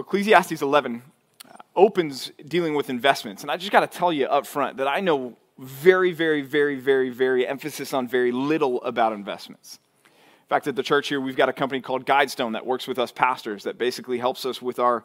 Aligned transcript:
Well, 0.00 0.06
Ecclesiastes 0.06 0.62
11 0.62 1.02
uh, 1.44 1.52
opens 1.76 2.32
dealing 2.48 2.74
with 2.74 2.88
investments. 2.88 3.42
And 3.42 3.50
I 3.50 3.58
just 3.58 3.70
got 3.70 3.80
to 3.80 3.86
tell 3.86 4.10
you 4.10 4.24
up 4.24 4.46
front 4.46 4.78
that 4.78 4.88
I 4.88 5.00
know 5.00 5.36
very, 5.58 6.10
very, 6.12 6.40
very, 6.40 6.76
very, 6.76 7.10
very 7.10 7.46
emphasis 7.46 7.92
on 7.92 8.08
very 8.08 8.32
little 8.32 8.82
about 8.82 9.12
investments. 9.12 9.78
In 10.04 10.48
fact, 10.48 10.66
at 10.66 10.74
the 10.74 10.82
church 10.82 11.08
here, 11.08 11.20
we've 11.20 11.36
got 11.36 11.50
a 11.50 11.52
company 11.52 11.82
called 11.82 12.06
Guidestone 12.06 12.54
that 12.54 12.64
works 12.64 12.88
with 12.88 12.98
us 12.98 13.12
pastors 13.12 13.64
that 13.64 13.76
basically 13.76 14.16
helps 14.16 14.46
us 14.46 14.62
with 14.62 14.78
our 14.78 15.04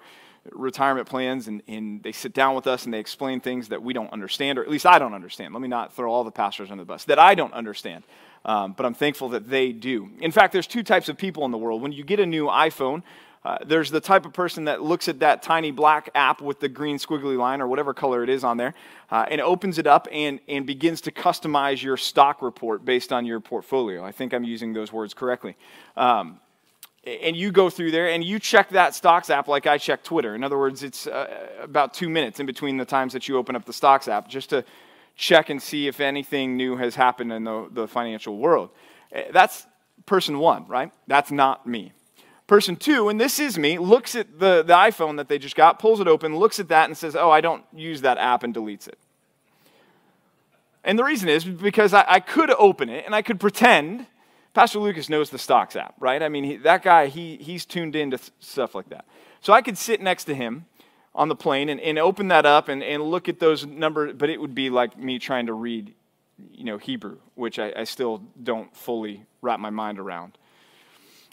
retirement 0.53 1.09
plans. 1.09 1.49
And, 1.49 1.61
and 1.67 2.01
they 2.01 2.13
sit 2.13 2.33
down 2.33 2.55
with 2.55 2.65
us 2.65 2.85
and 2.85 2.93
they 2.93 2.99
explain 2.99 3.41
things 3.41 3.67
that 3.67 3.83
we 3.83 3.91
don't 3.91 4.13
understand, 4.13 4.57
or 4.57 4.63
at 4.63 4.69
least 4.69 4.85
I 4.85 4.97
don't 4.97 5.13
understand. 5.13 5.53
Let 5.53 5.61
me 5.61 5.67
not 5.67 5.93
throw 5.93 6.09
all 6.09 6.23
the 6.23 6.31
pastors 6.31 6.71
under 6.71 6.83
the 6.83 6.87
bus, 6.87 7.03
that 7.03 7.19
I 7.19 7.35
don't 7.35 7.53
understand. 7.53 8.05
Um, 8.45 8.71
but 8.71 8.85
I'm 8.85 8.93
thankful 8.93 9.27
that 9.29 9.49
they 9.49 9.73
do. 9.73 10.11
In 10.21 10.31
fact, 10.31 10.53
there's 10.53 10.67
two 10.67 10.83
types 10.83 11.09
of 11.09 11.17
people 11.17 11.43
in 11.43 11.51
the 11.51 11.57
world. 11.57 11.81
When 11.81 11.91
you 11.91 12.05
get 12.05 12.21
a 12.21 12.25
new 12.25 12.45
iPhone, 12.45 13.03
uh, 13.45 13.59
there's 13.63 13.91
the 13.91 14.01
type 14.01 14.25
of 14.25 14.33
person 14.33 14.65
that 14.65 14.81
looks 14.81 15.07
at 15.07 15.19
that 15.19 15.43
tiny 15.43 15.69
black 15.69 16.09
app 16.15 16.41
with 16.41 16.59
the 16.59 16.67
green 16.67 16.97
squiggly 16.97 17.37
line 17.37 17.61
or 17.61 17.67
whatever 17.67 17.93
color 17.93 18.23
it 18.23 18.29
is 18.29 18.43
on 18.43 18.57
there 18.57 18.73
uh, 19.11 19.23
and 19.29 19.39
opens 19.39 19.77
it 19.77 19.85
up 19.85 20.07
and, 20.11 20.39
and 20.47 20.65
begins 20.65 20.99
to 20.99 21.11
customize 21.11 21.83
your 21.83 21.95
stock 21.95 22.41
report 22.41 22.83
based 22.83 23.13
on 23.13 23.23
your 23.23 23.39
portfolio. 23.39 24.03
I 24.03 24.11
think 24.11 24.33
I'm 24.33 24.43
using 24.43 24.73
those 24.73 24.91
words 24.91 25.13
correctly. 25.13 25.55
Um, 25.95 26.39
and 27.05 27.35
you 27.35 27.51
go 27.51 27.69
through 27.69 27.91
there 27.91 28.09
and 28.09 28.23
you 28.23 28.39
check 28.39 28.69
that 28.69 28.95
stocks 28.95 29.29
app 29.29 29.47
like 29.47 29.67
I 29.67 29.77
check 29.77 30.03
Twitter. 30.03 30.33
In 30.33 30.43
other 30.43 30.57
words, 30.57 30.81
it's 30.81 31.05
uh, 31.05 31.47
about 31.61 31.93
two 31.93 32.09
minutes 32.09 32.39
in 32.39 32.47
between 32.47 32.77
the 32.77 32.85
times 32.85 33.13
that 33.13 33.27
you 33.27 33.37
open 33.37 33.55
up 33.55 33.63
the 33.63 33.73
stocks 33.73 34.07
app 34.07 34.27
just 34.27 34.49
to 34.49 34.65
check 35.15 35.51
and 35.51 35.61
see 35.61 35.87
if 35.87 35.99
anything 35.99 36.57
new 36.57 36.77
has 36.77 36.95
happened 36.95 37.31
in 37.31 37.43
the, 37.43 37.67
the 37.71 37.87
financial 37.87 38.39
world. 38.39 38.71
Uh, 39.15 39.21
that's 39.31 39.67
person 40.07 40.39
one, 40.39 40.65
right? 40.67 40.91
That's 41.05 41.29
not 41.29 41.67
me. 41.67 41.91
Person 42.47 42.75
two, 42.75 43.09
and 43.09 43.19
this 43.19 43.39
is 43.39 43.57
me, 43.57 43.79
looks 43.79 44.15
at 44.15 44.39
the, 44.39 44.61
the 44.61 44.73
iPhone 44.73 45.17
that 45.17 45.27
they 45.27 45.39
just 45.39 45.55
got, 45.55 45.79
pulls 45.79 45.99
it 45.99 46.07
open, 46.07 46.35
looks 46.35 46.59
at 46.59 46.67
that, 46.67 46.87
and 46.87 46.95
says, 46.95 47.15
Oh, 47.15 47.31
I 47.31 47.41
don't 47.41 47.63
use 47.73 48.01
that 48.01 48.19
app, 48.19 48.43
and 48.43 48.53
deletes 48.53 48.87
it. 48.87 48.99
And 50.85 50.99
the 50.99 51.03
reason 51.03 51.27
is 51.27 51.43
because 51.43 51.93
I, 51.93 52.05
I 52.07 52.19
could 52.19 52.51
open 52.51 52.89
it 52.89 53.05
and 53.05 53.15
I 53.15 53.23
could 53.23 53.39
pretend. 53.39 54.05
Pastor 54.53 54.79
Lucas 54.79 55.09
knows 55.09 55.31
the 55.31 55.39
stocks 55.39 55.75
app, 55.75 55.95
right? 55.99 56.21
I 56.21 56.29
mean, 56.29 56.43
he, 56.43 56.55
that 56.57 56.83
guy, 56.83 57.07
he, 57.07 57.37
he's 57.37 57.65
tuned 57.65 57.95
into 57.95 58.19
stuff 58.39 58.75
like 58.75 58.89
that. 58.89 59.05
So 59.41 59.51
I 59.51 59.61
could 59.61 59.77
sit 59.77 59.99
next 59.99 60.25
to 60.25 60.35
him 60.35 60.65
on 61.13 61.27
the 61.27 61.35
plane 61.35 61.69
and, 61.69 61.81
and 61.81 61.97
open 61.97 62.27
that 62.29 62.45
up 62.45 62.69
and, 62.69 62.83
and 62.83 63.03
look 63.03 63.27
at 63.27 63.39
those 63.39 63.65
numbers, 63.65 64.13
but 64.15 64.29
it 64.29 64.39
would 64.39 64.53
be 64.53 64.69
like 64.69 64.97
me 64.97 65.17
trying 65.17 65.47
to 65.47 65.53
read, 65.53 65.93
you 66.53 66.63
know, 66.63 66.77
Hebrew, 66.77 67.17
which 67.33 67.57
I, 67.57 67.73
I 67.75 67.83
still 67.83 68.21
don't 68.41 68.73
fully 68.75 69.25
wrap 69.41 69.59
my 69.59 69.71
mind 69.71 69.99
around. 69.99 70.37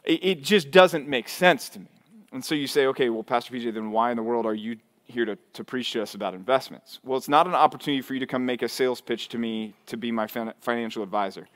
It 0.04 0.42
just 0.42 0.70
doesn't 0.70 1.06
make 1.06 1.28
sense 1.28 1.68
to 1.70 1.80
me. 1.80 1.86
And 2.32 2.44
so 2.44 2.54
you 2.54 2.66
say, 2.66 2.86
okay, 2.86 3.08
well, 3.10 3.22
Pastor 3.22 3.54
PJ, 3.54 3.72
then 3.74 3.90
why 3.92 4.10
in 4.10 4.16
the 4.16 4.22
world 4.22 4.46
are 4.46 4.54
you 4.54 4.78
here 5.04 5.24
to, 5.24 5.36
to 5.52 5.64
preach 5.64 5.92
to 5.92 6.02
us 6.02 6.14
about 6.14 6.34
investments? 6.34 6.98
Well, 7.04 7.18
it's 7.18 7.28
not 7.28 7.46
an 7.46 7.54
opportunity 7.54 8.02
for 8.02 8.14
you 8.14 8.20
to 8.20 8.26
come 8.26 8.44
make 8.44 8.62
a 8.62 8.68
sales 8.68 9.00
pitch 9.00 9.28
to 9.28 9.38
me 9.38 9.74
to 9.86 9.96
be 9.96 10.10
my 10.10 10.26
financial 10.26 11.02
advisor. 11.02 11.46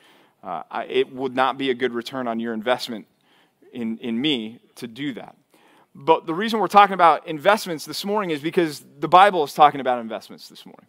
Uh, 0.44 0.62
I, 0.70 0.84
it 0.84 1.12
would 1.12 1.34
not 1.34 1.58
be 1.58 1.70
a 1.70 1.74
good 1.74 1.92
return 1.92 2.28
on 2.28 2.38
your 2.38 2.52
investment 2.52 3.06
in, 3.72 3.98
in 3.98 4.20
me 4.20 4.60
to 4.76 4.86
do 4.86 5.14
that. 5.14 5.34
But 5.94 6.26
the 6.26 6.34
reason 6.34 6.60
we're 6.60 6.68
talking 6.68 6.94
about 6.94 7.26
investments 7.26 7.86
this 7.86 8.04
morning 8.04 8.30
is 8.30 8.40
because 8.40 8.84
the 9.00 9.08
Bible 9.08 9.42
is 9.44 9.54
talking 9.54 9.80
about 9.80 9.98
investments 9.98 10.48
this 10.48 10.66
morning. 10.66 10.86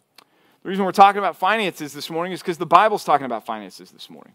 The 0.62 0.68
reason 0.68 0.84
we're 0.84 0.92
talking 0.92 1.18
about 1.18 1.36
finances 1.36 1.94
this 1.94 2.10
morning 2.10 2.32
is 2.32 2.40
because 2.40 2.58
the 2.58 2.66
Bible's 2.66 3.04
talking 3.04 3.24
about 3.24 3.46
finances 3.46 3.90
this 3.90 4.10
morning. 4.10 4.34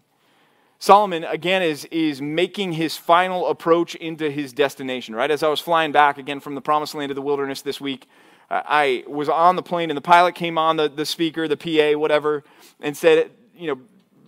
Solomon, 0.79 1.23
again, 1.23 1.61
is, 1.61 1.85
is 1.85 2.21
making 2.21 2.73
his 2.73 2.97
final 2.97 3.47
approach 3.47 3.95
into 3.95 4.29
his 4.29 4.51
destination, 4.51 5.15
right? 5.15 5.31
As 5.31 5.41
I 5.41 5.47
was 5.47 5.61
flying 5.61 5.91
back 5.91 6.17
again 6.17 6.39
from 6.39 6.55
the 6.55 6.61
promised 6.61 6.93
land 6.93 7.09
of 7.09 7.15
the 7.15 7.21
wilderness 7.21 7.61
this 7.61 7.79
week, 7.79 8.07
I 8.49 9.03
was 9.07 9.29
on 9.29 9.55
the 9.55 9.63
plane 9.63 9.89
and 9.89 9.97
the 9.97 10.01
pilot 10.01 10.35
came 10.35 10.57
on, 10.57 10.77
the, 10.77 10.89
the 10.89 11.05
speaker, 11.05 11.47
the 11.47 11.57
PA, 11.57 11.97
whatever, 11.97 12.43
and 12.79 12.95
said, 12.95 13.31
you 13.55 13.67
know, 13.67 13.81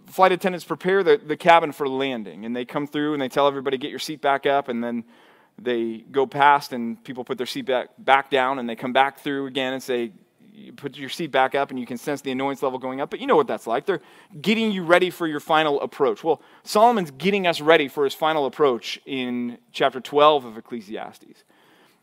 flight 0.08 0.32
attendants 0.32 0.66
prepare 0.66 1.04
the, 1.04 1.18
the 1.18 1.38
cabin 1.38 1.72
for 1.72 1.88
landing. 1.88 2.46
And 2.46 2.56
they 2.56 2.66
come 2.66 2.88
through 2.88 3.14
and 3.14 3.22
they 3.22 3.30
tell 3.30 3.48
everybody, 3.48 3.78
get 3.78 3.90
your 3.90 4.00
seat 4.00 4.22
back 4.22 4.46
up. 4.46 4.68
And 4.68 4.84
then 4.84 5.04
they 5.62 6.06
go 6.12 6.26
past 6.26 6.74
and 6.74 7.02
people 7.04 7.24
put 7.24 7.38
their 7.38 7.48
seat 7.48 7.66
back, 7.66 7.90
back 7.98 8.30
down 8.30 8.60
and 8.60 8.68
they 8.68 8.76
come 8.76 8.94
back 8.94 9.20
through 9.20 9.48
again 9.48 9.74
and 9.74 9.84
say, 9.84 10.12
you 10.56 10.72
put 10.74 10.98
your 10.98 11.10
seat 11.10 11.32
back 11.32 11.54
up 11.54 11.70
and 11.70 11.80
you 11.80 11.86
can 11.86 11.98
sense 11.98 12.22
the 12.22 12.32
annoyance 12.32 12.64
level 12.64 12.80
going 12.80 13.02
up, 13.02 13.10
but 13.10 13.20
you 13.20 13.28
know 13.28 13.36
what 13.36 13.48
that's 13.48 13.68
like. 13.68 13.86
They're 13.86 14.02
getting 14.42 14.72
you 14.72 14.84
ready 14.84 15.10
for 15.10 15.28
your 15.28 15.40
final 15.40 15.82
approach. 15.82 16.24
Well, 16.24 16.42
Solomon's 16.64 17.12
getting 17.12 17.46
us 17.46 17.60
ready 17.60 17.88
for 17.88 18.06
his 18.06 18.14
final 18.14 18.46
approach 18.46 19.00
in 19.06 19.58
chapter 19.72 20.00
12 20.00 20.46
of 20.46 20.58
Ecclesiastes. 20.58 21.44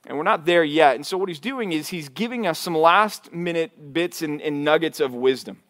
And 0.07 0.17
we're 0.17 0.25
not 0.25 0.45
there 0.45 0.65
yet. 0.65 0.97
And 0.97 1.07
so, 1.07 1.17
what 1.17 1.29
he's 1.29 1.39
doing 1.39 1.73
is 1.73 1.89
he's 1.89 2.09
giving 2.09 2.47
us 2.47 2.59
some 2.59 2.77
last 2.77 3.33
minute 3.33 3.93
bits 3.93 4.21
and, 4.21 4.43
and 4.43 4.65
nuggets 4.65 4.99
of 5.01 5.15
wisdom. 5.15 5.63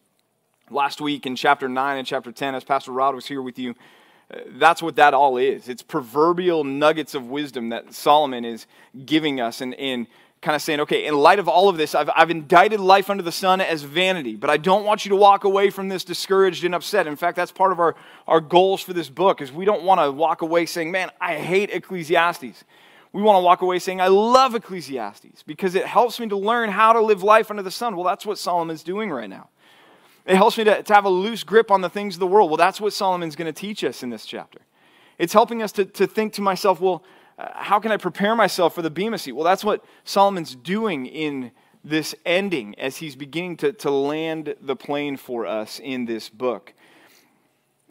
Last 0.71 0.99
week 0.99 1.25
in 1.25 1.35
chapter 1.35 1.69
9 1.69 1.97
and 1.97 2.07
chapter 2.07 2.31
10, 2.31 2.55
as 2.55 2.63
Pastor 2.63 2.91
Rod 2.91 3.13
was 3.13 3.27
here 3.27 3.43
with 3.43 3.59
you, 3.59 3.75
uh, 4.33 4.39
that's 4.53 4.81
what 4.81 4.95
that 4.95 5.13
all 5.13 5.37
is. 5.37 5.69
It's 5.69 5.83
proverbial 5.83 6.63
nuggets 6.63 7.13
of 7.13 7.27
wisdom 7.27 7.69
that 7.69 7.93
Solomon 7.93 8.43
is 8.43 8.65
giving 9.05 9.39
us. 9.39 9.61
And, 9.61 9.75
and 9.75 10.07
kind 10.43 10.55
of 10.55 10.61
saying, 10.61 10.81
okay, 10.81 11.05
in 11.05 11.15
light 11.15 11.39
of 11.39 11.47
all 11.47 11.69
of 11.69 11.77
this, 11.77 11.95
I've, 11.95 12.09
I've 12.15 12.29
indicted 12.29 12.79
life 12.79 13.09
under 13.09 13.23
the 13.23 13.31
sun 13.31 13.61
as 13.61 13.81
vanity, 13.81 14.35
but 14.35 14.49
I 14.49 14.57
don't 14.57 14.83
want 14.83 15.05
you 15.05 15.09
to 15.09 15.15
walk 15.15 15.45
away 15.45 15.69
from 15.69 15.89
this 15.89 16.03
discouraged 16.03 16.63
and 16.63 16.75
upset. 16.75 17.07
In 17.07 17.15
fact, 17.15 17.37
that's 17.37 17.51
part 17.51 17.71
of 17.71 17.79
our, 17.79 17.95
our 18.27 18.41
goals 18.41 18.81
for 18.81 18.93
this 18.93 19.09
book 19.09 19.41
is 19.41 19.51
we 19.51 19.65
don't 19.65 19.83
want 19.83 20.01
to 20.01 20.11
walk 20.11 20.41
away 20.41 20.65
saying, 20.65 20.91
man, 20.91 21.09
I 21.19 21.35
hate 21.35 21.71
Ecclesiastes. 21.71 22.63
We 23.13 23.21
want 23.21 23.37
to 23.37 23.43
walk 23.43 23.61
away 23.61 23.79
saying, 23.79 24.01
I 24.01 24.07
love 24.07 24.53
Ecclesiastes 24.53 25.43
because 25.43 25.75
it 25.75 25.85
helps 25.85 26.19
me 26.19 26.27
to 26.27 26.37
learn 26.37 26.69
how 26.69 26.93
to 26.93 27.01
live 27.01 27.23
life 27.23 27.49
under 27.49 27.63
the 27.63 27.71
sun. 27.71 27.95
Well, 27.95 28.05
that's 28.05 28.25
what 28.25 28.37
Solomon's 28.37 28.83
doing 28.83 29.09
right 29.09 29.29
now. 29.29 29.49
It 30.25 30.35
helps 30.35 30.57
me 30.57 30.63
to, 30.65 30.83
to 30.83 30.93
have 30.93 31.05
a 31.05 31.09
loose 31.09 31.43
grip 31.43 31.71
on 31.71 31.81
the 31.81 31.89
things 31.89 32.15
of 32.15 32.19
the 32.19 32.27
world. 32.27 32.49
Well, 32.49 32.57
that's 32.57 32.81
what 32.81 32.93
Solomon's 32.93 33.35
going 33.35 33.51
to 33.51 33.59
teach 33.59 33.83
us 33.83 34.03
in 34.03 34.09
this 34.09 34.25
chapter. 34.25 34.59
It's 35.17 35.33
helping 35.33 35.61
us 35.61 35.71
to, 35.73 35.85
to 35.85 36.07
think 36.07 36.33
to 36.33 36.41
myself, 36.41 36.81
well, 36.81 37.03
Uh, 37.37 37.49
how 37.53 37.79
can 37.79 37.91
I 37.91 37.97
prepare 37.97 38.35
myself 38.35 38.75
for 38.75 38.81
the 38.81 38.89
Bema 38.89 39.17
seat? 39.17 39.31
Well, 39.31 39.43
that's 39.43 39.63
what 39.63 39.83
Solomon's 40.03 40.55
doing 40.55 41.05
in 41.05 41.51
this 41.83 42.15
ending 42.25 42.75
as 42.79 42.97
he's 42.97 43.15
beginning 43.15 43.57
to, 43.57 43.73
to 43.73 43.91
land 43.91 44.55
the 44.61 44.75
plane 44.75 45.17
for 45.17 45.45
us 45.45 45.79
in 45.79 46.05
this 46.05 46.29
book. 46.29 46.73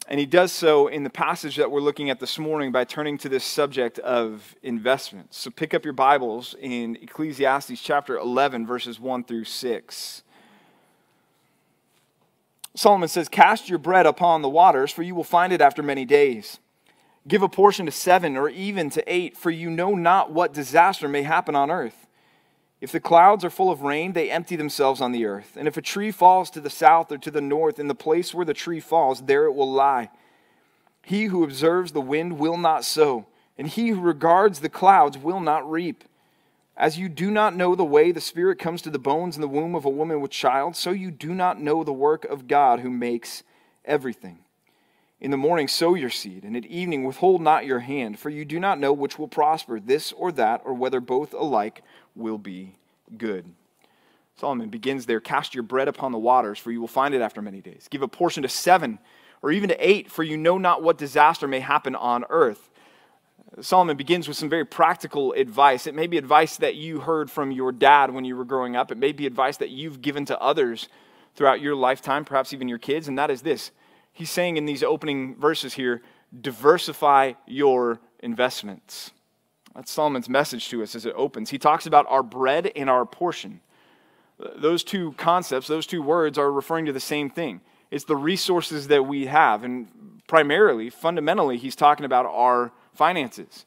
And 0.07 0.19
he 0.19 0.25
does 0.25 0.51
so 0.51 0.87
in 0.87 1.03
the 1.03 1.09
passage 1.09 1.55
that 1.55 1.71
we're 1.71 1.79
looking 1.79 2.09
at 2.09 2.19
this 2.19 2.37
morning 2.37 2.71
by 2.71 2.83
turning 2.83 3.17
to 3.19 3.29
this 3.29 3.45
subject 3.45 3.99
of 3.99 4.55
investments. 4.61 5.37
So 5.37 5.49
pick 5.49 5.73
up 5.73 5.85
your 5.85 5.93
Bibles 5.93 6.55
in 6.59 6.97
Ecclesiastes 6.97 7.81
chapter 7.81 8.17
11, 8.17 8.67
verses 8.67 8.99
1 8.99 9.23
through 9.23 9.45
6. 9.45 10.23
Solomon 12.75 13.07
says, 13.07 13.29
Cast 13.29 13.69
your 13.69 13.79
bread 13.79 14.05
upon 14.05 14.41
the 14.41 14.49
waters, 14.49 14.91
for 14.91 15.03
you 15.03 15.15
will 15.15 15.23
find 15.23 15.53
it 15.53 15.61
after 15.61 15.81
many 15.81 16.03
days. 16.03 16.59
Give 17.27 17.41
a 17.41 17.49
portion 17.49 17.85
to 17.85 17.91
seven 17.91 18.35
or 18.35 18.49
even 18.49 18.89
to 18.91 19.03
eight, 19.13 19.37
for 19.37 19.49
you 19.49 19.69
know 19.69 19.95
not 19.95 20.31
what 20.31 20.53
disaster 20.53 21.07
may 21.07 21.23
happen 21.23 21.55
on 21.55 21.71
earth. 21.71 22.07
If 22.81 22.91
the 22.91 22.99
clouds 22.99 23.45
are 23.45 23.49
full 23.49 23.71
of 23.71 23.81
rain, 23.83 24.11
they 24.11 24.29
empty 24.29 24.57
themselves 24.57 24.99
on 24.99 25.13
the 25.13 25.25
earth. 25.25 25.55
And 25.55 25.69
if 25.69 25.77
a 25.77 25.81
tree 25.81 26.11
falls 26.11 26.49
to 26.49 26.59
the 26.59 26.69
south 26.69 27.13
or 27.13 27.17
to 27.19 27.31
the 27.31 27.39
north, 27.39 27.79
in 27.79 27.87
the 27.87 27.95
place 27.95 28.33
where 28.33 28.45
the 28.45 28.53
tree 28.53 28.81
falls, 28.81 29.21
there 29.21 29.45
it 29.45 29.53
will 29.53 29.71
lie. 29.71 30.09
He 31.01 31.25
who 31.25 31.45
observes 31.45 31.93
the 31.93 32.01
wind 32.01 32.39
will 32.39 32.57
not 32.57 32.83
sow, 32.83 33.25
and 33.57 33.67
he 33.67 33.89
who 33.89 34.01
regards 34.01 34.59
the 34.59 34.67
clouds 34.67 35.17
will 35.17 35.39
not 35.39 35.69
reap. 35.69 36.03
As 36.75 36.97
you 36.97 37.07
do 37.07 37.31
not 37.31 37.55
know 37.55 37.73
the 37.73 37.85
way 37.85 38.11
the 38.11 38.19
Spirit 38.19 38.59
comes 38.59 38.81
to 38.81 38.89
the 38.89 38.99
bones 38.99 39.35
in 39.35 39.41
the 39.41 39.47
womb 39.47 39.75
of 39.75 39.85
a 39.85 39.89
woman 39.89 40.19
with 40.19 40.31
child, 40.31 40.75
so 40.75 40.91
you 40.91 41.09
do 41.09 41.33
not 41.33 41.61
know 41.61 41.85
the 41.85 41.93
work 41.93 42.25
of 42.25 42.49
God 42.49 42.81
who 42.81 42.89
makes 42.89 43.43
everything. 43.85 44.39
In 45.19 45.31
the 45.31 45.37
morning 45.37 45.67
sow 45.67 45.93
your 45.93 46.09
seed, 46.09 46.43
and 46.43 46.57
at 46.57 46.65
evening 46.65 47.05
withhold 47.05 47.41
not 47.41 47.65
your 47.65 47.79
hand, 47.79 48.19
for 48.19 48.29
you 48.29 48.43
do 48.43 48.59
not 48.59 48.79
know 48.79 48.91
which 48.91 49.17
will 49.17 49.27
prosper, 49.27 49.79
this 49.79 50.11
or 50.11 50.31
that, 50.33 50.61
or 50.65 50.73
whether 50.73 50.99
both 50.99 51.33
alike 51.33 51.81
will 52.15 52.37
be 52.37 52.75
good. 53.17 53.45
Solomon 54.35 54.69
begins 54.69 55.05
there 55.05 55.19
Cast 55.19 55.53
your 55.53 55.63
bread 55.63 55.87
upon 55.87 56.11
the 56.11 56.17
waters, 56.17 56.59
for 56.59 56.71
you 56.71 56.81
will 56.81 56.87
find 56.87 57.13
it 57.13 57.21
after 57.21 57.41
many 57.41 57.61
days. 57.61 57.87
Give 57.89 58.01
a 58.01 58.07
portion 58.07 58.43
to 58.43 58.49
seven, 58.49 58.99
or 59.41 59.51
even 59.51 59.69
to 59.69 59.77
eight, 59.87 60.11
for 60.11 60.23
you 60.23 60.37
know 60.37 60.57
not 60.57 60.83
what 60.83 60.97
disaster 60.97 61.47
may 61.47 61.59
happen 61.59 61.95
on 61.95 62.25
earth. 62.29 62.69
Solomon 63.61 63.95
begins 63.95 64.27
with 64.27 64.35
some 64.35 64.49
very 64.49 64.65
practical 64.65 65.31
advice. 65.33 65.85
It 65.85 65.93
may 65.93 66.07
be 66.07 66.17
advice 66.17 66.57
that 66.57 66.75
you 66.75 67.01
heard 67.01 67.29
from 67.29 67.51
your 67.51 67.71
dad 67.71 68.11
when 68.11 68.25
you 68.25 68.35
were 68.35 68.45
growing 68.45 68.75
up, 68.75 68.91
it 68.91 68.97
may 68.97 69.11
be 69.11 69.27
advice 69.27 69.57
that 69.57 69.69
you've 69.69 70.01
given 70.01 70.25
to 70.25 70.41
others 70.41 70.89
throughout 71.35 71.61
your 71.61 71.75
lifetime, 71.75 72.25
perhaps 72.25 72.53
even 72.53 72.67
your 72.67 72.77
kids, 72.77 73.07
and 73.07 73.17
that 73.17 73.29
is 73.29 73.43
this 73.43 73.71
he's 74.13 74.29
saying 74.29 74.57
in 74.57 74.65
these 74.65 74.83
opening 74.83 75.35
verses 75.35 75.73
here 75.73 76.01
diversify 76.41 77.33
your 77.45 77.99
investments. 78.19 79.11
That's 79.75 79.91
Solomon's 79.91 80.29
message 80.29 80.69
to 80.69 80.83
us 80.83 80.95
as 80.95 81.05
it 81.05 81.13
opens. 81.15 81.49
He 81.49 81.57
talks 81.57 81.85
about 81.85 82.05
our 82.07 82.23
bread 82.23 82.71
and 82.75 82.89
our 82.89 83.05
portion. 83.05 83.59
Those 84.55 84.83
two 84.83 85.13
concepts, 85.13 85.67
those 85.67 85.87
two 85.87 86.01
words, 86.01 86.37
are 86.37 86.51
referring 86.51 86.85
to 86.85 86.93
the 86.93 86.99
same 86.99 87.29
thing. 87.29 87.61
It's 87.91 88.05
the 88.05 88.15
resources 88.15 88.87
that 88.87 89.03
we 89.03 89.25
have. 89.27 89.63
And 89.63 90.21
primarily, 90.27 90.89
fundamentally, 90.89 91.57
he's 91.57 91.75
talking 91.75 92.05
about 92.05 92.25
our 92.25 92.71
finances. 92.93 93.65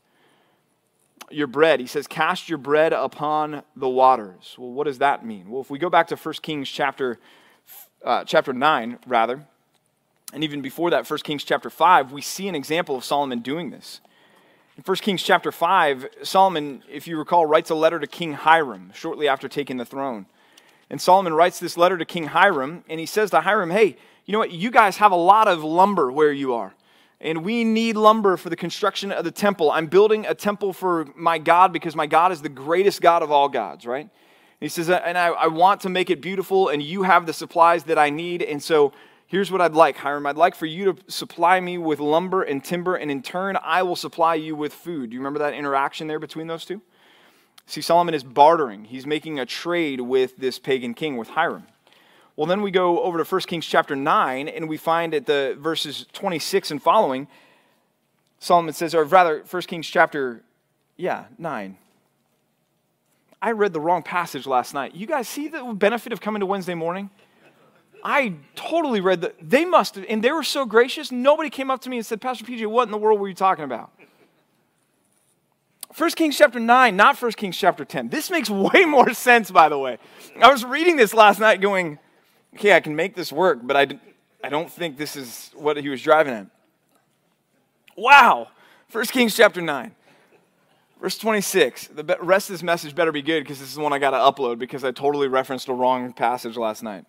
your 1.30 1.46
bread. 1.48 1.80
He 1.80 1.86
says, 1.86 2.06
Cast 2.06 2.48
your 2.48 2.58
bread 2.58 2.92
upon 2.92 3.62
the 3.74 3.88
waters. 3.88 4.54
Well, 4.58 4.70
what 4.70 4.84
does 4.84 4.98
that 4.98 5.24
mean? 5.24 5.50
Well, 5.50 5.60
if 5.60 5.70
we 5.70 5.78
go 5.78 5.90
back 5.90 6.06
to 6.08 6.16
1 6.16 6.34
Kings 6.42 6.68
chapter, 6.68 7.18
uh, 8.04 8.24
chapter 8.24 8.52
9, 8.52 8.98
rather, 9.06 9.44
and 10.32 10.44
even 10.44 10.60
before 10.62 10.90
that, 10.90 11.08
1 11.08 11.18
Kings 11.20 11.44
chapter 11.44 11.70
5, 11.70 12.12
we 12.12 12.20
see 12.20 12.48
an 12.48 12.54
example 12.54 12.96
of 12.96 13.04
Solomon 13.04 13.40
doing 13.40 13.70
this. 13.70 14.00
In 14.76 14.82
1 14.82 14.96
Kings 14.98 15.22
chapter 15.22 15.52
5, 15.52 16.08
Solomon, 16.22 16.82
if 16.90 17.06
you 17.06 17.16
recall, 17.18 17.46
writes 17.46 17.70
a 17.70 17.74
letter 17.74 17.98
to 17.98 18.06
King 18.06 18.34
Hiram 18.34 18.92
shortly 18.94 19.28
after 19.28 19.48
taking 19.48 19.76
the 19.76 19.84
throne. 19.84 20.26
And 20.90 21.00
Solomon 21.00 21.34
writes 21.34 21.58
this 21.58 21.76
letter 21.76 21.96
to 21.98 22.04
King 22.04 22.26
Hiram, 22.26 22.84
and 22.88 23.00
he 23.00 23.06
says 23.06 23.30
to 23.30 23.40
Hiram, 23.40 23.70
Hey, 23.70 23.96
you 24.24 24.32
know 24.32 24.38
what? 24.38 24.52
You 24.52 24.70
guys 24.70 24.98
have 24.98 25.12
a 25.12 25.16
lot 25.16 25.48
of 25.48 25.64
lumber 25.64 26.12
where 26.12 26.32
you 26.32 26.54
are 26.54 26.74
and 27.20 27.44
we 27.44 27.64
need 27.64 27.96
lumber 27.96 28.36
for 28.36 28.50
the 28.50 28.56
construction 28.56 29.10
of 29.10 29.24
the 29.24 29.30
temple. 29.30 29.70
I'm 29.70 29.86
building 29.86 30.26
a 30.26 30.34
temple 30.34 30.72
for 30.72 31.06
my 31.16 31.38
God 31.38 31.72
because 31.72 31.96
my 31.96 32.06
God 32.06 32.30
is 32.32 32.42
the 32.42 32.48
greatest 32.48 33.00
God 33.00 33.22
of 33.22 33.30
all 33.30 33.48
gods, 33.48 33.86
right? 33.86 34.02
And 34.02 34.10
he 34.60 34.68
says, 34.68 34.90
and 34.90 35.16
I, 35.16 35.28
I, 35.28 35.46
want 35.48 35.82
to 35.82 35.88
make 35.88 36.10
it 36.10 36.20
beautiful, 36.20 36.68
and 36.68 36.82
you 36.82 37.02
have 37.02 37.26
the 37.26 37.32
supplies 37.32 37.84
that 37.84 37.98
I 37.98 38.10
need. 38.10 38.42
And 38.42 38.62
so 38.62 38.92
here's 39.26 39.50
what 39.50 39.60
I'd 39.60 39.74
like, 39.74 39.96
Hiram. 39.96 40.26
I'd 40.26 40.36
like 40.36 40.54
for 40.54 40.66
you 40.66 40.92
to 40.92 41.10
supply 41.10 41.60
me 41.60 41.78
with 41.78 42.00
lumber 42.00 42.42
and 42.42 42.62
timber, 42.64 42.96
and 42.96 43.10
in 43.10 43.22
turn, 43.22 43.58
I 43.62 43.82
will 43.82 43.96
supply 43.96 44.34
you 44.34 44.54
with 44.56 44.72
food. 44.72 45.10
Do 45.10 45.14
you 45.14 45.20
remember 45.20 45.38
that 45.40 45.54
interaction 45.54 46.06
there 46.06 46.18
between 46.18 46.46
those 46.46 46.64
two? 46.64 46.80
See, 47.66 47.80
Solomon 47.80 48.14
is 48.14 48.22
bartering, 48.22 48.84
he's 48.84 49.06
making 49.06 49.40
a 49.40 49.46
trade 49.46 50.00
with 50.00 50.36
this 50.36 50.58
pagan 50.58 50.94
king, 50.94 51.16
with 51.16 51.30
Hiram. 51.30 51.66
Well, 52.36 52.46
then 52.46 52.62
we 52.62 52.70
go 52.70 53.00
over 53.02 53.22
to 53.22 53.24
1 53.24 53.40
Kings 53.42 53.66
chapter 53.66 53.96
9, 53.96 54.46
and 54.46 54.68
we 54.68 54.76
find 54.76 55.14
at 55.14 55.26
the 55.26 55.56
verses 55.58 56.06
26 56.12 56.70
and 56.70 56.82
following, 56.82 57.26
Solomon 58.38 58.74
says, 58.74 58.94
or 58.94 59.04
rather, 59.04 59.42
1 59.50 59.62
Kings 59.62 59.88
chapter, 59.88 60.42
yeah, 60.96 61.24
9. 61.38 61.78
I 63.40 63.52
read 63.52 63.72
the 63.72 63.80
wrong 63.80 64.02
passage 64.02 64.46
last 64.46 64.74
night. 64.74 64.94
You 64.94 65.06
guys 65.06 65.28
see 65.28 65.48
the 65.48 65.64
benefit 65.74 66.12
of 66.12 66.20
coming 66.20 66.40
to 66.40 66.46
Wednesday 66.46 66.74
morning? 66.74 67.10
I 68.08 68.34
totally 68.54 69.00
read 69.00 69.22
that. 69.22 69.34
They 69.42 69.64
must 69.64 69.96
have, 69.96 70.04
and 70.08 70.22
they 70.22 70.30
were 70.30 70.44
so 70.44 70.64
gracious. 70.64 71.10
Nobody 71.10 71.50
came 71.50 71.72
up 71.72 71.80
to 71.80 71.90
me 71.90 71.96
and 71.96 72.06
said, 72.06 72.20
Pastor 72.20 72.44
PJ, 72.44 72.64
what 72.68 72.84
in 72.84 72.92
the 72.92 72.98
world 72.98 73.18
were 73.18 73.26
you 73.26 73.34
talking 73.34 73.64
about? 73.64 73.90
1 75.96 76.10
Kings 76.10 76.38
chapter 76.38 76.60
9, 76.60 76.94
not 76.94 77.20
1 77.20 77.32
Kings 77.32 77.56
chapter 77.56 77.84
10. 77.84 78.08
This 78.08 78.30
makes 78.30 78.48
way 78.74 78.84
more 78.84 79.12
sense, 79.12 79.50
by 79.50 79.68
the 79.68 79.76
way. 79.76 79.98
I 80.40 80.52
was 80.52 80.64
reading 80.64 80.94
this 80.94 81.14
last 81.14 81.40
night 81.40 81.60
going, 81.60 81.98
okay, 82.54 82.76
I 82.76 82.80
can 82.80 82.94
make 82.94 83.16
this 83.16 83.32
work, 83.32 83.58
but 83.64 83.76
I, 83.76 83.98
I 84.44 84.50
don't 84.50 84.70
think 84.70 84.96
this 84.96 85.16
is 85.16 85.50
what 85.56 85.76
he 85.76 85.88
was 85.88 86.00
driving 86.00 86.32
at. 86.32 86.46
Wow. 87.96 88.46
1 88.92 89.04
Kings 89.06 89.34
chapter 89.34 89.60
9. 89.60 89.92
Verse 91.00 91.18
26. 91.18 91.88
The 91.88 92.18
rest 92.20 92.50
of 92.50 92.54
this 92.54 92.62
message 92.62 92.94
better 92.94 93.10
be 93.10 93.22
good 93.22 93.42
because 93.42 93.58
this 93.58 93.70
is 93.70 93.74
the 93.74 93.80
one 93.80 93.92
I 93.92 93.98
got 93.98 94.10
to 94.10 94.18
upload 94.18 94.60
because 94.60 94.84
I 94.84 94.92
totally 94.92 95.26
referenced 95.26 95.66
a 95.66 95.72
wrong 95.72 96.12
passage 96.12 96.56
last 96.56 96.84
night. 96.84 97.04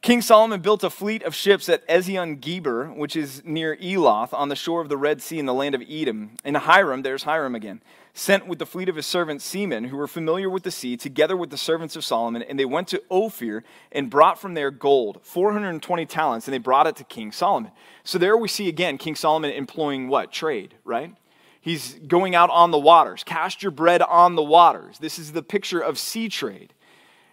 King 0.00 0.22
Solomon 0.22 0.60
built 0.60 0.84
a 0.84 0.90
fleet 0.90 1.24
of 1.24 1.34
ships 1.34 1.68
at 1.68 1.86
Ezion 1.88 2.40
Geber, 2.40 2.86
which 2.86 3.16
is 3.16 3.42
near 3.44 3.76
Eloth, 3.82 4.32
on 4.32 4.48
the 4.48 4.54
shore 4.54 4.80
of 4.80 4.88
the 4.88 4.96
Red 4.96 5.20
Sea 5.20 5.40
in 5.40 5.46
the 5.46 5.52
land 5.52 5.74
of 5.74 5.82
Edom. 5.88 6.36
And 6.44 6.56
Hiram, 6.56 7.02
there's 7.02 7.24
Hiram 7.24 7.56
again, 7.56 7.82
sent 8.14 8.46
with 8.46 8.60
the 8.60 8.66
fleet 8.66 8.88
of 8.88 8.94
his 8.94 9.06
servants 9.06 9.44
seamen 9.44 9.84
who 9.84 9.96
were 9.96 10.06
familiar 10.06 10.48
with 10.48 10.62
the 10.62 10.70
sea, 10.70 10.96
together 10.96 11.36
with 11.36 11.50
the 11.50 11.56
servants 11.56 11.96
of 11.96 12.04
Solomon, 12.04 12.42
and 12.42 12.58
they 12.58 12.64
went 12.64 12.86
to 12.88 13.02
Ophir 13.10 13.64
and 13.90 14.08
brought 14.08 14.40
from 14.40 14.54
there 14.54 14.70
gold, 14.70 15.18
420 15.22 16.06
talents, 16.06 16.46
and 16.46 16.54
they 16.54 16.58
brought 16.58 16.86
it 16.86 16.94
to 16.96 17.04
King 17.04 17.32
Solomon. 17.32 17.72
So 18.04 18.18
there 18.18 18.36
we 18.36 18.48
see 18.48 18.68
again 18.68 18.98
King 18.98 19.16
Solomon 19.16 19.50
employing 19.50 20.08
what? 20.08 20.32
Trade, 20.32 20.74
right? 20.84 21.12
He's 21.60 21.94
going 22.06 22.36
out 22.36 22.50
on 22.50 22.70
the 22.70 22.78
waters. 22.78 23.24
Cast 23.24 23.62
your 23.64 23.72
bread 23.72 24.00
on 24.00 24.36
the 24.36 24.44
waters. 24.44 24.98
This 24.98 25.18
is 25.18 25.32
the 25.32 25.42
picture 25.42 25.80
of 25.80 25.98
sea 25.98 26.28
trade. 26.28 26.72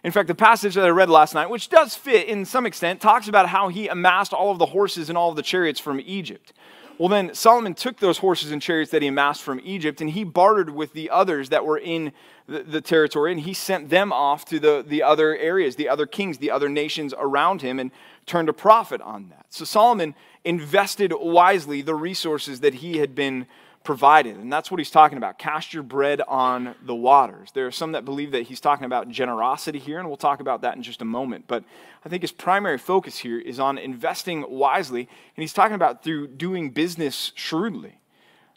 In 0.06 0.12
fact, 0.12 0.28
the 0.28 0.36
passage 0.36 0.76
that 0.76 0.84
I 0.84 0.90
read 0.90 1.10
last 1.10 1.34
night, 1.34 1.50
which 1.50 1.68
does 1.68 1.96
fit 1.96 2.28
in 2.28 2.44
some 2.44 2.64
extent, 2.64 3.00
talks 3.00 3.26
about 3.26 3.48
how 3.48 3.66
he 3.66 3.88
amassed 3.88 4.32
all 4.32 4.52
of 4.52 4.58
the 4.60 4.66
horses 4.66 5.08
and 5.08 5.18
all 5.18 5.30
of 5.30 5.36
the 5.36 5.42
chariots 5.42 5.80
from 5.80 6.00
Egypt. 6.06 6.52
Well, 6.96 7.08
then 7.08 7.34
Solomon 7.34 7.74
took 7.74 7.98
those 7.98 8.18
horses 8.18 8.52
and 8.52 8.62
chariots 8.62 8.92
that 8.92 9.02
he 9.02 9.08
amassed 9.08 9.42
from 9.42 9.60
Egypt 9.64 10.00
and 10.00 10.08
he 10.08 10.22
bartered 10.22 10.70
with 10.70 10.92
the 10.92 11.10
others 11.10 11.48
that 11.48 11.66
were 11.66 11.76
in 11.76 12.12
the, 12.46 12.62
the, 12.62 12.80
territory 12.80 13.32
and 13.32 13.40
he 13.40 13.52
sent 13.52 13.88
them 13.88 14.12
off 14.12 14.44
to 14.44 14.60
the, 14.60 14.84
the 14.86 15.02
other 15.02 15.36
areas, 15.36 15.74
the 15.74 15.88
other 15.88 16.06
kings, 16.06 16.38
the 16.38 16.52
other 16.52 16.68
nations 16.68 17.12
around 17.18 17.62
him 17.62 17.80
and 17.80 17.90
turned 18.26 18.48
a 18.48 18.52
profit 18.52 19.00
on 19.00 19.30
that. 19.30 19.46
So 19.48 19.64
Solomon 19.64 20.14
invested 20.44 21.12
wisely 21.18 21.82
the 21.82 21.96
resources 21.96 22.60
that 22.60 22.74
he 22.74 22.98
had 22.98 23.16
been 23.16 23.48
provided. 23.86 24.36
And 24.36 24.52
that's 24.52 24.70
what 24.70 24.78
he's 24.78 24.90
talking 24.90 25.16
about. 25.16 25.38
Cast 25.38 25.72
your 25.72 25.84
bread 25.84 26.20
on 26.26 26.74
the 26.84 26.94
waters. 26.94 27.50
There 27.54 27.66
are 27.66 27.70
some 27.70 27.92
that 27.92 28.04
believe 28.04 28.32
that 28.32 28.42
he's 28.42 28.60
talking 28.60 28.84
about 28.84 29.08
generosity 29.08 29.78
here, 29.78 29.98
and 30.00 30.08
we'll 30.08 30.16
talk 30.18 30.40
about 30.40 30.60
that 30.62 30.76
in 30.76 30.82
just 30.82 31.00
a 31.00 31.06
moment. 31.06 31.44
But 31.46 31.64
I 32.04 32.08
think 32.08 32.22
his 32.22 32.32
primary 32.32 32.78
focus 32.78 33.16
here 33.16 33.38
is 33.38 33.58
on 33.60 33.78
investing 33.78 34.44
wisely, 34.50 35.00
and 35.00 35.42
he's 35.42 35.54
talking 35.54 35.76
about 35.76 36.02
through 36.02 36.26
doing 36.26 36.70
business 36.70 37.32
shrewdly, 37.36 38.00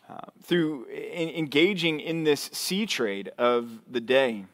uh, 0.09 0.17
through 0.43 0.85
in, 0.85 1.29
engaging 1.29 1.99
in 1.99 2.23
this 2.23 2.49
sea 2.51 2.85
trade 2.87 3.31
of 3.37 3.69
the 3.89 4.01
day. 4.01 4.45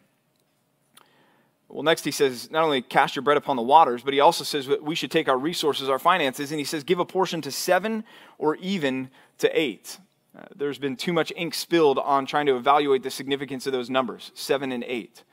Well, 1.70 1.84
next 1.84 2.04
he 2.04 2.12
says, 2.12 2.52
not 2.52 2.64
only 2.64 2.82
cast 2.82 3.16
your 3.16 3.24
bread 3.24 3.38
upon 3.38 3.56
the 3.56 3.62
waters, 3.62 4.04
but 4.04 4.14
he 4.14 4.20
also 4.20 4.44
says 4.44 4.68
that 4.68 4.84
we 4.84 4.94
should 4.94 5.10
take 5.10 5.30
our 5.30 5.38
resources, 5.38 5.90
our 5.90 6.00
finances, 6.00 6.52
and 6.52 6.60
he 6.60 6.66
says, 6.66 6.84
give 6.84 7.00
a 7.00 7.06
portion 7.06 7.42
to 7.42 7.52
seven 7.52 8.04
or 8.38 8.56
even 8.58 9.10
to 9.40 9.50
eight. 9.60 9.98
Uh, 10.38 10.44
there's 10.56 10.78
been 10.78 10.96
too 10.96 11.14
much 11.14 11.32
ink 11.36 11.54
spilled 11.54 11.98
on 12.00 12.26
trying 12.26 12.46
to 12.46 12.58
evaluate 12.58 13.04
the 13.04 13.10
significance 13.10 13.66
of 13.68 13.74
those 13.74 13.90
numbers, 13.90 14.32
seven 14.34 14.72
and 14.72 14.84
eight. 14.84 15.24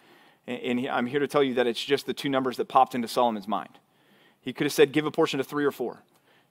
And, 0.46 0.78
and 0.78 0.88
I'm 0.88 1.06
here 1.06 1.20
to 1.20 1.26
tell 1.26 1.42
you 1.42 1.54
that 1.54 1.66
it's 1.66 1.82
just 1.82 2.06
the 2.06 2.14
two 2.14 2.28
numbers 2.28 2.56
that 2.58 2.66
popped 2.66 2.94
into 2.94 3.08
Solomon's 3.08 3.48
mind. 3.48 3.78
He 4.40 4.52
could 4.52 4.64
have 4.64 4.72
said, 4.72 4.92
give 4.92 5.06
a 5.06 5.10
portion 5.10 5.38
to 5.38 5.44
three 5.44 5.64
or 5.64 5.72
four, 5.72 6.02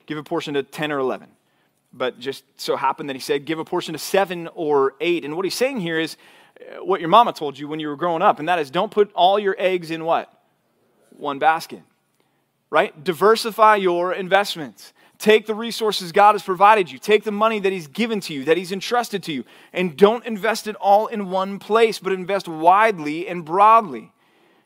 give 0.06 0.18
a 0.18 0.24
portion 0.24 0.54
to 0.56 0.64
10 0.64 0.92
or 0.92 1.00
11. 1.00 1.30
But 1.94 2.20
just 2.20 2.44
so 2.60 2.78
happened 2.78 3.10
that 3.10 3.16
he 3.16 3.22
said, 3.22 3.46
give 3.46 3.60
a 3.60 3.66
portion 3.66 3.94
to 3.94 4.00
seven 4.00 4.48
or 4.56 4.96
eight. 5.02 5.26
And 5.26 5.36
what 5.36 5.46
he's 5.46 5.56
saying 5.56 5.82
here 5.82 6.00
is 6.00 6.16
uh, 6.60 6.84
what 6.84 7.02
your 7.02 7.10
mama 7.10 7.34
told 7.34 7.60
you 7.60 7.68
when 7.68 7.80
you 7.80 7.90
were 7.90 7.98
growing 7.98 8.22
up, 8.22 8.40
and 8.40 8.48
that 8.48 8.60
is 8.60 8.70
don't 8.70 8.92
put 8.92 9.12
all 9.14 9.38
your 9.38 9.56
eggs 9.60 9.92
in 9.92 10.06
what? 10.06 10.32
One 11.18 11.40
basket. 11.40 11.82
Right? 12.70 13.02
Diversify 13.04 13.76
your 13.76 14.14
investments. 14.14 14.94
Take 15.22 15.46
the 15.46 15.54
resources 15.54 16.12
God 16.12 16.32
has 16.32 16.42
provided 16.42 16.90
you. 16.90 16.98
Take 16.98 17.26
the 17.26 17.32
money 17.32 17.60
that 17.60 17.72
He's 17.72 17.86
given 17.86 18.22
to 18.22 18.34
you, 18.34 18.44
that 18.46 18.58
He's 18.58 18.72
entrusted 18.72 19.22
to 19.24 19.32
you, 19.32 19.46
and 19.72 19.96
don't 19.96 20.26
invest 20.26 20.66
it 20.66 20.76
all 20.78 21.06
in 21.06 21.30
one 21.30 21.60
place, 21.60 22.00
but 22.00 22.12
invest 22.12 22.48
widely 22.48 23.28
and 23.28 23.46
broadly. 23.46 24.12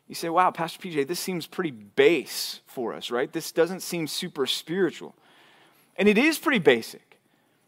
You 0.07 0.15
say, 0.15 0.29
wow, 0.29 0.51
Pastor 0.51 0.79
PJ, 0.79 1.09
this 1.09 1.19
seems 1.19 1.45
pretty 1.45 1.71
base 1.71 2.61
for 2.67 2.93
us, 2.93 3.11
right? 3.11 3.29
This 3.33 3.51
doesn't 3.51 3.81
seem 3.81 4.07
super 4.07 4.45
spiritual. 4.45 5.13
And 5.97 6.07
it 6.07 6.17
is 6.17 6.39
pretty 6.39 6.59
basic. 6.59 7.19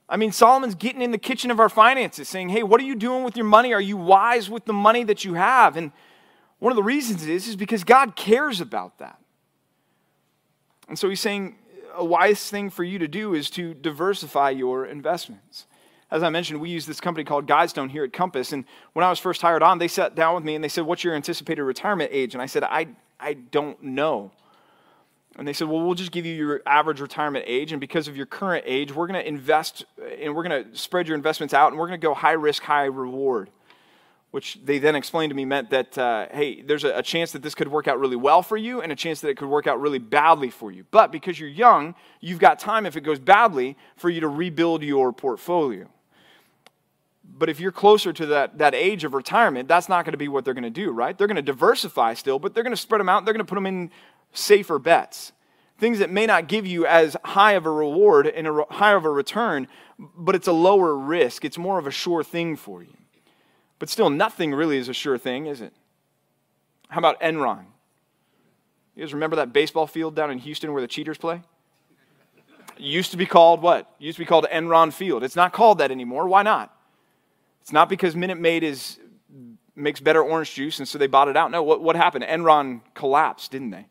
I 0.08 0.16
mean, 0.16 0.32
Solomon's 0.32 0.76
getting 0.76 1.02
in 1.02 1.12
the 1.12 1.18
kitchen 1.18 1.52
of 1.52 1.60
our 1.60 1.68
finances, 1.68 2.30
saying, 2.30 2.48
hey, 2.48 2.64
what 2.64 2.80
are 2.80 2.86
you 2.86 2.96
doing 2.96 3.26
with 3.26 3.36
your 3.36 3.46
money? 3.46 3.74
Are 3.74 3.82
you 3.82 3.98
wise 3.98 4.50
with 4.50 4.64
the 4.64 4.72
money 4.72 5.04
that 5.04 5.26
you 5.26 5.34
have? 5.34 5.76
And 5.76 5.92
one 6.60 6.72
of 6.72 6.78
the 6.78 6.84
reasons 6.84 7.26
is, 7.26 7.50
is 7.50 7.58
because 7.58 7.84
God 7.84 8.16
cares 8.16 8.62
about 8.62 9.00
that. 9.00 9.20
And 10.88 10.98
so 10.98 11.10
he's 11.10 11.20
saying, 11.20 11.58
a 11.98 12.06
wise 12.06 12.50
thing 12.50 12.70
for 12.70 12.84
you 12.84 13.00
to 13.00 13.08
do 13.08 13.34
is 13.34 13.50
to 13.52 13.74
diversify 13.74 14.52
your 14.52 14.86
investments. 14.86 15.66
As 16.10 16.24
I 16.24 16.30
mentioned, 16.30 16.62
we 16.62 16.70
use 16.70 16.86
this 16.86 17.02
company 17.02 17.26
called 17.26 17.48
Guidestone 17.48 17.90
here 17.90 18.06
at 18.06 18.14
Compass. 18.14 18.54
And 18.54 18.64
when 18.94 19.04
I 19.04 19.10
was 19.10 19.20
first 19.20 19.42
hired 19.42 19.62
on, 19.62 19.80
they 19.80 19.90
sat 19.90 20.16
down 20.16 20.36
with 20.36 20.44
me 20.44 20.56
and 20.56 20.64
they 20.64 20.70
said, 20.70 20.86
What's 20.86 21.04
your 21.04 21.16
anticipated 21.16 21.64
retirement 21.64 22.12
age? 22.14 22.34
And 22.34 22.42
I 22.42 22.46
said, 22.46 22.64
I, 22.64 22.88
I 23.20 23.34
don't 23.34 23.82
know. 23.84 24.32
And 25.38 25.46
they 25.48 25.54
said, 25.54 25.68
Well, 25.68 25.82
we'll 25.82 25.96
just 25.96 26.14
give 26.14 26.26
you 26.26 26.34
your 26.34 26.62
average 26.66 27.02
retirement 27.02 27.44
age. 27.48 27.74
And 27.74 27.82
because 27.82 28.08
of 28.08 28.16
your 28.16 28.26
current 28.26 28.64
age, 28.66 28.94
we're 28.94 29.08
going 29.08 29.22
to 29.22 29.28
invest 29.28 29.84
and 30.22 30.34
we're 30.34 30.48
going 30.48 30.64
to 30.64 30.78
spread 30.78 31.08
your 31.08 31.16
investments 31.16 31.54
out 31.54 31.72
and 31.72 31.80
we're 31.80 31.88
going 31.88 32.00
to 32.00 32.08
go 32.08 32.14
high 32.14 32.32
risk, 32.32 32.64
high 32.64 32.86
reward 32.86 33.50
which 34.32 34.60
they 34.64 34.78
then 34.78 34.96
explained 34.96 35.30
to 35.30 35.36
me 35.36 35.46
meant 35.46 35.70
that, 35.70 35.98
uh, 35.98 36.28
hey, 36.32 36.62
there's 36.62 36.84
a, 36.84 36.98
a, 36.98 37.04
chance 37.04 37.32
that 37.32 37.42
this 37.42 37.56
could 37.56 37.70
work 37.70 37.88
out 37.88 38.00
really 38.00 38.16
well 38.16 38.44
for 38.44 38.58
you 38.58 38.82
and 38.82 38.92
a 38.92 38.96
chance 38.96 39.22
that 39.22 39.30
it 39.30 39.38
could 39.38 39.48
work 39.48 39.68
out 39.68 39.80
really 39.80 40.00
badly 40.00 40.50
for 40.50 40.72
you. 40.72 40.86
But 40.92 41.12
because 41.12 41.40
you're 41.40 41.50
young, 41.50 41.96
you've 42.20 42.40
got 42.40 42.60
time, 42.60 42.86
if 42.86 42.98
it 42.98 43.02
goes 43.02 43.20
badly, 43.20 43.78
for 43.96 44.10
you 44.10 44.20
to 44.22 44.28
rebuild 44.28 44.84
your 44.84 45.14
portfolio. 45.14 45.88
But 47.24 47.50
if 47.50 47.60
you're 47.60 47.72
closer 47.72 48.12
to 48.14 48.26
that, 48.28 48.58
that 48.58 48.76
age 48.76 49.04
of 49.04 49.14
retirement, 49.14 49.68
that's 49.68 49.88
not 49.88 50.04
going 50.06 50.14
to 50.14 50.18
be 50.18 50.28
what 50.28 50.44
they're 50.44 50.54
going 50.54 50.64
to 50.64 50.70
do, 50.70 50.92
right? 50.92 51.18
They're 51.18 51.28
going 51.28 51.36
to 51.36 51.42
diversify 51.42 52.14
still, 52.14 52.40
but 52.40 52.54
they're 52.54 52.64
going 52.64 52.76
to 52.76 52.82
spread 52.82 53.00
them 53.00 53.10
out. 53.10 53.26
They're 53.26 53.34
going 53.34 53.46
to 53.46 53.50
put 53.50 53.56
them 53.56 53.66
in 53.66 53.92
safer 54.34 54.78
bets. 54.78 55.32
Things 55.78 56.00
that 56.00 56.10
may 56.10 56.26
not 56.26 56.48
give 56.48 56.66
you 56.66 56.86
as 56.86 57.16
high 57.24 57.54
of 57.54 57.66
a 57.66 57.72
reward 57.72 58.28
and 58.28 58.48
a 58.48 58.66
high 58.70 58.94
of 58.94 59.06
a 59.06 59.10
return, 59.10 59.68
but 60.00 60.36
it's 60.36 60.48
a 60.48 60.54
lower 60.54 60.98
risk. 60.98 61.46
It's 61.46 61.58
more 61.58 61.78
of 61.78 61.86
a 61.86 61.92
sure 61.92 62.24
thing 62.24 62.56
for 62.56 62.82
you. 62.82 62.98
But 63.80 63.90
still, 63.90 64.10
nothing 64.10 64.54
really 64.54 64.78
is 64.78 64.90
a 64.90 64.94
sure 64.94 65.18
thing, 65.18 65.46
is 65.46 65.62
it? 65.62 65.74
How 66.90 67.00
about 67.00 67.20
Enron? 67.22 67.66
You 68.96 69.04
guys 69.04 69.14
remember 69.14 69.36
that 69.36 69.54
baseball 69.54 69.86
field 69.86 70.16
down 70.16 70.32
in 70.32 70.40
Houston 70.40 70.74
where 70.74 70.82
the 70.82 70.88
cheaters 70.88 71.18
play? 71.18 71.42
It 72.78 72.84
used 72.84 73.12
to 73.12 73.18
be 73.18 73.26
called 73.26 73.62
what? 73.62 73.92
It 74.00 74.06
used 74.06 74.18
to 74.18 74.22
be 74.22 74.26
called 74.26 74.48
Enron 74.52 74.92
Field. 74.92 75.24
It's 75.24 75.36
not 75.36 75.54
called 75.54 75.80
that 75.80 75.92
anymore. 75.92 76.28
Why 76.28 76.44
not? 76.44 76.76
It's 77.62 77.72
not 77.72 77.90
because 77.90 78.16
Minute 78.16 78.40
Maid 78.40 78.64
is, 78.64 79.00
makes 79.76 80.00
better 80.00 80.24
orange 80.24 80.54
juice 80.54 80.80
and 80.80 80.88
so 80.88 80.98
they 80.98 81.08
bought 81.08 81.28
it 81.28 81.38
out. 81.38 81.52
No, 81.52 81.62
what, 81.62 81.82
what 81.82 81.96
happened? 81.96 82.24
Enron 82.24 82.82
collapsed, 82.94 83.52
didn't 83.52 83.72
they? 83.72 83.88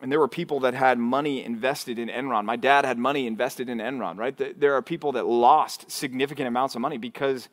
And 0.00 0.10
there 0.10 0.18
were 0.18 0.28
people 0.28 0.60
that 0.60 0.74
had 0.74 0.98
money 0.98 1.44
invested 1.44 1.98
in 1.98 2.08
Enron. 2.08 2.44
My 2.44 2.56
dad 2.56 2.84
had 2.84 2.98
money 2.98 3.26
invested 3.26 3.68
in 3.68 3.78
Enron, 3.78 4.18
right? 4.18 4.36
There 4.58 4.74
are 4.74 4.82
people 4.82 5.12
that 5.12 5.26
lost 5.26 5.90
significant 5.90 6.48
amounts 6.48 6.74
of 6.74 6.80
money 6.80 6.98
because 6.98 7.48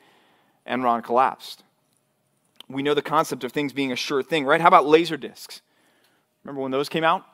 Enron 0.68 1.04
collapsed. 1.04 1.64
We 2.70 2.84
know 2.84 2.94
the 2.94 3.02
concept 3.02 3.44
of 3.44 3.52
things 3.52 3.74
being 3.74 3.92
a 3.92 3.96
sure 3.96 4.24
thing, 4.24 4.46
right? 4.46 4.62
How 4.62 4.68
about 4.68 4.86
laser 4.86 5.18
discs? 5.18 5.62
Remember 6.44 6.62
when 6.62 6.72
those 6.72 6.90
came 6.90 7.04
out 7.04 7.26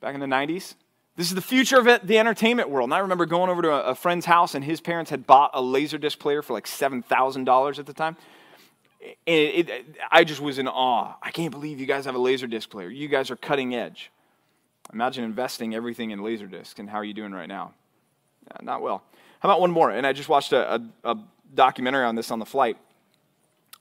back 0.00 0.14
in 0.14 0.20
the 0.20 0.26
90s? 0.26 0.74
This 1.16 1.28
is 1.28 1.34
the 1.34 1.42
future 1.42 1.78
of 1.78 2.06
the 2.06 2.18
entertainment 2.18 2.70
world. 2.70 2.88
And 2.88 2.94
I 2.94 2.98
remember 2.98 3.26
going 3.26 3.50
over 3.50 3.62
to 3.62 3.72
a, 3.72 3.94
friend's 3.94 4.24
house, 4.24 4.54
and 4.54 4.64
his 4.64 4.80
parents 4.80 5.10
had 5.10 5.26
bought 5.26 5.50
a 5.52 5.60
laser 5.60 5.98
disc 5.98 6.18
player 6.18 6.42
for 6.42 6.52
like 6.52 6.66
$7,000 6.66 7.78
at 7.78 7.86
the 7.86 7.92
time. 7.92 8.16
And 9.00 9.14
it, 9.26 9.68
it, 9.68 9.96
I 10.12 10.22
just 10.22 10.40
was 10.40 10.58
in 10.58 10.68
awe. 10.68 11.16
I 11.20 11.30
can't 11.32 11.50
believe 11.50 11.80
you 11.80 11.86
guys 11.86 12.04
have 12.04 12.14
a 12.14 12.20
laser 12.20 12.46
disc 12.46 12.70
player. 12.70 12.88
You 12.88 13.08
guys 13.08 13.32
are 13.32 13.36
cutting 13.36 13.74
edge. 13.74 14.12
Imagine 14.92 15.24
investing 15.24 15.74
everything 15.74 16.12
in 16.12 16.22
laser 16.22 16.46
discs, 16.46 16.78
and 16.78 16.88
how 16.88 16.98
are 16.98 17.04
you 17.04 17.14
doing 17.14 17.32
right 17.32 17.48
now? 17.48 17.72
Uh, 18.50 18.58
not 18.62 18.80
well. 18.80 19.02
How 19.40 19.48
about 19.48 19.60
one 19.60 19.70
more? 19.70 19.90
And 19.90 20.06
I 20.06 20.12
just 20.12 20.28
watched 20.28 20.52
a, 20.52 20.74
a, 20.74 20.82
a 21.04 21.18
documentary 21.54 22.04
on 22.04 22.14
this 22.14 22.30
on 22.30 22.38
the 22.38 22.46
flight. 22.46 22.76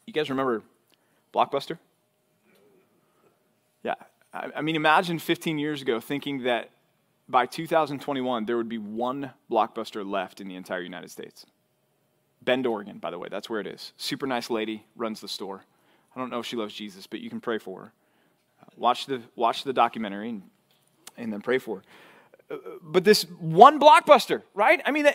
You 0.05 0.13
guys 0.13 0.29
remember 0.29 0.63
Blockbuster? 1.33 1.77
Yeah. 3.83 3.95
I, 4.33 4.47
I 4.57 4.61
mean, 4.61 4.75
imagine 4.75 5.19
15 5.19 5.57
years 5.59 5.81
ago 5.81 5.99
thinking 5.99 6.43
that 6.43 6.69
by 7.29 7.45
2021 7.45 8.45
there 8.45 8.57
would 8.57 8.69
be 8.69 8.77
one 8.77 9.31
Blockbuster 9.51 10.09
left 10.09 10.39
in 10.41 10.47
the 10.47 10.55
entire 10.55 10.81
United 10.81 11.11
States. 11.11 11.45
Bend, 12.41 12.65
Oregon, 12.65 12.99
by 12.99 13.11
the 13.11 13.19
way, 13.19 13.27
that's 13.29 13.49
where 13.49 13.59
it 13.59 13.67
is. 13.67 13.91
Super 13.97 14.25
nice 14.27 14.49
lady 14.49 14.85
runs 14.95 15.19
the 15.19 15.27
store. 15.27 15.63
I 16.15 16.19
don't 16.19 16.29
know 16.29 16.39
if 16.39 16.45
she 16.45 16.55
loves 16.55 16.73
Jesus, 16.73 17.05
but 17.05 17.19
you 17.19 17.29
can 17.29 17.41
pray 17.41 17.57
for 17.57 17.81
her. 17.81 17.93
Uh, 18.61 18.65
watch 18.77 19.05
the, 19.05 19.21
watch 19.35 19.63
the 19.63 19.73
documentary 19.73 20.29
and, 20.29 20.43
and 21.17 21.33
then 21.33 21.41
pray 21.41 21.57
for 21.57 21.77
her 21.77 21.83
but 22.81 23.03
this 23.03 23.23
one 23.39 23.79
blockbuster, 23.79 24.43
right? 24.53 24.81
I 24.85 24.91
mean, 24.91 25.07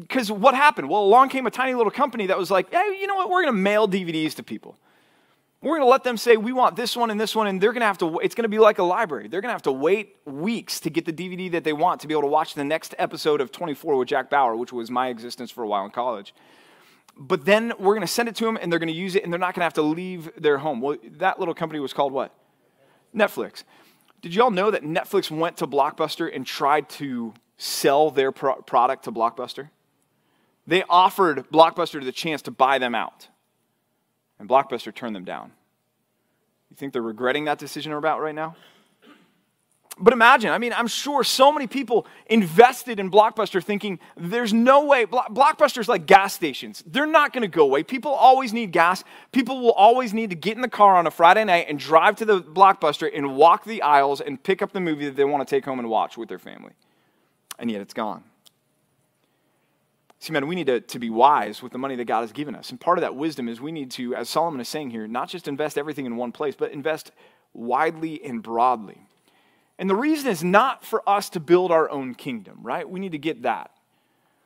because 0.00 0.30
what 0.30 0.54
happened? 0.54 0.88
Well, 0.88 1.02
along 1.02 1.30
came 1.30 1.46
a 1.46 1.50
tiny 1.50 1.74
little 1.74 1.90
company 1.90 2.26
that 2.26 2.36
was 2.36 2.50
like, 2.50 2.70
hey, 2.70 2.98
you 3.00 3.06
know 3.06 3.14
what? 3.14 3.30
We're 3.30 3.42
going 3.42 3.54
to 3.54 3.60
mail 3.60 3.88
DVDs 3.88 4.34
to 4.34 4.42
people. 4.42 4.76
We're 5.62 5.76
going 5.78 5.82
to 5.82 5.90
let 5.90 6.02
them 6.02 6.16
say, 6.16 6.36
we 6.36 6.52
want 6.52 6.74
this 6.74 6.96
one 6.96 7.10
and 7.10 7.20
this 7.20 7.36
one, 7.36 7.46
and 7.46 7.60
they're 7.60 7.72
going 7.72 7.82
to 7.82 7.86
have 7.86 7.98
to, 7.98 8.18
it's 8.18 8.34
going 8.34 8.42
to 8.42 8.48
be 8.48 8.58
like 8.58 8.78
a 8.78 8.82
library. 8.82 9.28
They're 9.28 9.40
going 9.40 9.50
to 9.50 9.54
have 9.54 9.62
to 9.62 9.72
wait 9.72 10.16
weeks 10.24 10.80
to 10.80 10.90
get 10.90 11.04
the 11.04 11.12
DVD 11.12 11.52
that 11.52 11.62
they 11.62 11.72
want 11.72 12.00
to 12.00 12.08
be 12.08 12.14
able 12.14 12.22
to 12.22 12.28
watch 12.28 12.54
the 12.54 12.64
next 12.64 12.96
episode 12.98 13.40
of 13.40 13.52
24 13.52 13.96
with 13.96 14.08
Jack 14.08 14.28
Bauer, 14.28 14.56
which 14.56 14.72
was 14.72 14.90
my 14.90 15.08
existence 15.08 15.52
for 15.52 15.62
a 15.62 15.68
while 15.68 15.84
in 15.84 15.92
college. 15.92 16.34
But 17.16 17.44
then 17.44 17.74
we're 17.78 17.94
going 17.94 18.00
to 18.00 18.12
send 18.12 18.28
it 18.28 18.34
to 18.36 18.44
them, 18.44 18.58
and 18.60 18.72
they're 18.72 18.80
going 18.80 18.88
to 18.88 18.92
use 18.92 19.14
it, 19.14 19.22
and 19.22 19.32
they're 19.32 19.38
not 19.38 19.54
going 19.54 19.60
to 19.60 19.66
have 19.66 19.74
to 19.74 19.82
leave 19.82 20.30
their 20.36 20.58
home. 20.58 20.80
Well, 20.80 20.96
that 21.18 21.38
little 21.38 21.54
company 21.54 21.78
was 21.78 21.92
called 21.92 22.12
what? 22.12 22.34
Netflix. 23.14 23.62
Did 24.22 24.36
y'all 24.36 24.52
know 24.52 24.70
that 24.70 24.84
Netflix 24.84 25.30
went 25.30 25.56
to 25.58 25.66
Blockbuster 25.66 26.34
and 26.34 26.46
tried 26.46 26.88
to 26.90 27.34
sell 27.58 28.10
their 28.10 28.30
pro- 28.30 28.62
product 28.62 29.04
to 29.04 29.12
Blockbuster? 29.12 29.70
They 30.64 30.84
offered 30.88 31.50
Blockbuster 31.50 32.02
the 32.02 32.12
chance 32.12 32.40
to 32.42 32.52
buy 32.52 32.78
them 32.78 32.94
out, 32.94 33.28
and 34.38 34.48
Blockbuster 34.48 34.94
turned 34.94 35.16
them 35.16 35.24
down. 35.24 35.50
You 36.70 36.76
think 36.76 36.92
they're 36.92 37.02
regretting 37.02 37.46
that 37.46 37.58
decision 37.58 37.92
about 37.92 38.20
right 38.20 38.34
now? 38.34 38.54
But 39.98 40.14
imagine, 40.14 40.50
I 40.50 40.58
mean, 40.58 40.72
I'm 40.72 40.86
sure 40.86 41.22
so 41.22 41.52
many 41.52 41.66
people 41.66 42.06
invested 42.26 42.98
in 42.98 43.10
Blockbuster 43.10 43.62
thinking 43.62 44.00
there's 44.16 44.52
no 44.52 44.86
way. 44.86 45.04
Blockbuster's 45.04 45.88
like 45.88 46.06
gas 46.06 46.32
stations. 46.32 46.82
They're 46.86 47.06
not 47.06 47.32
going 47.32 47.42
to 47.42 47.48
go 47.48 47.64
away. 47.64 47.82
People 47.82 48.10
always 48.12 48.54
need 48.54 48.72
gas. 48.72 49.04
People 49.32 49.60
will 49.60 49.72
always 49.72 50.14
need 50.14 50.30
to 50.30 50.36
get 50.36 50.56
in 50.56 50.62
the 50.62 50.68
car 50.68 50.96
on 50.96 51.06
a 51.06 51.10
Friday 51.10 51.44
night 51.44 51.66
and 51.68 51.78
drive 51.78 52.16
to 52.16 52.24
the 52.24 52.40
Blockbuster 52.40 53.10
and 53.14 53.36
walk 53.36 53.64
the 53.64 53.82
aisles 53.82 54.22
and 54.22 54.42
pick 54.42 54.62
up 54.62 54.72
the 54.72 54.80
movie 54.80 55.04
that 55.04 55.16
they 55.16 55.24
want 55.24 55.46
to 55.46 55.54
take 55.54 55.64
home 55.64 55.78
and 55.78 55.90
watch 55.90 56.16
with 56.16 56.28
their 56.28 56.38
family. 56.38 56.72
And 57.58 57.70
yet 57.70 57.82
it's 57.82 57.94
gone. 57.94 58.24
See, 60.20 60.32
man, 60.32 60.46
we 60.46 60.54
need 60.54 60.68
to, 60.68 60.80
to 60.80 60.98
be 60.98 61.10
wise 61.10 61.62
with 61.62 61.72
the 61.72 61.78
money 61.78 61.96
that 61.96 62.04
God 62.06 62.22
has 62.22 62.32
given 62.32 62.54
us. 62.54 62.70
And 62.70 62.80
part 62.80 62.96
of 62.96 63.02
that 63.02 63.16
wisdom 63.16 63.48
is 63.48 63.60
we 63.60 63.72
need 63.72 63.90
to, 63.92 64.14
as 64.14 64.28
Solomon 64.28 64.60
is 64.60 64.68
saying 64.68 64.90
here, 64.90 65.06
not 65.06 65.28
just 65.28 65.48
invest 65.48 65.76
everything 65.76 66.06
in 66.06 66.16
one 66.16 66.32
place, 66.32 66.54
but 66.56 66.72
invest 66.72 67.10
widely 67.52 68.24
and 68.24 68.42
broadly. 68.42 69.06
And 69.78 69.88
the 69.88 69.96
reason 69.96 70.30
is 70.30 70.44
not 70.44 70.84
for 70.84 71.06
us 71.08 71.28
to 71.30 71.40
build 71.40 71.72
our 71.72 71.90
own 71.90 72.14
kingdom, 72.14 72.58
right? 72.62 72.88
We 72.88 73.00
need 73.00 73.12
to 73.12 73.18
get 73.18 73.42
that. 73.42 73.70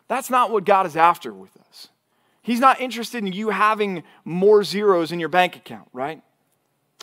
That's 0.08 0.30
not 0.30 0.50
what 0.50 0.64
God 0.64 0.86
is 0.86 0.96
after 0.96 1.32
with 1.32 1.56
us. 1.68 1.88
He's 2.42 2.60
not 2.60 2.80
interested 2.80 3.18
in 3.18 3.32
you 3.32 3.50
having 3.50 4.04
more 4.24 4.62
zeros 4.62 5.10
in 5.10 5.18
your 5.18 5.28
bank 5.28 5.56
account, 5.56 5.88
right? 5.92 6.22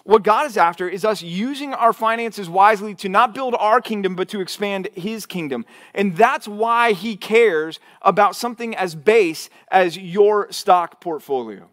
What 0.06 0.24
God 0.24 0.46
is 0.46 0.58
after 0.58 0.88
is 0.88 1.06
us 1.06 1.22
using 1.22 1.74
our 1.74 1.94
finances 1.94 2.50
wisely 2.50 2.94
to 2.96 3.10
not 3.10 3.34
build 3.34 3.56
our 3.58 3.80
kingdom, 3.80 4.16
but 4.16 4.28
to 4.30 4.42
expand 4.42 4.90
His 4.96 5.26
kingdom. 5.26 5.66
And 5.94 6.16
that's 6.16 6.48
why 6.48 6.92
He 6.92 7.16
cares 7.16 7.80
about 8.02 8.36
something 8.36 8.76
as 8.76 8.96
base 8.96 9.50
as 9.70 9.98
your 9.98 10.52
stock 10.52 11.00
portfolio. 11.00 11.70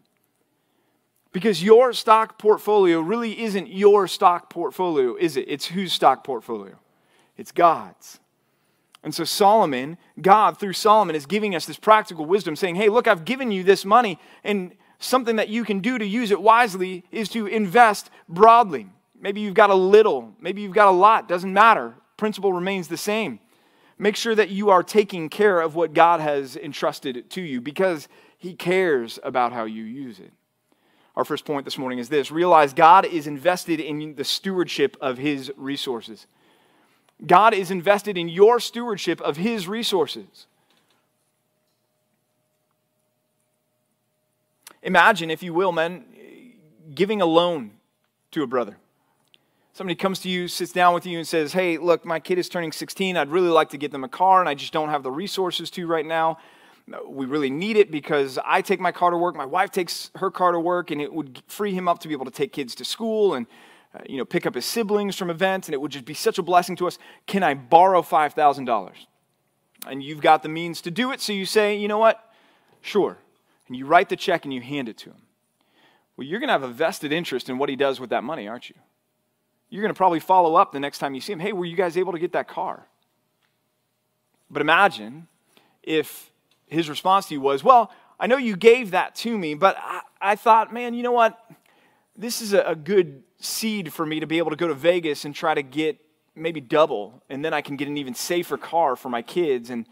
Because 1.31 1.63
your 1.63 1.93
stock 1.93 2.37
portfolio 2.37 2.99
really 2.99 3.41
isn't 3.41 3.69
your 3.69 4.07
stock 4.07 4.49
portfolio, 4.49 5.15
is 5.15 5.37
it? 5.37 5.45
It's 5.47 5.67
whose 5.67 5.93
stock 5.93 6.23
portfolio? 6.23 6.75
It's 7.37 7.51
God's. 7.51 8.19
And 9.03 9.15
so 9.15 9.23
Solomon, 9.23 9.97
God 10.21 10.59
through 10.59 10.73
Solomon, 10.73 11.15
is 11.15 11.25
giving 11.25 11.55
us 11.55 11.65
this 11.65 11.77
practical 11.77 12.25
wisdom, 12.25 12.55
saying, 12.55 12.75
hey, 12.75 12.89
look, 12.89 13.07
I've 13.07 13.25
given 13.25 13.51
you 13.51 13.63
this 13.63 13.85
money, 13.85 14.19
and 14.43 14.73
something 14.99 15.37
that 15.37 15.49
you 15.49 15.63
can 15.63 15.79
do 15.79 15.97
to 15.97 16.05
use 16.05 16.31
it 16.31 16.41
wisely 16.41 17.03
is 17.11 17.29
to 17.29 17.47
invest 17.47 18.09
broadly. 18.29 18.87
Maybe 19.19 19.41
you've 19.41 19.55
got 19.55 19.69
a 19.69 19.75
little, 19.75 20.33
maybe 20.39 20.61
you've 20.61 20.73
got 20.73 20.87
a 20.87 20.91
lot, 20.91 21.27
doesn't 21.27 21.53
matter. 21.53 21.95
Principle 22.17 22.53
remains 22.53 22.87
the 22.87 22.97
same. 22.97 23.39
Make 23.97 24.15
sure 24.15 24.35
that 24.35 24.49
you 24.49 24.69
are 24.69 24.83
taking 24.83 25.29
care 25.29 25.61
of 25.61 25.75
what 25.75 25.93
God 25.93 26.19
has 26.19 26.55
entrusted 26.55 27.29
to 27.31 27.41
you 27.41 27.61
because 27.61 28.07
He 28.37 28.53
cares 28.53 29.17
about 29.23 29.53
how 29.53 29.65
you 29.65 29.83
use 29.83 30.19
it. 30.19 30.31
Our 31.15 31.25
first 31.25 31.45
point 31.45 31.65
this 31.65 31.77
morning 31.77 31.99
is 31.99 32.09
this 32.09 32.31
realize 32.31 32.73
God 32.73 33.05
is 33.05 33.27
invested 33.27 33.79
in 33.79 34.15
the 34.15 34.23
stewardship 34.23 34.95
of 35.01 35.17
his 35.17 35.51
resources. 35.57 36.25
God 37.25 37.53
is 37.53 37.69
invested 37.69 38.17
in 38.17 38.29
your 38.29 38.59
stewardship 38.59 39.21
of 39.21 39.37
his 39.37 39.67
resources. 39.67 40.47
Imagine, 44.81 45.29
if 45.29 45.43
you 45.43 45.53
will, 45.53 45.71
men, 45.71 46.05
giving 46.95 47.21
a 47.21 47.25
loan 47.25 47.71
to 48.31 48.41
a 48.41 48.47
brother. 48.47 48.77
Somebody 49.73 49.95
comes 49.95 50.19
to 50.21 50.29
you, 50.29 50.47
sits 50.47 50.71
down 50.71 50.93
with 50.93 51.05
you, 51.05 51.17
and 51.17 51.27
says, 51.27 51.53
Hey, 51.53 51.77
look, 51.77 52.03
my 52.03 52.19
kid 52.19 52.39
is 52.39 52.49
turning 52.49 52.71
16. 52.71 53.15
I'd 53.15 53.29
really 53.29 53.49
like 53.49 53.69
to 53.69 53.77
get 53.77 53.91
them 53.91 54.03
a 54.03 54.09
car, 54.09 54.39
and 54.39 54.49
I 54.49 54.55
just 54.55 54.73
don't 54.73 54.89
have 54.89 55.03
the 55.03 55.11
resources 55.11 55.69
to 55.71 55.85
right 55.85 56.05
now 56.05 56.39
we 57.07 57.25
really 57.25 57.49
need 57.49 57.77
it 57.77 57.91
because 57.91 58.39
I 58.45 58.61
take 58.61 58.79
my 58.79 58.91
car 58.91 59.11
to 59.11 59.17
work, 59.17 59.35
my 59.35 59.45
wife 59.45 59.71
takes 59.71 60.11
her 60.15 60.31
car 60.31 60.51
to 60.51 60.59
work, 60.59 60.91
and 60.91 61.01
it 61.01 61.13
would 61.13 61.43
free 61.47 61.73
him 61.73 61.87
up 61.87 61.99
to 61.99 62.07
be 62.07 62.13
able 62.13 62.25
to 62.25 62.31
take 62.31 62.51
kids 62.51 62.75
to 62.75 62.85
school 62.85 63.33
and 63.33 63.47
uh, 63.93 63.99
you 64.07 64.17
know 64.17 64.25
pick 64.25 64.45
up 64.45 64.55
his 64.55 64.65
siblings 64.65 65.15
from 65.15 65.29
events, 65.29 65.67
and 65.67 65.73
it 65.73 65.81
would 65.81 65.91
just 65.91 66.05
be 66.05 66.13
such 66.13 66.37
a 66.37 66.43
blessing 66.43 66.75
to 66.77 66.87
us. 66.87 66.97
Can 67.27 67.43
I 67.43 67.53
borrow 67.53 68.01
five 68.01 68.33
thousand 68.33 68.65
dollars? 68.65 69.07
And 69.87 70.03
you've 70.03 70.21
got 70.21 70.43
the 70.43 70.49
means 70.49 70.81
to 70.81 70.91
do 70.91 71.11
it, 71.11 71.21
so 71.21 71.33
you 71.33 71.45
say, 71.45 71.75
you 71.75 71.87
know 71.87 71.97
what, 71.97 72.31
sure, 72.81 73.17
and 73.67 73.75
you 73.75 73.87
write 73.87 74.09
the 74.09 74.15
check 74.15 74.45
and 74.45 74.53
you 74.53 74.61
hand 74.61 74.87
it 74.87 74.97
to 74.99 75.09
him. 75.09 75.21
Well, 76.15 76.27
you're 76.27 76.39
going 76.39 76.49
to 76.49 76.53
have 76.53 76.61
a 76.63 76.67
vested 76.67 77.11
interest 77.11 77.49
in 77.49 77.57
what 77.57 77.67
he 77.67 77.75
does 77.75 77.99
with 77.99 78.11
that 78.11 78.23
money, 78.23 78.47
aren't 78.47 78.69
you? 78.69 78.75
You're 79.69 79.81
going 79.81 79.93
to 79.93 79.97
probably 79.97 80.19
follow 80.19 80.55
up 80.55 80.71
the 80.71 80.79
next 80.79 80.99
time 80.99 81.15
you 81.15 81.21
see 81.21 81.33
him. 81.33 81.39
Hey, 81.39 81.53
were 81.53 81.65
you 81.65 81.77
guys 81.77 81.97
able 81.97 82.11
to 82.11 82.19
get 82.19 82.33
that 82.33 82.47
car? 82.47 82.85
But 84.51 84.61
imagine 84.61 85.27
if 85.81 86.30
his 86.71 86.89
response 86.89 87.27
to 87.27 87.35
you 87.35 87.41
was, 87.41 87.63
Well, 87.63 87.91
I 88.19 88.27
know 88.27 88.37
you 88.37 88.55
gave 88.55 88.91
that 88.91 89.15
to 89.15 89.37
me, 89.37 89.53
but 89.53 89.75
I, 89.79 90.01
I 90.21 90.35
thought, 90.35 90.73
man, 90.73 90.93
you 90.93 91.03
know 91.03 91.11
what? 91.11 91.39
This 92.15 92.41
is 92.41 92.53
a, 92.53 92.61
a 92.61 92.75
good 92.75 93.23
seed 93.39 93.91
for 93.91 94.05
me 94.05 94.19
to 94.19 94.27
be 94.27 94.37
able 94.37 94.51
to 94.51 94.55
go 94.55 94.67
to 94.67 94.73
Vegas 94.73 95.25
and 95.25 95.35
try 95.35 95.53
to 95.53 95.63
get 95.63 95.97
maybe 96.35 96.61
double, 96.61 97.21
and 97.29 97.43
then 97.43 97.53
I 97.53 97.61
can 97.61 97.75
get 97.75 97.87
an 97.87 97.97
even 97.97 98.13
safer 98.13 98.57
car 98.57 98.95
for 98.95 99.09
my 99.09 99.21
kids, 99.21 99.69
and 99.69 99.85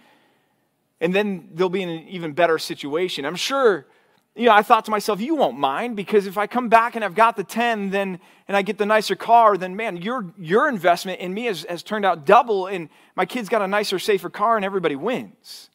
and 1.01 1.13
then 1.13 1.49
they'll 1.53 1.69
be 1.69 1.81
in 1.81 1.89
an 1.89 2.07
even 2.09 2.33
better 2.33 2.57
situation. 2.57 3.25
I'm 3.25 3.35
sure, 3.35 3.87
you 4.35 4.45
know, 4.45 4.51
I 4.51 4.61
thought 4.63 4.83
to 4.85 4.91
myself, 4.91 5.21
you 5.21 5.33
won't 5.35 5.57
mind 5.57 5.95
because 5.95 6.27
if 6.27 6.37
I 6.37 6.45
come 6.45 6.67
back 6.67 6.95
and 6.95 7.05
I've 7.05 7.15
got 7.15 7.37
the 7.37 7.43
10, 7.43 7.89
then 7.89 8.19
and 8.49 8.57
I 8.57 8.61
get 8.63 8.77
the 8.77 8.85
nicer 8.85 9.15
car, 9.15 9.57
then 9.57 9.75
man, 9.75 9.97
your 9.97 10.25
your 10.37 10.69
investment 10.69 11.19
in 11.19 11.33
me 11.33 11.45
has, 11.45 11.65
has 11.69 11.83
turned 11.83 12.05
out 12.05 12.25
double, 12.25 12.67
and 12.67 12.89
my 13.15 13.25
kids 13.25 13.49
got 13.49 13.61
a 13.61 13.67
nicer, 13.67 13.99
safer 13.99 14.29
car, 14.29 14.55
and 14.55 14.63
everybody 14.63 14.95
wins. 14.95 15.68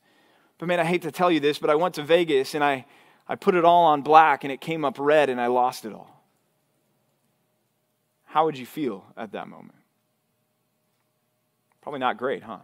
But 0.59 0.69
man, 0.69 0.81
I 0.81 0.85
hate 0.85 1.03
to 1.03 1.11
tell 1.11 1.31
you 1.31 1.41
this, 1.41 1.59
but 1.59 1.71
I 1.71 1.75
went 1.75 1.95
to 1.97 2.03
Vegas 2.03 2.55
and 2.55 2.63
I, 2.63 2.87
I 3.29 3.35
put 3.35 3.55
it 3.55 3.65
all 3.65 3.85
on 3.87 4.03
black 4.03 4.45
and 4.45 4.53
it 4.53 4.61
came 4.61 4.85
up 4.85 4.97
red 4.99 5.29
and 5.29 5.41
I 5.41 5.49
lost 5.49 5.85
it 5.85 5.93
all. 5.93 6.11
How 8.25 8.45
would 8.47 8.59
you 8.59 8.67
feel 8.67 9.05
at 9.17 9.33
that 9.33 9.49
moment? 9.49 9.79
Probably 11.83 12.01
not 12.01 12.17
great, 12.17 12.43
huh? 12.43 12.59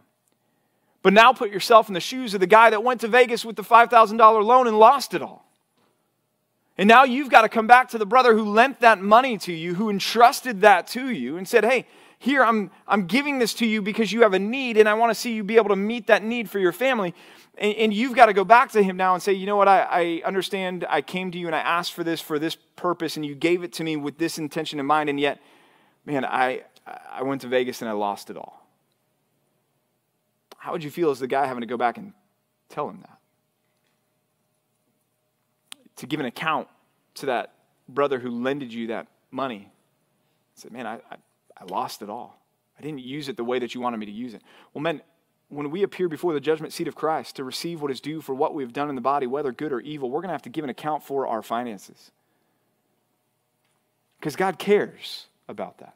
But 1.03 1.13
now 1.13 1.33
put 1.33 1.51
yourself 1.51 1.87
in 1.87 1.93
the 1.93 1.99
shoes 1.99 2.33
of 2.33 2.39
the 2.39 2.47
guy 2.47 2.69
that 2.69 2.83
went 2.83 3.01
to 3.01 3.07
Vegas 3.07 3.43
with 3.43 3.55
the 3.55 3.63
$5,000 3.63 4.43
loan 4.43 4.67
and 4.67 4.77
lost 4.77 5.13
it 5.13 5.21
all. 5.21 5.45
And 6.77 6.87
now 6.87 7.03
you've 7.03 7.29
got 7.29 7.41
to 7.41 7.49
come 7.49 7.67
back 7.67 7.89
to 7.89 7.97
the 7.97 8.05
brother 8.05 8.33
who 8.33 8.43
lent 8.43 8.79
that 8.79 8.99
money 8.99 9.37
to 9.39 9.53
you, 9.53 9.75
who 9.75 9.89
entrusted 9.89 10.61
that 10.61 10.87
to 10.87 11.09
you, 11.09 11.37
and 11.37 11.47
said, 11.47 11.63
Hey, 11.63 11.85
here, 12.17 12.43
I'm, 12.43 12.69
I'm 12.87 13.07
giving 13.07 13.39
this 13.39 13.53
to 13.55 13.65
you 13.65 13.81
because 13.81 14.11
you 14.11 14.21
have 14.21 14.33
a 14.33 14.39
need, 14.39 14.77
and 14.77 14.87
I 14.87 14.93
want 14.93 15.09
to 15.09 15.15
see 15.15 15.33
you 15.33 15.43
be 15.43 15.57
able 15.57 15.69
to 15.69 15.75
meet 15.75 16.07
that 16.07 16.23
need 16.23 16.49
for 16.49 16.59
your 16.59 16.71
family. 16.71 17.15
And, 17.57 17.75
and 17.75 17.93
you've 17.93 18.15
got 18.15 18.27
to 18.27 18.33
go 18.33 18.43
back 18.43 18.71
to 18.71 18.83
him 18.83 18.97
now 18.97 19.13
and 19.13 19.21
say, 19.21 19.33
You 19.33 19.45
know 19.45 19.55
what? 19.55 19.67
I, 19.67 19.81
I 19.81 20.21
understand 20.25 20.85
I 20.89 21.01
came 21.01 21.31
to 21.31 21.37
you 21.37 21.47
and 21.47 21.55
I 21.55 21.59
asked 21.59 21.93
for 21.93 22.03
this 22.03 22.21
for 22.21 22.39
this 22.39 22.55
purpose, 22.75 23.15
and 23.15 23.25
you 23.25 23.35
gave 23.35 23.63
it 23.63 23.73
to 23.73 23.83
me 23.83 23.95
with 23.95 24.17
this 24.17 24.37
intention 24.37 24.79
in 24.79 24.85
mind, 24.85 25.09
and 25.09 25.19
yet, 25.19 25.39
man, 26.05 26.25
I, 26.25 26.63
I 27.11 27.23
went 27.23 27.41
to 27.41 27.47
Vegas 27.47 27.81
and 27.81 27.89
I 27.89 27.93
lost 27.93 28.29
it 28.29 28.37
all. 28.37 28.67
How 30.57 30.71
would 30.71 30.83
you 30.83 30.91
feel 30.91 31.09
as 31.09 31.19
the 31.19 31.27
guy 31.27 31.45
having 31.47 31.61
to 31.61 31.67
go 31.67 31.77
back 31.77 31.97
and 31.97 32.13
tell 32.69 32.89
him 32.89 33.01
that? 33.01 33.17
To 35.97 36.05
give 36.05 36.19
an 36.19 36.25
account 36.25 36.67
to 37.15 37.25
that 37.27 37.53
brother 37.89 38.19
who 38.19 38.29
lended 38.29 38.73
you 38.73 38.87
that 38.87 39.07
money. 39.31 39.71
Said, 40.55 40.71
man, 40.71 40.85
I, 40.85 40.95
I, 40.95 41.17
I 41.57 41.65
lost 41.65 42.01
it 42.01 42.09
all. 42.09 42.39
I 42.77 42.81
didn't 42.81 42.99
use 42.99 43.29
it 43.29 43.37
the 43.37 43.43
way 43.43 43.59
that 43.59 43.73
you 43.75 43.81
wanted 43.81 43.97
me 43.97 44.05
to 44.05 44.11
use 44.11 44.33
it. 44.33 44.41
Well, 44.73 44.81
men, 44.81 45.01
when 45.51 45.69
we 45.69 45.83
appear 45.83 46.07
before 46.07 46.33
the 46.33 46.39
judgment 46.39 46.71
seat 46.71 46.87
of 46.87 46.95
Christ 46.95 47.35
to 47.35 47.43
receive 47.43 47.81
what 47.81 47.91
is 47.91 47.99
due 47.99 48.21
for 48.21 48.33
what 48.33 48.53
we've 48.53 48.71
done 48.71 48.89
in 48.89 48.95
the 48.95 49.01
body, 49.01 49.27
whether 49.27 49.51
good 49.51 49.73
or 49.73 49.81
evil, 49.81 50.09
we're 50.09 50.21
going 50.21 50.29
to 50.29 50.33
have 50.33 50.41
to 50.43 50.49
give 50.49 50.63
an 50.63 50.69
account 50.69 51.03
for 51.03 51.27
our 51.27 51.41
finances. 51.41 52.11
Because 54.19 54.35
God 54.35 54.57
cares 54.57 55.27
about 55.49 55.79
that. 55.79 55.95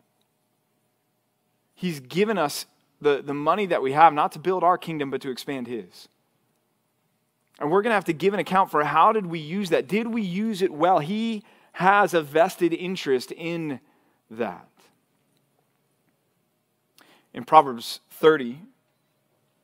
He's 1.74 2.00
given 2.00 2.38
us 2.38 2.66
the, 3.00 3.22
the 3.22 3.34
money 3.34 3.66
that 3.68 3.82
we 3.82 3.94
have 3.94 4.14
not 4.14 4.34
to 4.34 4.40
build 4.40 4.64
our 4.64 4.78
kingdom, 4.78 5.10
but 5.10 5.22
to 5.22 5.30
expand 5.30 5.68
His. 5.68 6.10
And 7.60 7.72
we're 7.72 7.82
going 7.82 7.92
to 7.92 7.96
have 7.96 8.06
to 8.06 8.14
give 8.14 8.34
an 8.34 8.40
account 8.40 8.72
for 8.72 8.84
how 8.84 9.14
did 9.14 9.26
we 9.26 9.40
use 9.40 9.70
that? 9.70 9.88
Did 9.88 10.08
we 10.08 10.22
use 10.22 10.62
it 10.62 10.74
well? 10.74 11.00
He 11.00 11.44
has 11.74 12.14
a 12.14 12.22
vested 12.22 12.74
interest 12.74 13.32
in 13.32 13.80
that. 14.30 14.68
In 17.34 17.44
Proverbs 17.44 18.00
30, 18.12 18.60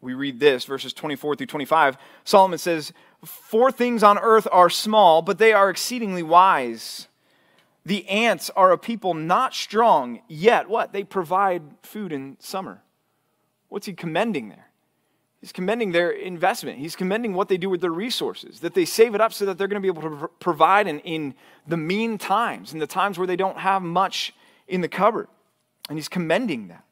we 0.01 0.13
read 0.13 0.39
this, 0.39 0.65
verses 0.65 0.93
24 0.93 1.35
through 1.35 1.47
25. 1.47 1.97
Solomon 2.23 2.57
says, 2.57 2.91
Four 3.23 3.71
things 3.71 4.01
on 4.01 4.17
earth 4.17 4.47
are 4.51 4.69
small, 4.69 5.21
but 5.21 5.37
they 5.37 5.53
are 5.53 5.69
exceedingly 5.69 6.23
wise. 6.23 7.07
The 7.85 8.07
ants 8.09 8.49
are 8.55 8.71
a 8.71 8.77
people 8.77 9.13
not 9.13 9.53
strong, 9.53 10.21
yet 10.27 10.69
what? 10.69 10.91
They 10.91 11.03
provide 11.03 11.61
food 11.83 12.11
in 12.11 12.37
summer. 12.39 12.81
What's 13.69 13.85
he 13.85 13.93
commending 13.93 14.49
there? 14.49 14.67
He's 15.39 15.51
commending 15.51 15.91
their 15.91 16.11
investment. 16.11 16.77
He's 16.77 16.95
commending 16.95 17.33
what 17.33 17.47
they 17.47 17.57
do 17.57 17.69
with 17.69 17.81
their 17.81 17.91
resources, 17.91 18.59
that 18.59 18.75
they 18.75 18.85
save 18.85 19.15
it 19.15 19.21
up 19.21 19.33
so 19.33 19.45
that 19.45 19.57
they're 19.57 19.67
going 19.67 19.81
to 19.81 19.93
be 19.93 19.99
able 19.99 20.17
to 20.17 20.27
provide 20.39 20.87
in, 20.87 20.99
in 20.99 21.33
the 21.67 21.77
mean 21.77 22.19
times, 22.19 22.73
in 22.73 22.79
the 22.79 22.85
times 22.85 23.17
where 23.17 23.25
they 23.25 23.35
don't 23.35 23.57
have 23.57 23.81
much 23.81 24.35
in 24.67 24.81
the 24.81 24.87
cupboard. 24.87 25.27
And 25.89 25.97
he's 25.97 26.09
commending 26.09 26.67
that. 26.67 26.83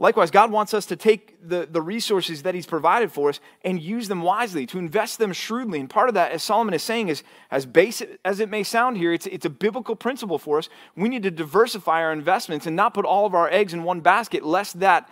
Likewise, 0.00 0.30
God 0.30 0.50
wants 0.50 0.72
us 0.72 0.86
to 0.86 0.96
take 0.96 1.36
the, 1.46 1.68
the 1.70 1.82
resources 1.82 2.42
that 2.44 2.54
He's 2.54 2.64
provided 2.64 3.12
for 3.12 3.28
us 3.28 3.38
and 3.62 3.78
use 3.78 4.08
them 4.08 4.22
wisely, 4.22 4.64
to 4.66 4.78
invest 4.78 5.18
them 5.18 5.34
shrewdly. 5.34 5.78
And 5.78 5.90
part 5.90 6.08
of 6.08 6.14
that, 6.14 6.32
as 6.32 6.42
Solomon 6.42 6.72
is 6.72 6.82
saying, 6.82 7.08
is 7.08 7.22
as 7.50 7.66
basic 7.66 8.18
as 8.24 8.40
it 8.40 8.48
may 8.48 8.62
sound 8.62 8.96
here, 8.96 9.12
it's, 9.12 9.26
it's 9.26 9.44
a 9.44 9.50
biblical 9.50 9.94
principle 9.94 10.38
for 10.38 10.56
us. 10.56 10.70
We 10.96 11.10
need 11.10 11.22
to 11.24 11.30
diversify 11.30 12.00
our 12.00 12.12
investments 12.14 12.66
and 12.66 12.74
not 12.74 12.94
put 12.94 13.04
all 13.04 13.26
of 13.26 13.34
our 13.34 13.50
eggs 13.50 13.74
in 13.74 13.84
one 13.84 14.00
basket, 14.00 14.42
lest 14.42 14.80
that 14.80 15.06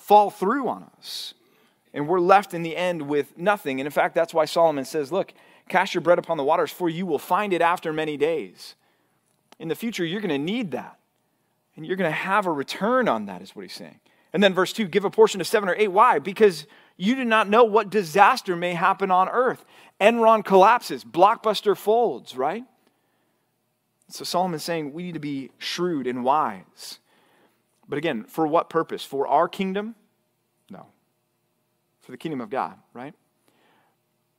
fall 0.00 0.28
through 0.28 0.68
on 0.68 0.90
us. 0.98 1.34
And 1.94 2.08
we're 2.08 2.20
left 2.20 2.52
in 2.52 2.64
the 2.64 2.76
end 2.76 3.02
with 3.02 3.38
nothing. 3.38 3.80
And 3.80 3.86
in 3.86 3.92
fact, 3.92 4.16
that's 4.16 4.34
why 4.34 4.44
Solomon 4.44 4.84
says, 4.84 5.12
Look, 5.12 5.32
cast 5.68 5.94
your 5.94 6.00
bread 6.00 6.18
upon 6.18 6.36
the 6.36 6.44
waters, 6.44 6.72
for 6.72 6.88
you 6.88 7.06
will 7.06 7.20
find 7.20 7.52
it 7.52 7.62
after 7.62 7.92
many 7.92 8.16
days. 8.16 8.74
In 9.60 9.68
the 9.68 9.76
future, 9.76 10.04
you're 10.04 10.20
going 10.20 10.30
to 10.30 10.38
need 10.38 10.72
that. 10.72 10.99
And 11.80 11.86
you're 11.86 11.96
going 11.96 12.10
to 12.10 12.14
have 12.14 12.44
a 12.44 12.52
return 12.52 13.08
on 13.08 13.24
that, 13.24 13.40
is 13.40 13.56
what 13.56 13.62
he's 13.62 13.72
saying. 13.72 14.00
And 14.34 14.42
then 14.42 14.52
verse 14.52 14.70
2 14.74 14.84
give 14.84 15.06
a 15.06 15.10
portion 15.10 15.40
of 15.40 15.46
seven 15.46 15.66
or 15.66 15.74
eight. 15.74 15.88
Why? 15.88 16.18
Because 16.18 16.66
you 16.98 17.14
do 17.14 17.24
not 17.24 17.48
know 17.48 17.64
what 17.64 17.88
disaster 17.88 18.54
may 18.54 18.74
happen 18.74 19.10
on 19.10 19.30
earth. 19.30 19.64
Enron 19.98 20.44
collapses, 20.44 21.04
blockbuster 21.04 21.74
folds, 21.74 22.36
right? 22.36 22.64
So 24.08 24.24
Solomon's 24.24 24.62
saying 24.62 24.92
we 24.92 25.04
need 25.04 25.14
to 25.14 25.20
be 25.20 25.52
shrewd 25.56 26.06
and 26.06 26.22
wise. 26.22 26.98
But 27.88 27.96
again, 27.96 28.24
for 28.24 28.46
what 28.46 28.68
purpose? 28.68 29.02
For 29.02 29.26
our 29.26 29.48
kingdom? 29.48 29.94
No. 30.68 30.84
For 32.02 32.10
the 32.10 32.18
kingdom 32.18 32.42
of 32.42 32.50
God, 32.50 32.74
right? 32.92 33.14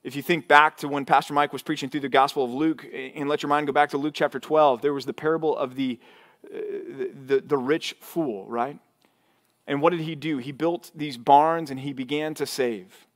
If 0.04 0.16
you 0.16 0.22
think 0.22 0.48
back 0.48 0.78
to 0.78 0.88
when 0.88 1.06
Pastor 1.06 1.34
Mike 1.34 1.54
was 1.54 1.64
preaching 1.64 1.90
through 1.90 2.02
the 2.02 2.10
Gospel 2.10 2.44
of 2.44 2.52
Luke, 2.52 2.86
and 2.94 3.28
let 3.28 3.42
your 3.42 3.50
mind 3.50 3.66
go 3.66 3.74
back 3.74 3.90
to 3.90 3.98
Luke 3.98 4.14
chapter 4.14 4.40
12, 4.40 4.84
there 4.84 4.94
was 4.94 5.08
the 5.08 5.14
parable 5.14 5.58
of 5.58 5.74
the, 5.74 6.00
the, 6.44 7.44
the 7.46 7.58
rich 7.58 7.96
fool, 8.00 8.46
right? 8.48 8.80
And 9.68 9.82
what 9.82 9.92
did 9.92 10.02
he 10.02 10.16
do? 10.16 10.38
He 10.38 10.52
built 10.52 10.92
these 10.96 11.18
barns 11.18 11.72
and 11.72 11.80
he 11.80 11.94
began 11.94 12.34
to 12.36 12.46
save. 12.46 13.08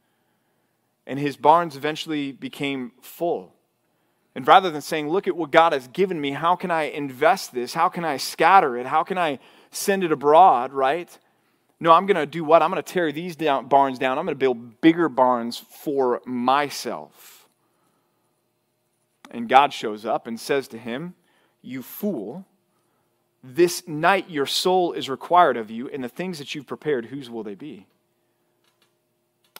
And 1.07 1.19
his 1.19 1.37
barns 1.37 1.75
eventually 1.75 2.31
became 2.31 2.93
full. 3.01 3.53
And 4.33 4.47
rather 4.47 4.69
than 4.69 4.81
saying, 4.81 5.09
Look 5.09 5.27
at 5.27 5.35
what 5.35 5.51
God 5.51 5.73
has 5.73 5.87
given 5.87 6.19
me, 6.19 6.31
how 6.31 6.55
can 6.55 6.71
I 6.71 6.83
invest 6.83 7.53
this? 7.53 7.73
How 7.73 7.89
can 7.89 8.03
I 8.03 8.17
scatter 8.17 8.77
it? 8.77 8.85
How 8.85 9.03
can 9.03 9.17
I 9.17 9.39
send 9.71 10.03
it 10.03 10.11
abroad, 10.11 10.73
right? 10.73 11.17
No, 11.79 11.91
I'm 11.91 12.05
going 12.05 12.15
to 12.15 12.25
do 12.25 12.43
what? 12.43 12.61
I'm 12.61 12.71
going 12.71 12.81
to 12.81 12.93
tear 12.93 13.11
these 13.11 13.35
down, 13.35 13.67
barns 13.67 13.99
down. 13.99 14.17
I'm 14.17 14.25
going 14.25 14.35
to 14.35 14.39
build 14.39 14.81
bigger 14.81 15.09
barns 15.09 15.57
for 15.57 16.21
myself. 16.25 17.47
And 19.31 19.49
God 19.49 19.73
shows 19.73 20.05
up 20.05 20.27
and 20.27 20.39
says 20.39 20.67
to 20.69 20.77
him, 20.77 21.15
You 21.61 21.81
fool, 21.81 22.45
this 23.53 23.87
night 23.87 24.29
your 24.29 24.45
soul 24.45 24.93
is 24.93 25.09
required 25.09 25.57
of 25.57 25.69
you, 25.69 25.89
and 25.89 26.03
the 26.03 26.09
things 26.09 26.39
that 26.39 26.55
you've 26.55 26.67
prepared, 26.67 27.05
whose 27.05 27.29
will 27.29 27.43
they 27.43 27.55
be? 27.55 27.87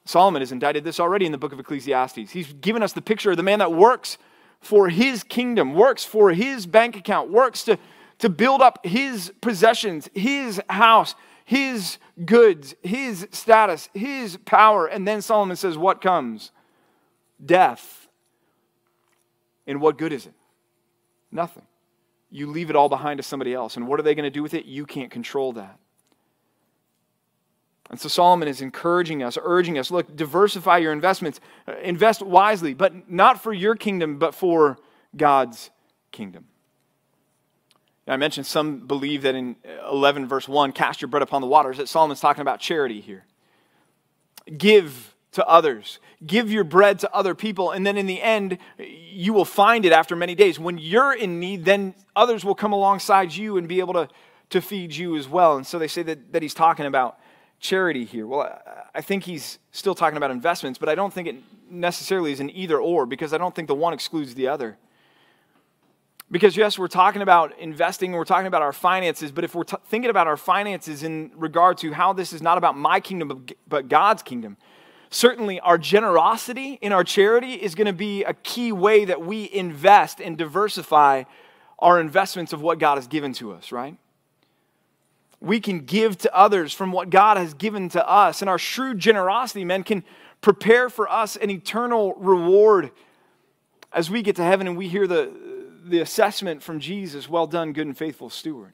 Solomon 0.06 0.42
has 0.42 0.52
indicted 0.52 0.84
this 0.84 1.00
already 1.00 1.26
in 1.26 1.32
the 1.32 1.38
book 1.38 1.54
of 1.54 1.60
Ecclesiastes. 1.60 2.32
He's 2.32 2.54
given 2.54 2.84
us 2.84 2.94
the 2.94 3.02
picture 3.02 3.32
of 3.32 3.38
the 3.38 3.44
man 3.44 3.60
that 3.60 3.74
works 3.74 4.18
for 4.62 4.90
his 4.90 5.24
kingdom, 5.24 5.74
works 5.74 6.04
for 6.04 6.32
his 6.32 6.66
bank 6.66 6.96
account, 6.96 7.32
works 7.32 7.64
to 7.64 7.78
to 8.20 8.30
build 8.30 8.62
up 8.62 8.86
his 8.86 9.32
possessions, 9.42 10.10
his 10.14 10.62
house, 10.70 11.16
his 11.44 11.98
goods, 12.26 12.76
his 12.82 13.28
status, 13.32 13.90
his 13.94 14.38
power. 14.46 14.88
And 14.88 15.08
then 15.08 15.22
Solomon 15.22 15.58
says, 15.58 15.78
What 15.78 16.02
comes? 16.02 16.52
Death. 17.44 18.08
And 19.68 19.82
what 19.82 19.98
good 19.98 20.14
is 20.14 20.26
it? 20.26 20.34
Nothing. 21.32 21.64
You 22.36 22.48
leave 22.48 22.70
it 22.70 22.76
all 22.76 22.90
behind 22.90 23.18
to 23.18 23.24
somebody 23.24 23.54
else. 23.54 23.78
And 23.78 23.88
what 23.88 23.98
are 23.98 24.04
they 24.04 24.14
going 24.14 24.26
to 24.26 24.30
do 24.30 24.44
with 24.44 24.54
it? 24.54 24.66
You 24.66 24.86
can't 24.86 25.10
control 25.10 25.54
that. 25.54 25.80
And 27.90 27.98
so 27.98 28.10
Solomon 28.10 28.50
is 28.50 28.60
encouraging 28.60 29.24
us, 29.24 29.38
urging 29.42 29.78
us 29.78 29.90
look, 29.90 30.14
diversify 30.14 30.80
your 30.80 30.92
investments, 30.92 31.40
uh, 31.66 31.76
invest 31.82 32.22
wisely, 32.22 32.74
but 32.74 33.10
not 33.10 33.42
for 33.42 33.54
your 33.54 33.76
kingdom, 33.76 34.18
but 34.18 34.36
for 34.36 34.78
God's 35.16 35.70
kingdom. 36.12 36.46
I 38.06 38.18
mentioned 38.18 38.48
some 38.48 38.80
believe 38.80 39.22
that 39.22 39.34
in 39.34 39.56
11, 39.90 40.28
verse 40.28 40.48
1, 40.48 40.74
cast 40.74 41.02
your 41.02 41.08
bread 41.08 41.24
upon 41.24 41.40
the 41.40 41.48
waters, 41.48 41.78
that 41.78 41.88
Solomon's 41.88 42.20
talking 42.20 42.42
about 42.42 42.60
charity 42.60 43.00
here. 43.00 43.24
Give 44.58 45.15
to 45.36 45.46
others, 45.48 46.00
give 46.26 46.50
your 46.50 46.64
bread 46.64 46.98
to 46.98 47.14
other 47.14 47.36
people, 47.36 47.72
and 47.72 47.86
then 47.86 47.98
in 47.98 48.06
the 48.06 48.22
end, 48.22 48.58
you 48.78 49.34
will 49.34 49.44
find 49.44 49.86
it 49.86 49.92
after 49.92 50.16
many 50.16 50.34
days. 50.34 50.58
When 50.58 50.78
you're 50.78 51.14
in 51.14 51.42
need, 51.42 51.66
then 51.66 51.94
others 52.16 52.46
will 52.46 52.56
come 52.56 52.72
alongside 52.72 53.34
you 53.36 53.58
and 53.58 53.68
be 53.68 53.82
able 53.82 53.94
to, 53.96 54.08
to 54.52 54.62
feed 54.62 54.96
you 54.96 55.18
as 55.18 55.28
well. 55.28 55.58
And 55.58 55.68
so 55.68 55.78
they 55.78 55.90
say 55.90 56.04
that, 56.04 56.32
that 56.32 56.42
he's 56.42 56.54
talking 56.54 56.86
about 56.86 57.20
charity 57.60 58.06
here. 58.06 58.26
Well, 58.26 58.62
I 58.94 59.02
think 59.02 59.26
he's 59.26 59.60
still 59.72 59.94
talking 59.94 60.16
about 60.16 60.32
investments, 60.32 60.80
but 60.80 60.88
I 60.88 60.96
don't 60.96 61.14
think 61.14 61.28
it 61.28 61.36
necessarily 61.70 62.32
is 62.32 62.40
an 62.40 62.50
either 62.52 62.80
or 62.80 63.06
because 63.06 63.34
I 63.34 63.38
don't 63.38 63.54
think 63.54 63.68
the 63.68 63.76
one 63.76 63.92
excludes 63.92 64.36
the 64.36 64.48
other. 64.48 64.78
Because, 66.32 66.56
yes, 66.56 66.80
we're 66.80 66.88
talking 66.88 67.22
about 67.22 67.60
investing, 67.60 68.12
and 68.12 68.18
we're 68.18 68.24
talking 68.24 68.48
about 68.48 68.62
our 68.62 68.74
finances, 68.74 69.34
but 69.34 69.44
if 69.44 69.54
we're 69.54 69.66
t- 69.66 69.78
thinking 69.88 70.10
about 70.10 70.28
our 70.28 70.38
finances 70.38 71.04
in 71.04 71.32
regard 71.36 71.78
to 71.80 71.92
how 71.92 72.14
this 72.14 72.32
is 72.32 72.42
not 72.42 72.58
about 72.58 72.78
my 72.78 73.02
kingdom, 73.02 73.46
but 73.68 73.90
God's 73.90 74.24
kingdom, 74.24 74.58
certainly 75.16 75.60
our 75.62 75.78
generosity 75.78 76.78
in 76.82 76.92
our 76.92 77.04
charity 77.04 77.54
is 77.54 77.74
going 77.76 77.88
to 77.88 77.94
be 77.94 78.24
a 78.24 78.34
key 78.34 78.72
way 78.72 79.06
that 79.06 79.26
we 79.26 79.50
invest 79.52 80.20
and 80.20 80.38
diversify 80.38 81.24
our 81.80 82.00
investments 82.00 82.54
of 82.54 82.62
what 82.62 82.80
God 82.80 82.96
has 82.96 83.08
given 83.08 83.34
to 83.34 83.54
us, 83.54 83.72
right? 83.72 83.98
We 85.40 85.60
can 85.60 85.80
give 85.80 86.18
to 86.20 86.36
others 86.36 86.74
from 86.74 86.92
what 86.92 87.10
God 87.10 87.38
has 87.38 87.54
given 87.54 87.90
to 87.90 88.08
us, 88.08 88.42
and 88.42 88.50
our 88.50 88.58
shrewd 88.58 89.00
generosity, 89.00 89.64
men, 89.64 89.84
can 89.84 90.04
prepare 90.42 90.90
for 90.90 91.10
us 91.10 91.36
an 91.36 91.50
eternal 91.50 92.14
reward 92.16 92.92
as 93.94 94.10
we 94.10 94.22
get 94.22 94.36
to 94.36 94.44
heaven 94.44 94.68
and 94.68 94.78
we 94.78 94.88
hear 94.88 95.08
the 95.08 95.32
the 95.86 96.00
assessment 96.00 96.64
from 96.64 96.80
Jesus 96.80 97.30
well 97.30 97.46
done, 97.46 97.72
good 97.72 97.86
and 97.86 97.96
faithful 97.96 98.30
steward. 98.30 98.74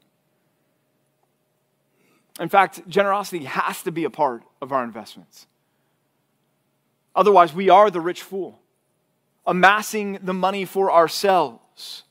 In 2.40 2.48
fact, 2.48 2.88
generosity 2.88 3.44
has 3.44 3.84
to 3.84 3.92
be 3.92 4.06
a 4.06 4.10
part 4.10 4.44
of 4.62 4.72
our 4.72 4.84
investments. 4.84 5.46
Otherwise, 7.16 7.54
we 7.54 7.70
are 7.70 7.90
the 7.90 8.02
rich 8.02 8.22
fool. 8.22 8.60
amassing 9.48 10.20
the 10.22 10.34
money 10.34 10.66
for 10.66 10.92
ourselves 10.92 12.04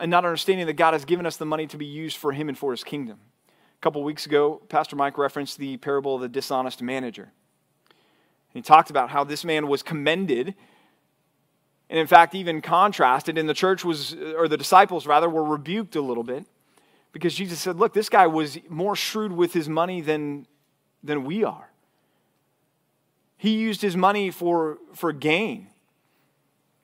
and 0.00 0.10
not 0.10 0.24
understanding 0.24 0.66
that 0.66 0.72
God 0.72 0.92
has 0.92 1.04
given 1.04 1.26
us 1.26 1.36
the 1.36 1.46
money 1.46 1.68
to 1.68 1.76
be 1.76 1.86
used 1.86 2.16
for 2.16 2.32
Him 2.32 2.48
and 2.48 2.58
for 2.58 2.72
His 2.72 2.82
kingdom. 2.82 3.18
A 3.48 3.80
couple 3.80 4.02
weeks 4.02 4.26
ago, 4.26 4.60
Pastor 4.68 4.96
Mike 4.96 5.16
referenced 5.16 5.58
the 5.58 5.76
parable 5.76 6.16
of 6.16 6.20
the 6.20 6.28
dishonest 6.28 6.82
manager. 6.82 7.30
He 8.52 8.62
talked 8.62 8.90
about 8.90 9.10
how 9.10 9.22
this 9.22 9.44
man 9.44 9.68
was 9.68 9.84
commended 9.84 10.54
and 11.88 11.98
in 11.98 12.06
fact 12.08 12.34
even 12.34 12.60
contrasted 12.60 13.38
and 13.38 13.48
the 13.48 13.54
church 13.54 13.84
was 13.84 14.14
or 14.36 14.48
the 14.48 14.56
disciples 14.56 15.06
rather 15.06 15.28
were 15.28 15.44
rebuked 15.44 15.94
a 15.94 16.00
little 16.00 16.24
bit 16.24 16.44
because 17.12 17.34
Jesus 17.34 17.60
said, 17.60 17.76
"Look, 17.76 17.94
this 17.94 18.08
guy 18.08 18.26
was 18.26 18.58
more 18.68 18.96
shrewd 18.96 19.32
with 19.32 19.52
his 19.52 19.68
money 19.68 20.00
than 20.00 20.46
than 21.02 21.24
we 21.24 21.44
are. 21.44 21.70
He 23.38 23.56
used 23.56 23.80
his 23.80 23.96
money 23.96 24.30
for 24.30 24.78
for 24.92 25.12
gain." 25.12 25.68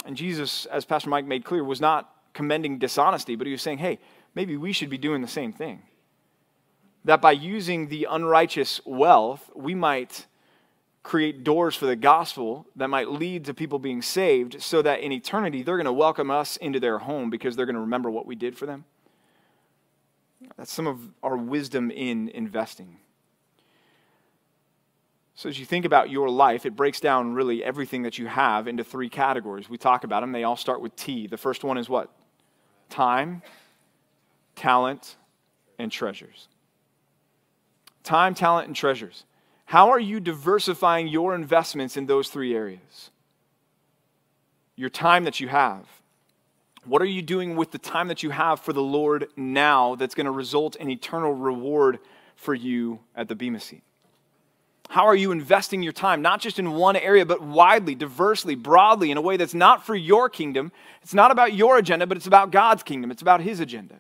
And 0.07 0.17
Jesus, 0.17 0.65
as 0.67 0.87
Pastor 0.87 1.11
Mike 1.11 1.27
made 1.27 1.45
clear, 1.45 1.63
was 1.63 1.81
not 1.81 2.11
commending 2.33 2.79
dishonesty, 2.79 3.37
but 3.37 3.47
he 3.47 3.53
was 3.53 3.61
saying, 3.61 3.79
"Hey, 3.79 3.99
maybe 4.35 4.57
we 4.57 4.73
should 4.73 4.89
be 4.89 4.99
doing 4.99 5.21
the 5.21 5.29
same 5.29 5.53
thing." 5.53 5.83
That 7.05 7.21
by 7.21 7.33
using 7.33 7.89
the 7.89 8.07
unrighteous 8.09 8.81
wealth, 8.87 9.51
we 9.55 9.75
might 9.75 10.27
create 11.03 11.45
doors 11.45 11.77
for 11.77 11.85
the 11.85 11.97
gospel 11.97 12.67
that 12.75 12.89
might 12.89 13.11
lead 13.11 13.45
to 13.45 13.53
people 13.53 13.79
being 13.79 14.01
saved 14.01 14.63
so 14.63 14.81
that 14.81 15.01
in 15.01 15.13
eternity 15.13 15.63
they're 15.63 15.77
going 15.77 15.85
to 15.85 15.93
welcome 15.93 16.31
us 16.31 16.57
into 16.57 16.81
their 16.81 16.99
home 16.99 17.29
because 17.29 17.55
they're 17.55 17.67
going 17.67 17.75
to 17.75 17.81
remember 17.81 18.11
what 18.11 18.25
we 18.27 18.35
did 18.35 18.57
for 18.57 18.65
them. 18.65 18.87
That's 20.57 20.73
some 20.73 20.87
of 20.87 21.11
our 21.23 21.37
wisdom 21.37 21.91
in 21.91 22.31
investing. 22.31 22.99
So, 25.45 25.51
as 25.51 25.59
you 25.59 25.67
think 25.67 25.85
about 25.85 26.09
your 26.09 26.31
life, 26.31 26.65
it 26.65 26.75
breaks 26.75 27.01
down 27.01 27.35
really 27.35 27.63
everything 27.63 28.05
that 28.05 28.17
you 28.17 28.27
have 28.29 28.67
into 28.67 28.83
three 28.83 29.11
categories. 29.11 29.69
We 29.69 29.77
talk 29.77 30.03
about 30.03 30.23
them, 30.23 30.33
they 30.33 30.43
all 30.43 30.57
start 30.57 30.81
with 30.81 30.97
T. 30.97 31.27
The 31.27 31.37
first 31.37 31.63
one 31.63 31.77
is 31.77 31.87
what? 31.87 32.11
Time, 32.89 33.43
talent, 34.57 35.17
and 35.79 35.93
treasures. 35.93 36.49
Time, 38.05 38.35
talent, 38.35 38.69
and 38.69 38.75
treasures. 38.75 39.27
How 39.67 39.91
are 39.91 40.01
you 40.01 40.19
diversifying 40.19 41.09
your 41.09 41.35
investments 41.35 41.99
in 41.99 42.07
those 42.07 42.31
three 42.31 42.57
areas? 42.57 43.11
Your 44.77 44.89
time 44.89 45.25
that 45.25 45.41
you 45.41 45.49
have. 45.49 45.85
What 46.87 47.03
are 47.03 47.05
you 47.05 47.21
doing 47.21 47.55
with 47.55 47.71
the 47.71 47.79
time 47.79 48.09
that 48.09 48.23
you 48.23 48.31
have 48.31 48.61
for 48.61 48.73
the 48.73 48.81
Lord 48.81 49.29
now 49.37 49.95
that's 49.95 50.15
going 50.15 50.25
to 50.25 50.31
result 50.31 50.75
in 50.77 50.89
eternal 50.89 51.35
reward 51.35 51.99
for 52.35 52.55
you 52.55 53.01
at 53.15 53.29
the 53.29 53.35
Bema 53.35 53.61
seat? 53.61 53.83
How 54.95 55.09
are 55.09 55.17
you 55.17 55.33
investing 55.33 55.83
your 55.83 55.93
time, 55.93 56.23
not 56.23 56.41
just 56.41 56.61
in 56.61 56.71
one 56.71 56.95
area, 56.95 57.27
but 57.27 57.43
widely, 57.43 57.97
diversely, 57.97 58.55
broadly, 58.55 59.11
in 59.11 59.17
a 59.17 59.21
way 59.21 59.37
that's 59.37 59.53
not 59.53 59.85
for 59.85 59.97
your 59.97 60.29
kingdom? 60.29 60.71
It's 61.03 61.13
not 61.13 61.33
about 61.33 61.53
your 61.53 61.79
agenda, 61.79 62.07
but 62.07 62.17
it's 62.17 62.29
about 62.29 62.53
God's 62.53 62.85
kingdom. 62.85 63.11
It's 63.11 63.21
about 63.21 63.41
His 63.41 63.59
agenda. 63.59 63.97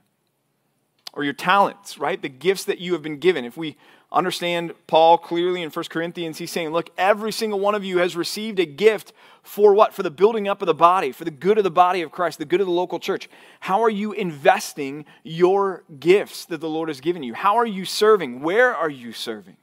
Or 1.12 1.24
your 1.24 1.32
talents, 1.32 1.98
right? 1.98 2.22
The 2.22 2.28
gifts 2.28 2.62
that 2.66 2.78
you 2.78 2.92
have 2.92 3.02
been 3.02 3.18
given. 3.18 3.44
If 3.44 3.56
we 3.56 3.76
understand 4.12 4.72
Paul 4.86 5.18
clearly 5.18 5.62
in 5.62 5.70
1 5.70 5.84
Corinthians. 5.86 6.38
He's 6.38 6.52
saying, 6.52 6.68
Look, 6.68 6.90
every 6.96 7.32
single 7.32 7.58
one 7.58 7.74
of 7.74 7.84
you 7.84 7.98
has 7.98 8.14
received 8.14 8.60
a 8.60 8.64
gift 8.64 9.12
for 9.42 9.74
what? 9.74 9.92
For 9.92 10.04
the 10.04 10.12
building 10.12 10.46
up 10.46 10.62
of 10.62 10.66
the 10.66 10.74
body, 10.74 11.10
for 11.10 11.24
the 11.24 11.32
good 11.32 11.58
of 11.58 11.64
the 11.64 11.72
body 11.72 12.02
of 12.02 12.12
Christ, 12.12 12.38
the 12.38 12.44
good 12.44 12.60
of 12.60 12.68
the 12.68 12.72
local 12.72 13.00
church. 13.00 13.28
How 13.58 13.82
are 13.82 13.90
you 13.90 14.12
investing 14.12 15.06
your 15.24 15.82
gifts 15.98 16.44
that 16.44 16.60
the 16.60 16.68
Lord 16.68 16.88
has 16.88 17.00
given 17.00 17.24
you? 17.24 17.34
How 17.34 17.56
are 17.56 17.66
you 17.66 17.84
serving? 17.84 18.42
Where 18.42 18.72
are 18.72 18.88
you 18.88 19.12
serving? 19.12 19.56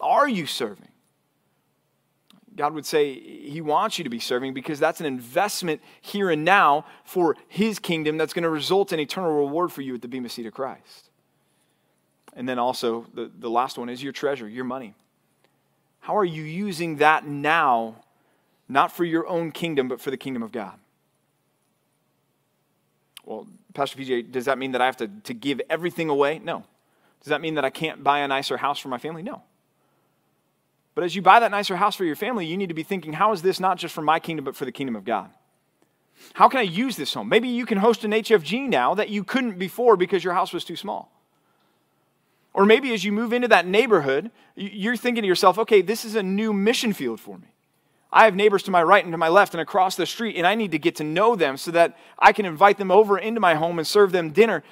Are 0.00 0.28
you 0.28 0.46
serving? 0.46 0.88
God 2.56 2.74
would 2.74 2.86
say 2.86 3.14
He 3.14 3.60
wants 3.60 3.98
you 3.98 4.04
to 4.04 4.10
be 4.10 4.18
serving 4.18 4.54
because 4.54 4.78
that's 4.78 5.00
an 5.00 5.06
investment 5.06 5.80
here 6.00 6.30
and 6.30 6.44
now 6.44 6.84
for 7.04 7.36
His 7.48 7.78
kingdom 7.78 8.18
that's 8.18 8.32
going 8.32 8.42
to 8.42 8.50
result 8.50 8.92
in 8.92 9.00
eternal 9.00 9.32
reward 9.32 9.72
for 9.72 9.82
you 9.82 9.94
at 9.94 10.02
the 10.02 10.08
Bema 10.08 10.28
Seat 10.28 10.46
of 10.46 10.52
Christ. 10.52 11.10
And 12.34 12.48
then 12.48 12.58
also, 12.58 13.06
the, 13.14 13.30
the 13.38 13.50
last 13.50 13.78
one 13.78 13.88
is 13.88 14.02
your 14.02 14.12
treasure, 14.12 14.48
your 14.48 14.64
money. 14.64 14.94
How 16.00 16.16
are 16.16 16.24
you 16.24 16.42
using 16.42 16.96
that 16.96 17.26
now, 17.26 17.96
not 18.68 18.92
for 18.92 19.04
your 19.04 19.26
own 19.26 19.52
kingdom, 19.52 19.88
but 19.88 20.00
for 20.00 20.10
the 20.10 20.16
kingdom 20.16 20.42
of 20.42 20.52
God? 20.52 20.78
Well, 23.24 23.46
Pastor 23.74 23.98
PJ, 23.98 24.32
does 24.32 24.46
that 24.46 24.58
mean 24.58 24.72
that 24.72 24.80
I 24.80 24.86
have 24.86 24.96
to, 24.98 25.08
to 25.08 25.34
give 25.34 25.60
everything 25.68 26.08
away? 26.08 26.38
No. 26.38 26.64
Does 27.20 27.28
that 27.30 27.40
mean 27.40 27.54
that 27.54 27.64
I 27.64 27.70
can't 27.70 28.02
buy 28.02 28.20
a 28.20 28.28
nicer 28.28 28.56
house 28.56 28.78
for 28.78 28.88
my 28.88 28.98
family? 28.98 29.22
No. 29.22 29.42
But 31.00 31.06
as 31.06 31.16
you 31.16 31.22
buy 31.22 31.40
that 31.40 31.50
nicer 31.50 31.76
house 31.76 31.96
for 31.96 32.04
your 32.04 32.14
family, 32.14 32.44
you 32.44 32.58
need 32.58 32.68
to 32.68 32.74
be 32.74 32.82
thinking, 32.82 33.14
how 33.14 33.32
is 33.32 33.40
this 33.40 33.58
not 33.58 33.78
just 33.78 33.94
for 33.94 34.02
my 34.02 34.20
kingdom, 34.20 34.44
but 34.44 34.54
for 34.54 34.66
the 34.66 34.70
kingdom 34.70 34.94
of 34.94 35.02
God? 35.02 35.30
How 36.34 36.46
can 36.46 36.60
I 36.60 36.64
use 36.64 36.94
this 36.94 37.14
home? 37.14 37.26
Maybe 37.26 37.48
you 37.48 37.64
can 37.64 37.78
host 37.78 38.04
an 38.04 38.10
HFG 38.10 38.68
now 38.68 38.92
that 38.92 39.08
you 39.08 39.24
couldn't 39.24 39.58
before 39.58 39.96
because 39.96 40.22
your 40.22 40.34
house 40.34 40.52
was 40.52 40.62
too 40.62 40.76
small. 40.76 41.10
Or 42.52 42.66
maybe 42.66 42.92
as 42.92 43.02
you 43.02 43.12
move 43.12 43.32
into 43.32 43.48
that 43.48 43.66
neighborhood, 43.66 44.30
you're 44.56 44.94
thinking 44.94 45.22
to 45.22 45.26
yourself, 45.26 45.58
okay, 45.60 45.80
this 45.80 46.04
is 46.04 46.16
a 46.16 46.22
new 46.22 46.52
mission 46.52 46.92
field 46.92 47.18
for 47.18 47.38
me. 47.38 47.48
I 48.12 48.26
have 48.26 48.34
neighbors 48.34 48.64
to 48.64 48.70
my 48.70 48.82
right 48.82 49.02
and 49.02 49.14
to 49.14 49.16
my 49.16 49.28
left 49.28 49.54
and 49.54 49.60
across 49.62 49.96
the 49.96 50.04
street, 50.04 50.36
and 50.36 50.46
I 50.46 50.54
need 50.54 50.72
to 50.72 50.78
get 50.78 50.96
to 50.96 51.04
know 51.04 51.34
them 51.34 51.56
so 51.56 51.70
that 51.70 51.96
I 52.18 52.34
can 52.34 52.44
invite 52.44 52.76
them 52.76 52.90
over 52.90 53.16
into 53.16 53.40
my 53.40 53.54
home 53.54 53.78
and 53.78 53.88
serve 53.88 54.12
them 54.12 54.32
dinner 54.32 54.62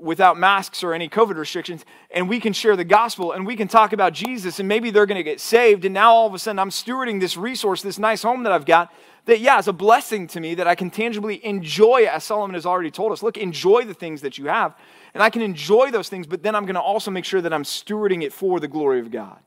without 0.00 0.38
masks 0.38 0.82
or 0.82 0.92
any 0.92 1.08
COVID 1.08 1.36
restrictions. 1.36 1.84
And 2.10 2.28
we 2.28 2.40
can 2.40 2.52
share 2.52 2.76
the 2.76 2.84
gospel 2.84 3.32
and 3.32 3.46
we 3.46 3.56
can 3.56 3.68
talk 3.68 3.92
about 3.92 4.12
Jesus, 4.12 4.58
and 4.58 4.68
maybe 4.68 4.90
they're 4.90 5.06
going 5.06 5.16
to 5.16 5.22
get 5.22 5.40
saved. 5.40 5.84
And 5.84 5.94
now 5.94 6.12
all 6.12 6.26
of 6.26 6.34
a 6.34 6.38
sudden, 6.38 6.58
I'm 6.58 6.70
stewarding 6.70 7.20
this 7.20 7.36
resource, 7.36 7.82
this 7.82 7.98
nice 7.98 8.22
home 8.22 8.42
that 8.44 8.52
I've 8.52 8.66
got, 8.66 8.92
that, 9.26 9.40
yeah, 9.40 9.58
it's 9.58 9.68
a 9.68 9.74
blessing 9.74 10.26
to 10.28 10.40
me 10.40 10.54
that 10.54 10.66
I 10.66 10.74
can 10.74 10.90
tangibly 10.90 11.44
enjoy, 11.44 12.06
as 12.10 12.24
Solomon 12.24 12.54
has 12.54 12.64
already 12.64 12.90
told 12.90 13.12
us. 13.12 13.22
Look, 13.22 13.36
enjoy 13.36 13.84
the 13.84 13.92
things 13.92 14.22
that 14.22 14.38
you 14.38 14.46
have. 14.46 14.74
And 15.12 15.22
I 15.22 15.28
can 15.28 15.42
enjoy 15.42 15.90
those 15.90 16.08
things, 16.08 16.26
but 16.26 16.42
then 16.42 16.54
I'm 16.54 16.64
going 16.64 16.76
to 16.76 16.80
also 16.80 17.10
make 17.10 17.26
sure 17.26 17.42
that 17.42 17.52
I'm 17.52 17.64
stewarding 17.64 18.22
it 18.22 18.32
for 18.32 18.58
the 18.58 18.68
glory 18.68 19.00
of 19.00 19.10
God. 19.10 19.38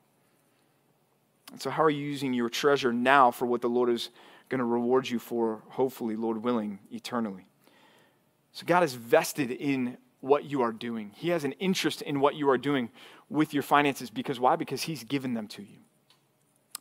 And 1.51 1.61
so, 1.61 1.69
how 1.69 1.83
are 1.83 1.89
you 1.89 2.05
using 2.05 2.33
your 2.33 2.49
treasure 2.49 2.93
now 2.93 3.31
for 3.31 3.45
what 3.45 3.61
the 3.61 3.69
Lord 3.69 3.89
is 3.89 4.09
going 4.49 4.59
to 4.59 4.65
reward 4.65 5.09
you 5.09 5.19
for, 5.19 5.63
hopefully, 5.69 6.15
Lord 6.15 6.43
willing, 6.43 6.79
eternally? 6.91 7.47
So, 8.53 8.65
God 8.65 8.83
is 8.83 8.93
vested 8.93 9.51
in 9.51 9.97
what 10.21 10.45
you 10.45 10.61
are 10.61 10.71
doing. 10.71 11.11
He 11.15 11.29
has 11.29 11.43
an 11.43 11.51
interest 11.53 12.01
in 12.01 12.19
what 12.19 12.35
you 12.35 12.49
are 12.49 12.57
doing 12.57 12.89
with 13.29 13.53
your 13.53 13.63
finances 13.63 14.09
because 14.09 14.39
why? 14.39 14.55
Because 14.55 14.83
He's 14.83 15.03
given 15.03 15.33
them 15.33 15.47
to 15.49 15.63
you. 15.63 15.79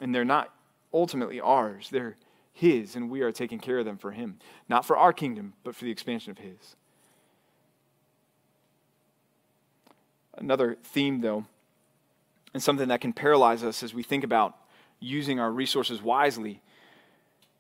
And 0.01 0.15
they're 0.15 0.25
not 0.25 0.55
ultimately 0.93 1.41
ours, 1.41 1.89
they're 1.91 2.17
His, 2.53 2.95
and 2.95 3.11
we 3.11 3.23
are 3.23 3.33
taking 3.33 3.59
care 3.59 3.79
of 3.79 3.85
them 3.85 3.99
for 3.99 4.13
Him. 4.13 4.39
Not 4.69 4.85
for 4.85 4.97
our 4.97 5.13
kingdom, 5.13 5.55
but 5.65 5.75
for 5.75 5.85
the 5.85 5.91
expansion 5.91 6.31
of 6.31 6.39
His. 6.39 6.77
Another 10.37 10.77
theme, 10.83 11.21
though, 11.21 11.47
and 12.55 12.63
something 12.63 12.89
that 12.89 13.01
can 13.01 13.13
paralyze 13.13 13.63
us 13.63 13.83
as 13.83 13.95
we 13.95 14.03
think 14.03 14.25
about 14.25 14.57
using 15.01 15.41
our 15.41 15.51
resources 15.51 16.03
wisely, 16.03 16.61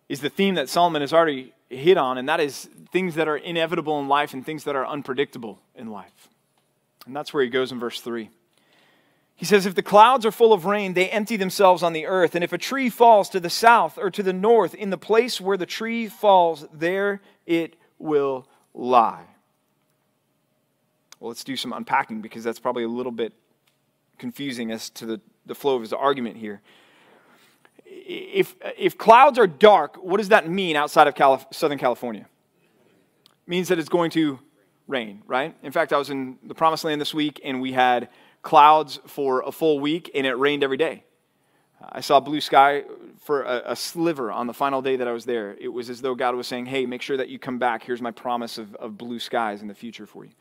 is 0.08 0.20
the 0.20 0.28
theme 0.28 0.56
that 0.56 0.68
Solomon 0.68 1.00
has 1.00 1.12
already 1.12 1.54
hit 1.70 1.96
on, 1.96 2.18
and 2.18 2.28
that 2.28 2.40
is 2.40 2.68
things 2.92 3.14
that 3.14 3.28
are 3.28 3.36
inevitable 3.36 3.98
in 4.00 4.08
life 4.08 4.34
and 4.34 4.44
things 4.44 4.64
that 4.64 4.76
are 4.76 4.86
unpredictable 4.86 5.60
in 5.74 5.90
life. 5.90 6.28
And 7.06 7.16
that's 7.16 7.32
where 7.32 7.42
he 7.42 7.48
goes 7.48 7.72
in 7.72 7.78
verse 7.78 8.00
3. 8.00 8.28
He 9.36 9.46
says, 9.46 9.64
If 9.64 9.74
the 9.74 9.82
clouds 9.82 10.26
are 10.26 10.32
full 10.32 10.52
of 10.52 10.66
rain, 10.66 10.92
they 10.92 11.08
empty 11.08 11.36
themselves 11.36 11.82
on 11.82 11.94
the 11.94 12.04
earth. 12.06 12.34
And 12.34 12.44
if 12.44 12.52
a 12.52 12.58
tree 12.58 12.90
falls 12.90 13.30
to 13.30 13.40
the 13.40 13.48
south 13.48 13.96
or 13.96 14.10
to 14.10 14.22
the 14.22 14.34
north, 14.34 14.74
in 14.74 14.90
the 14.90 14.98
place 14.98 15.40
where 15.40 15.56
the 15.56 15.64
tree 15.64 16.08
falls, 16.08 16.66
there 16.74 17.22
it 17.46 17.76
will 17.98 18.46
lie. 18.74 19.24
Well, 21.18 21.28
let's 21.28 21.44
do 21.44 21.56
some 21.56 21.72
unpacking 21.72 22.20
because 22.20 22.44
that's 22.44 22.58
probably 22.58 22.84
a 22.84 22.88
little 22.88 23.12
bit 23.12 23.32
confusing 24.18 24.70
as 24.70 24.90
to 24.90 25.06
the, 25.06 25.20
the 25.46 25.54
flow 25.54 25.76
of 25.76 25.82
his 25.82 25.92
argument 25.92 26.36
here. 26.36 26.60
If, 28.12 28.56
if 28.76 28.98
clouds 28.98 29.38
are 29.38 29.46
dark, 29.46 29.96
what 29.96 30.18
does 30.18 30.30
that 30.30 30.48
mean 30.48 30.76
outside 30.76 31.06
of 31.06 31.46
Southern 31.52 31.78
California? 31.78 32.26
It 33.24 33.48
means 33.48 33.68
that 33.68 33.78
it's 33.78 33.88
going 33.88 34.10
to 34.12 34.38
rain, 34.88 35.22
right? 35.26 35.56
In 35.62 35.72
fact, 35.72 35.92
I 35.92 35.98
was 35.98 36.10
in 36.10 36.38
the 36.42 36.54
Promised 36.54 36.84
Land 36.84 37.00
this 37.00 37.14
week 37.14 37.40
and 37.44 37.60
we 37.60 37.72
had 37.72 38.08
clouds 38.42 38.98
for 39.06 39.42
a 39.42 39.52
full 39.52 39.78
week 39.80 40.10
and 40.14 40.26
it 40.26 40.34
rained 40.34 40.64
every 40.64 40.76
day. 40.76 41.04
Uh, 41.80 41.88
I 41.92 42.00
saw 42.00 42.18
blue 42.20 42.40
sky 42.40 42.84
for 43.22 43.42
a, 43.42 43.72
a, 43.72 43.76
sliver 43.76 44.32
on 44.32 44.46
the 44.46 44.54
final 44.54 44.82
day 44.82 44.96
that 44.96 45.06
I 45.06 45.12
was 45.12 45.24
there. 45.24 45.56
It 45.60 45.68
was 45.68 45.90
as 45.90 46.00
though 46.00 46.14
God 46.14 46.34
was 46.34 46.46
saying, 46.46 46.66
Hey, 46.66 46.86
make 46.86 47.02
sure 47.02 47.16
that 47.16 47.28
you 47.28 47.38
come 47.38 47.58
back. 47.58 47.84
Here's 47.84 48.02
my 48.02 48.10
promise 48.10 48.58
of, 48.58 48.74
of 48.76 48.96
blue 48.98 49.18
skies 49.18 49.62
in 49.62 49.68
the 49.68 49.74
future 49.74 50.06
for 50.06 50.24
you 50.24 50.32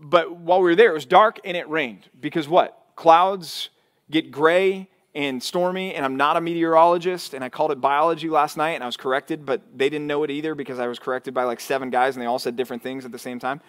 but 0.00 0.32
while 0.32 0.58
we 0.58 0.70
were 0.70 0.76
there, 0.76 0.90
it 0.90 0.94
was 0.94 1.06
dark 1.06 1.38
and 1.44 1.56
it 1.56 1.68
rained. 1.68 2.08
Because 2.18 2.48
what? 2.48 2.76
Clouds 2.96 3.70
get 4.10 4.30
gray 4.30 4.88
and 5.14 5.42
stormy, 5.42 5.94
and 5.94 6.04
I'm 6.04 6.16
not 6.16 6.36
a 6.36 6.40
meteorologist, 6.40 7.34
and 7.34 7.42
I 7.42 7.48
called 7.48 7.72
it 7.72 7.80
biology 7.80 8.28
last 8.28 8.56
night, 8.56 8.72
and 8.72 8.82
I 8.82 8.86
was 8.86 8.96
corrected, 8.96 9.44
but 9.44 9.62
they 9.76 9.88
didn't 9.88 10.06
know 10.06 10.22
it 10.22 10.30
either 10.30 10.54
because 10.54 10.78
I 10.78 10.86
was 10.86 10.98
corrected 10.98 11.34
by 11.34 11.44
like 11.44 11.60
seven 11.60 11.90
guys, 11.90 12.14
and 12.14 12.22
they 12.22 12.26
all 12.26 12.38
said 12.38 12.54
different 12.56 12.82
things 12.82 13.04
at 13.04 13.12
the 13.12 13.18
same 13.18 13.38
time. 13.38 13.60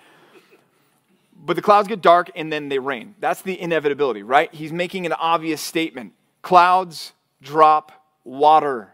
But 1.44 1.56
the 1.56 1.62
clouds 1.62 1.88
get 1.88 2.02
dark 2.02 2.30
and 2.36 2.54
then 2.54 2.70
they 2.70 2.78
rain. 2.78 3.16
That's 3.20 3.42
the 3.42 3.60
inevitability, 3.60 4.22
right? 4.22 4.54
He's 4.54 4.72
making 4.72 5.08
an 5.08 5.14
obvious 5.14 5.60
statement. 5.60 6.14
Clouds 6.44 7.14
drop 7.42 7.92
water. 8.24 8.90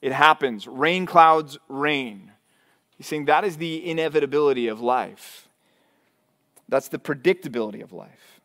It 0.00 0.12
happens. 0.12 0.66
Rain 0.66 1.04
clouds 1.04 1.58
rain. 1.68 2.32
He's 2.96 3.06
saying 3.06 3.26
that 3.26 3.44
is 3.44 3.58
the 3.58 3.86
inevitability 3.86 4.66
of 4.66 4.80
life. 4.80 5.48
That's 6.70 6.88
the 6.88 6.98
predictability 6.98 7.82
of 7.82 7.92
life. 7.92 8.40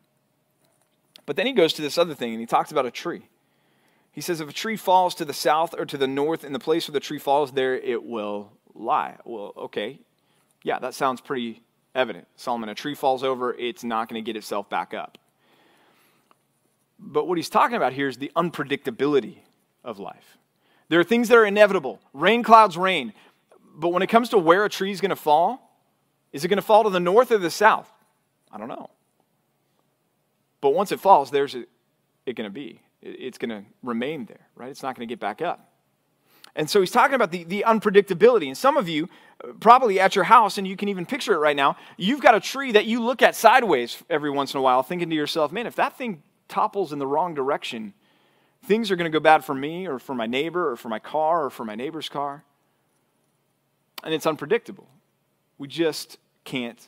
But 1.25 1.37
then 1.37 1.45
he 1.45 1.53
goes 1.53 1.73
to 1.73 1.81
this 1.81 1.97
other 1.97 2.13
thing 2.13 2.31
and 2.31 2.39
he 2.41 2.45
talks 2.45 2.71
about 2.71 2.85
a 2.85 2.91
tree. 2.91 3.29
He 4.15 4.21
says, 4.21 4.39
if 4.39 4.49
a 4.49 4.53
tree 4.53 4.77
falls 4.77 5.13
to 5.15 5.25
the 5.25 5.33
south 5.33 5.75
or 5.77 5.85
to 5.85 5.97
the 5.97 6.07
north, 6.07 6.45
in 6.45 6.53
the 6.53 6.59
place 6.59 6.87
where 6.87 6.93
the 6.93 7.01
tree 7.01 7.19
falls, 7.19 7.51
there 7.51 7.75
it 7.75 8.01
will 8.01 8.53
lie. 8.73 9.17
Well, 9.25 9.51
okay. 9.57 9.99
Yeah, 10.63 10.79
that 10.79 10.93
sounds 10.93 11.19
pretty 11.19 11.61
evident. 11.93 12.25
Solomon, 12.37 12.69
a 12.69 12.75
tree 12.75 12.95
falls 12.95 13.25
over, 13.25 13.53
it's 13.53 13.83
not 13.83 14.07
going 14.07 14.23
to 14.23 14.25
get 14.25 14.37
itself 14.37 14.69
back 14.69 14.93
up. 14.93 15.17
But 16.97 17.27
what 17.27 17.37
he's 17.37 17.49
talking 17.49 17.75
about 17.75 17.91
here 17.91 18.07
is 18.07 18.15
the 18.15 18.31
unpredictability 18.37 19.39
of 19.83 19.99
life. 19.99 20.37
There 20.87 21.01
are 21.01 21.03
things 21.03 21.27
that 21.27 21.37
are 21.37 21.45
inevitable. 21.45 21.99
Rain 22.13 22.41
clouds 22.41 22.77
rain. 22.77 23.11
But 23.75 23.89
when 23.89 24.01
it 24.01 24.07
comes 24.07 24.29
to 24.29 24.37
where 24.37 24.63
a 24.63 24.69
tree 24.69 24.91
is 24.91 25.01
going 25.01 25.09
to 25.09 25.17
fall, 25.17 25.77
is 26.31 26.45
it 26.45 26.47
going 26.47 26.55
to 26.55 26.61
fall 26.61 26.85
to 26.85 26.89
the 26.89 27.01
north 27.01 27.33
or 27.33 27.37
the 27.37 27.51
south? 27.51 27.91
I 28.49 28.57
don't 28.57 28.69
know. 28.69 28.91
But 30.61 30.69
once 30.69 30.93
it 30.93 31.01
falls, 31.01 31.31
there's 31.31 31.53
it, 31.53 31.67
it 32.25 32.37
going 32.37 32.49
to 32.49 32.53
be 32.53 32.79
it's 33.05 33.37
going 33.37 33.49
to 33.49 33.63
remain 33.83 34.25
there, 34.25 34.47
right? 34.55 34.69
It's 34.69 34.83
not 34.83 34.95
going 34.95 35.07
to 35.07 35.11
get 35.11 35.19
back 35.19 35.41
up. 35.41 35.71
And 36.55 36.69
so 36.69 36.79
he's 36.79 36.91
talking 36.91 37.15
about 37.15 37.31
the, 37.31 37.43
the 37.43 37.65
unpredictability. 37.67 38.47
And 38.47 38.57
some 38.57 38.77
of 38.77 38.87
you, 38.87 39.09
uh, 39.43 39.49
probably 39.59 39.99
at 39.99 40.15
your 40.15 40.23
house, 40.23 40.57
and 40.57 40.67
you 40.67 40.77
can 40.77 40.87
even 40.89 41.05
picture 41.05 41.33
it 41.33 41.37
right 41.37 41.55
now, 41.55 41.75
you've 41.97 42.21
got 42.21 42.33
a 42.33 42.39
tree 42.39 42.71
that 42.71 42.85
you 42.85 43.01
look 43.03 43.21
at 43.21 43.35
sideways 43.35 44.01
every 44.09 44.29
once 44.31 44.53
in 44.53 44.57
a 44.57 44.61
while, 44.61 44.81
thinking 44.81 45.09
to 45.09 45.15
yourself, 45.15 45.51
man, 45.51 45.67
if 45.67 45.75
that 45.75 45.97
thing 45.97 46.23
topples 46.47 46.93
in 46.93 46.99
the 46.99 47.07
wrong 47.07 47.33
direction, 47.33 47.93
things 48.63 48.89
are 48.89 48.95
going 48.95 49.11
to 49.11 49.15
go 49.15 49.21
bad 49.21 49.43
for 49.43 49.53
me 49.53 49.87
or 49.87 49.99
for 49.99 50.15
my 50.15 50.25
neighbor 50.25 50.71
or 50.71 50.75
for 50.75 50.89
my 50.89 50.99
car 50.99 51.45
or 51.45 51.49
for 51.49 51.65
my 51.65 51.75
neighbor's 51.75 52.09
car. 52.09 52.43
And 54.03 54.13
it's 54.13 54.25
unpredictable. 54.25 54.87
We 55.57 55.67
just 55.67 56.17
can't 56.43 56.87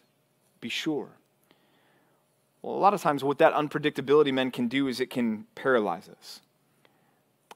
be 0.62 0.70
sure. 0.70 1.10
Well, 2.68 2.76
a 2.76 2.80
lot 2.80 2.94
of 2.94 3.02
times, 3.02 3.24
what 3.24 3.38
that 3.38 3.54
unpredictability 3.54 4.34
men 4.34 4.52
can 4.52 4.68
do 4.68 4.90
is 4.90 5.00
it 5.00 5.10
can 5.10 5.46
paralyze 5.56 6.10
us. 6.10 6.42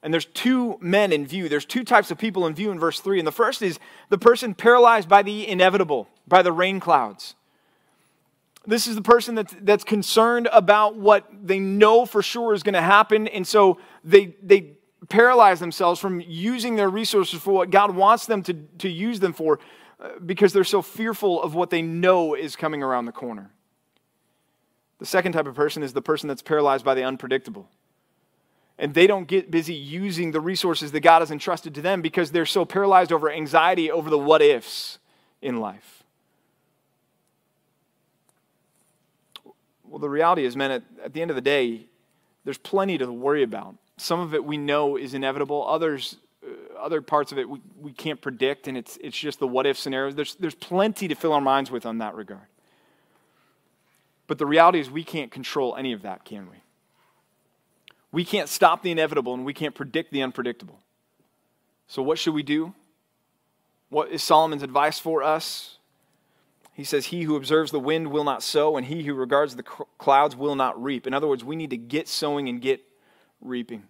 And 0.02 0.14
there's 0.14 0.24
two 0.24 0.78
men 0.80 1.12
in 1.12 1.28
view. 1.28 1.50
There's 1.50 1.66
two 1.66 1.84
types 1.84 2.12
of 2.12 2.18
people 2.18 2.48
in 2.48 2.56
view 2.56 2.72
in 2.72 2.80
verse 2.80 3.02
3. 3.02 3.20
And 3.20 3.28
the 3.28 3.34
first 3.34 3.62
is 3.62 3.78
the 4.08 4.18
person 4.18 4.54
paralyzed 4.54 5.10
by 5.10 5.22
the 5.22 5.46
inevitable, 5.46 6.08
by 6.30 6.42
the 6.42 6.54
rain 6.54 6.80
clouds. 6.80 7.36
This 8.66 8.88
is 8.88 8.96
the 8.96 9.02
person 9.02 9.36
that's, 9.36 9.54
that's 9.60 9.84
concerned 9.84 10.48
about 10.54 10.96
what 10.96 11.28
they 11.44 11.60
know 11.60 12.06
for 12.06 12.22
sure 12.22 12.54
is 12.54 12.64
going 12.64 12.76
to 12.76 12.82
happen. 12.82 13.28
And 13.28 13.46
so 13.46 13.80
they, 14.06 14.38
they 14.42 14.78
paralyze 15.10 15.60
themselves 15.60 16.00
from 16.00 16.22
using 16.22 16.78
their 16.78 16.90
resources 16.90 17.42
for 17.42 17.52
what 17.52 17.70
God 17.70 17.94
wants 17.94 18.28
them 18.28 18.44
to, 18.44 18.54
to 18.78 18.88
use 18.88 19.20
them 19.20 19.34
for 19.34 19.60
uh, 20.00 20.12
because 20.26 20.54
they're 20.54 20.64
so 20.64 20.82
fearful 20.82 21.44
of 21.44 21.54
what 21.54 21.70
they 21.70 21.82
know 21.82 22.34
is 22.34 22.56
coming 22.56 22.82
around 22.82 23.08
the 23.08 23.12
corner. 23.12 23.52
The 25.02 25.08
second 25.08 25.32
type 25.32 25.48
of 25.48 25.56
person 25.56 25.82
is 25.82 25.94
the 25.94 26.02
person 26.04 26.28
that's 26.28 26.44
paralyzed 26.44 26.86
by 26.86 26.94
the 26.94 27.04
unpredictable. 27.04 27.68
And 28.78 28.94
they 28.94 29.08
don't 29.08 29.28
get 29.28 29.50
busy 29.50 29.74
using 29.74 30.30
the 30.30 30.40
resources 30.40 30.92
that 30.92 31.00
God 31.00 31.24
has 31.24 31.32
entrusted 31.32 31.74
to 31.74 31.82
them 31.82 32.04
because 32.04 32.30
they're 32.30 32.46
so 32.46 32.66
paralyzed 32.66 33.12
over 33.12 33.32
anxiety 33.32 33.90
over 33.90 34.12
the 34.12 34.18
what 34.20 34.44
ifs 34.44 35.00
in 35.42 35.60
life. 35.60 36.04
Well, 39.84 39.98
the 39.98 40.08
reality 40.08 40.46
is, 40.46 40.56
man, 40.56 40.70
at, 40.70 40.84
at 41.04 41.14
the 41.14 41.22
end 41.24 41.32
of 41.32 41.36
the 41.36 41.42
day, 41.42 41.88
there's 42.46 42.60
plenty 42.60 43.00
to 43.00 43.12
worry 43.12 43.42
about. 43.42 43.78
Some 43.98 44.20
of 44.20 44.36
it 44.36 44.46
we 44.46 44.58
know 44.58 44.98
is 44.98 45.16
inevitable, 45.16 45.68
others 45.68 46.18
uh, 46.46 46.80
other 46.80 47.02
parts 47.02 47.32
of 47.32 47.40
it 47.40 47.50
we, 47.50 47.60
we 47.80 47.92
can't 47.92 48.22
predict, 48.22 48.68
and 48.68 48.78
it's, 48.78 49.00
it's 49.02 49.18
just 49.18 49.40
the 49.40 49.48
what 49.48 49.66
if 49.66 49.80
scenarios. 49.80 50.14
There's, 50.14 50.36
there's 50.36 50.54
plenty 50.54 51.08
to 51.08 51.16
fill 51.16 51.34
our 51.34 51.42
minds 51.42 51.72
with 51.72 51.88
on 51.88 51.98
that 51.98 52.14
regard. 52.14 52.51
But 54.32 54.38
the 54.38 54.46
reality 54.46 54.80
is, 54.80 54.90
we 54.90 55.04
can't 55.04 55.30
control 55.30 55.76
any 55.76 55.92
of 55.92 56.04
that, 56.04 56.24
can 56.24 56.50
we? 56.50 56.56
We 58.14 58.24
can't 58.24 58.48
stop 58.48 58.82
the 58.82 58.90
inevitable 58.90 59.34
and 59.34 59.44
we 59.44 59.54
can't 59.54 59.76
predict 59.76 60.14
the 60.14 60.24
unpredictable. 60.24 60.80
So, 61.88 62.02
what 62.02 62.18
should 62.18 62.34
we 62.34 62.42
do? 62.42 62.74
What 63.90 64.10
is 64.10 64.24
Solomon's 64.24 64.64
advice 64.64 65.00
for 65.00 65.22
us? 65.22 65.80
He 66.72 66.86
says, 66.86 67.08
He 67.08 67.24
who 67.24 67.36
observes 67.36 67.72
the 67.72 67.80
wind 67.82 68.10
will 68.10 68.24
not 68.24 68.42
sow, 68.42 68.78
and 68.78 68.86
he 68.86 69.04
who 69.04 69.16
regards 69.16 69.58
the 69.58 69.64
clouds 69.64 70.34
will 70.34 70.56
not 70.56 70.82
reap. 70.82 71.06
In 71.06 71.14
other 71.14 71.28
words, 71.28 71.44
we 71.44 71.58
need 71.58 71.72
to 71.72 71.78
get 71.78 72.08
sowing 72.08 72.48
and 72.48 72.62
get 72.62 72.80
reaping, 73.42 73.84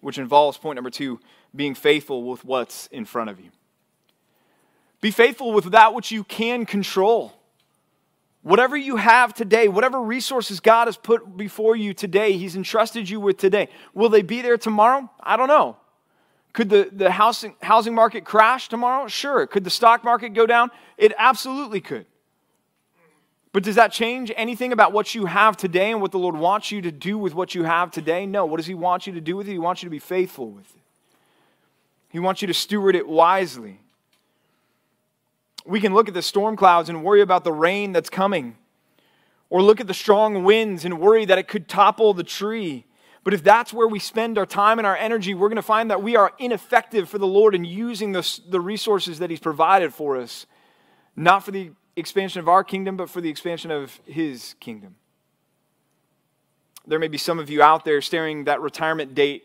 which 0.00 0.18
involves 0.18 0.56
point 0.56 0.76
number 0.76 0.90
two 0.90 1.18
being 1.52 1.74
faithful 1.74 2.22
with 2.22 2.44
what's 2.44 2.86
in 2.92 3.04
front 3.04 3.28
of 3.28 3.40
you. 3.40 3.50
Be 5.00 5.10
faithful 5.10 5.52
with 5.52 5.72
that 5.72 5.94
which 5.94 6.12
you 6.12 6.22
can 6.22 6.64
control. 6.64 7.32
Whatever 8.44 8.76
you 8.76 8.96
have 8.96 9.32
today, 9.32 9.68
whatever 9.68 10.02
resources 10.02 10.60
God 10.60 10.86
has 10.86 10.98
put 10.98 11.34
before 11.34 11.76
you 11.76 11.94
today, 11.94 12.32
He's 12.36 12.56
entrusted 12.56 13.08
you 13.08 13.18
with 13.18 13.38
today. 13.38 13.70
Will 13.94 14.10
they 14.10 14.20
be 14.20 14.42
there 14.42 14.58
tomorrow? 14.58 15.10
I 15.18 15.38
don't 15.38 15.48
know. 15.48 15.78
Could 16.52 16.68
the, 16.68 16.90
the 16.92 17.10
housing, 17.10 17.56
housing 17.62 17.94
market 17.94 18.26
crash 18.26 18.68
tomorrow? 18.68 19.08
Sure. 19.08 19.46
Could 19.46 19.64
the 19.64 19.70
stock 19.70 20.04
market 20.04 20.34
go 20.34 20.44
down? 20.44 20.70
It 20.98 21.14
absolutely 21.16 21.80
could. 21.80 22.04
But 23.54 23.62
does 23.62 23.76
that 23.76 23.92
change 23.92 24.30
anything 24.36 24.72
about 24.72 24.92
what 24.92 25.14
you 25.14 25.24
have 25.24 25.56
today 25.56 25.90
and 25.90 26.02
what 26.02 26.12
the 26.12 26.18
Lord 26.18 26.36
wants 26.36 26.70
you 26.70 26.82
to 26.82 26.92
do 26.92 27.16
with 27.16 27.34
what 27.34 27.54
you 27.54 27.62
have 27.62 27.90
today? 27.90 28.26
No. 28.26 28.44
What 28.44 28.58
does 28.58 28.66
He 28.66 28.74
want 28.74 29.06
you 29.06 29.14
to 29.14 29.22
do 29.22 29.36
with 29.36 29.48
it? 29.48 29.52
He 29.52 29.58
wants 29.58 29.82
you 29.82 29.86
to 29.86 29.90
be 29.90 29.98
faithful 29.98 30.50
with 30.50 30.66
it, 30.66 30.82
He 32.10 32.18
wants 32.18 32.42
you 32.42 32.48
to 32.48 32.54
steward 32.54 32.94
it 32.94 33.08
wisely 33.08 33.80
we 35.64 35.80
can 35.80 35.94
look 35.94 36.08
at 36.08 36.14
the 36.14 36.22
storm 36.22 36.56
clouds 36.56 36.88
and 36.88 37.02
worry 37.02 37.20
about 37.20 37.44
the 37.44 37.52
rain 37.52 37.92
that's 37.92 38.10
coming, 38.10 38.56
or 39.48 39.62
look 39.62 39.80
at 39.80 39.86
the 39.86 39.94
strong 39.94 40.44
winds 40.44 40.84
and 40.84 40.98
worry 40.98 41.24
that 41.24 41.38
it 41.38 41.48
could 41.48 41.68
topple 41.68 42.12
the 42.12 42.24
tree. 42.24 42.84
But 43.22 43.32
if 43.32 43.42
that's 43.42 43.72
where 43.72 43.88
we 43.88 43.98
spend 43.98 44.36
our 44.36 44.44
time 44.44 44.78
and 44.78 44.86
our 44.86 44.96
energy, 44.96 45.32
we're 45.32 45.48
going 45.48 45.56
to 45.56 45.62
find 45.62 45.90
that 45.90 46.02
we 46.02 46.16
are 46.16 46.32
ineffective 46.38 47.08
for 47.08 47.16
the 47.18 47.26
Lord 47.26 47.54
in 47.54 47.64
using 47.64 48.12
the, 48.12 48.40
the 48.48 48.60
resources 48.60 49.18
that 49.20 49.30
He's 49.30 49.40
provided 49.40 49.94
for 49.94 50.18
us, 50.18 50.44
not 51.16 51.42
for 51.42 51.50
the 51.50 51.70
expansion 51.96 52.40
of 52.40 52.48
our 52.48 52.62
kingdom, 52.62 52.96
but 52.96 53.08
for 53.08 53.22
the 53.22 53.30
expansion 53.30 53.70
of 53.70 53.98
His 54.04 54.54
kingdom. 54.60 54.96
There 56.86 56.98
may 56.98 57.08
be 57.08 57.16
some 57.16 57.38
of 57.38 57.48
you 57.48 57.62
out 57.62 57.86
there 57.86 58.02
staring 58.02 58.44
that 58.44 58.60
retirement 58.60 59.14
date 59.14 59.44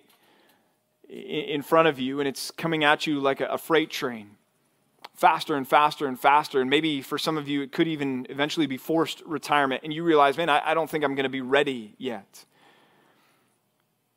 in 1.08 1.62
front 1.62 1.88
of 1.88 1.98
you, 1.98 2.20
and 2.20 2.28
it's 2.28 2.52
coming 2.52 2.84
at 2.84 3.08
you 3.08 3.22
like 3.22 3.40
a 3.40 3.58
freight 3.58 3.90
train 3.90 4.32
faster 5.20 5.56
and 5.56 5.68
faster 5.68 6.08
and 6.08 6.18
faster. 6.18 6.62
And 6.62 6.70
maybe 6.70 7.02
for 7.02 7.18
some 7.18 7.38
of 7.38 7.48
you, 7.48 7.62
it 7.62 7.72
could 7.74 7.88
even 7.88 8.26
eventually 8.30 8.68
be 8.68 8.78
forced 8.78 9.22
retirement. 9.26 9.82
And 9.84 9.94
you 9.94 10.04
realize, 10.04 10.38
man, 10.38 10.50
I, 10.50 10.62
I 10.72 10.74
don't 10.74 10.90
think 10.90 11.04
I'm 11.04 11.14
going 11.14 11.26
to 11.26 11.30
be 11.30 11.42
ready 11.42 11.94
yet. 11.98 12.46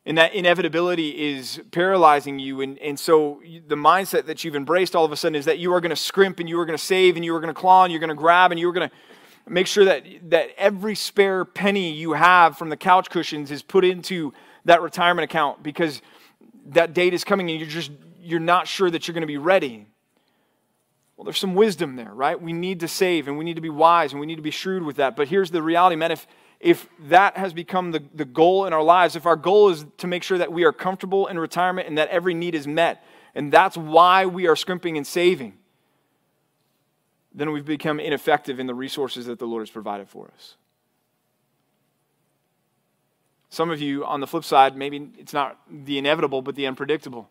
And 0.05 0.17
that 0.17 0.33
inevitability 0.33 1.31
is 1.31 1.61
paralyzing 1.71 2.39
you. 2.39 2.61
And, 2.61 2.77
and 2.79 2.97
so 2.97 3.41
the 3.67 3.75
mindset 3.75 4.25
that 4.25 4.43
you've 4.43 4.55
embraced 4.55 4.95
all 4.95 5.03
of 5.03 5.11
a 5.11 5.17
sudden 5.17 5.35
is 5.35 5.45
that 5.45 5.59
you 5.59 5.73
are 5.73 5.81
going 5.81 5.89
to 5.91 5.95
scrimp 5.95 6.39
and 6.39 6.47
you 6.47 6.57
are 6.59 6.65
going 6.65 6.77
to 6.77 6.83
save 6.83 7.15
and 7.15 7.23
you 7.23 7.35
are 7.35 7.39
going 7.39 7.53
to 7.53 7.59
claw 7.59 7.83
and 7.83 7.91
you're 7.91 7.99
going 7.99 8.09
to 8.09 8.15
grab 8.15 8.51
and 8.51 8.59
you're 8.59 8.73
going 8.73 8.89
to 8.89 8.95
make 9.47 9.67
sure 9.67 9.85
that, 9.85 10.05
that 10.29 10.49
every 10.57 10.95
spare 10.95 11.43
penny 11.43 11.91
you 11.91 12.13
have 12.13 12.57
from 12.57 12.69
the 12.69 12.77
couch 12.77 13.09
cushions 13.09 13.51
is 13.51 13.61
put 13.61 13.83
into 13.83 14.33
that 14.65 14.81
retirement 14.81 15.23
account 15.23 15.61
because 15.61 16.01
that 16.67 16.93
date 16.93 17.13
is 17.13 17.25
coming 17.25 17.49
and 17.49 17.59
you're 17.59 17.69
just 17.69 17.91
you're 18.21 18.39
not 18.39 18.69
sure 18.69 18.89
that 18.89 19.05
you're 19.05 19.13
going 19.13 19.21
to 19.21 19.27
be 19.27 19.37
ready 19.37 19.85
well, 21.15 21.25
there's 21.25 21.37
some 21.37 21.55
wisdom 21.55 21.95
there, 21.95 22.11
right? 22.13 22.41
We 22.41 22.53
need 22.53 22.79
to 22.79 22.87
save 22.87 23.27
and 23.27 23.37
we 23.37 23.45
need 23.45 23.55
to 23.55 23.61
be 23.61 23.69
wise 23.69 24.11
and 24.11 24.19
we 24.19 24.25
need 24.25 24.37
to 24.37 24.41
be 24.41 24.51
shrewd 24.51 24.83
with 24.83 24.95
that. 24.95 25.15
But 25.15 25.27
here's 25.27 25.51
the 25.51 25.61
reality, 25.61 25.95
man. 25.95 26.11
If, 26.11 26.27
if 26.59 26.87
that 27.07 27.37
has 27.37 27.53
become 27.53 27.91
the, 27.91 28.03
the 28.15 28.25
goal 28.25 28.65
in 28.65 28.73
our 28.73 28.81
lives, 28.81 29.15
if 29.15 29.25
our 29.25 29.35
goal 29.35 29.69
is 29.69 29.85
to 29.97 30.07
make 30.07 30.23
sure 30.23 30.37
that 30.37 30.51
we 30.51 30.63
are 30.63 30.73
comfortable 30.73 31.27
in 31.27 31.37
retirement 31.37 31.87
and 31.87 31.97
that 31.97 32.09
every 32.09 32.33
need 32.33 32.55
is 32.55 32.67
met, 32.67 33.03
and 33.35 33.51
that's 33.51 33.77
why 33.77 34.25
we 34.25 34.47
are 34.47 34.55
scrimping 34.55 34.97
and 34.97 35.05
saving, 35.05 35.53
then 37.33 37.51
we've 37.51 37.65
become 37.65 37.99
ineffective 37.99 38.59
in 38.59 38.67
the 38.67 38.75
resources 38.75 39.27
that 39.27 39.39
the 39.39 39.45
Lord 39.45 39.61
has 39.61 39.69
provided 39.69 40.09
for 40.09 40.31
us. 40.33 40.55
Some 43.49 43.69
of 43.69 43.79
you, 43.79 44.03
on 44.03 44.19
the 44.19 44.27
flip 44.27 44.43
side, 44.43 44.75
maybe 44.75 45.09
it's 45.19 45.33
not 45.33 45.59
the 45.69 45.99
inevitable, 45.99 46.41
but 46.41 46.55
the 46.55 46.65
unpredictable. 46.65 47.29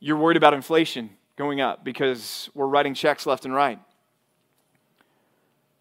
You're 0.00 0.16
worried 0.16 0.36
about 0.36 0.54
inflation 0.54 1.10
going 1.36 1.60
up 1.60 1.84
because 1.84 2.50
we're 2.54 2.66
writing 2.66 2.94
checks 2.94 3.26
left 3.26 3.44
and 3.44 3.54
right. 3.54 3.78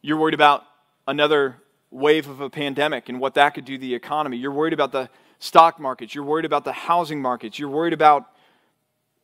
You're 0.01 0.17
worried 0.17 0.33
about 0.33 0.63
another 1.07 1.57
wave 1.91 2.27
of 2.27 2.39
a 2.39 2.49
pandemic 2.49 3.09
and 3.09 3.19
what 3.19 3.33
that 3.35 3.53
could 3.53 3.65
do 3.65 3.75
to 3.75 3.81
the 3.81 3.93
economy. 3.93 4.37
You're 4.37 4.51
worried 4.51 4.73
about 4.73 4.91
the 4.91 5.09
stock 5.39 5.79
markets. 5.79 6.15
You're 6.15 6.23
worried 6.23 6.45
about 6.45 6.63
the 6.63 6.71
housing 6.71 7.21
markets. 7.21 7.59
You're 7.59 7.69
worried 7.69 7.93
about 7.93 8.27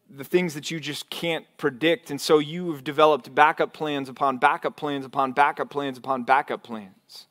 the 0.10 0.24
things 0.24 0.54
that 0.54 0.72
you 0.72 0.80
just 0.80 1.10
can't 1.10 1.46
predict. 1.58 2.12
And 2.12 2.20
so 2.20 2.40
you've 2.40 2.84
developed 2.84 3.34
backup 3.34 3.74
plans 3.74 4.10
upon 4.10 4.38
backup 4.38 4.76
plans 4.76 5.06
upon 5.06 5.32
backup 5.32 5.70
plans 5.70 5.98
upon 5.98 6.24
backup 6.24 6.64
plans. 6.64 7.28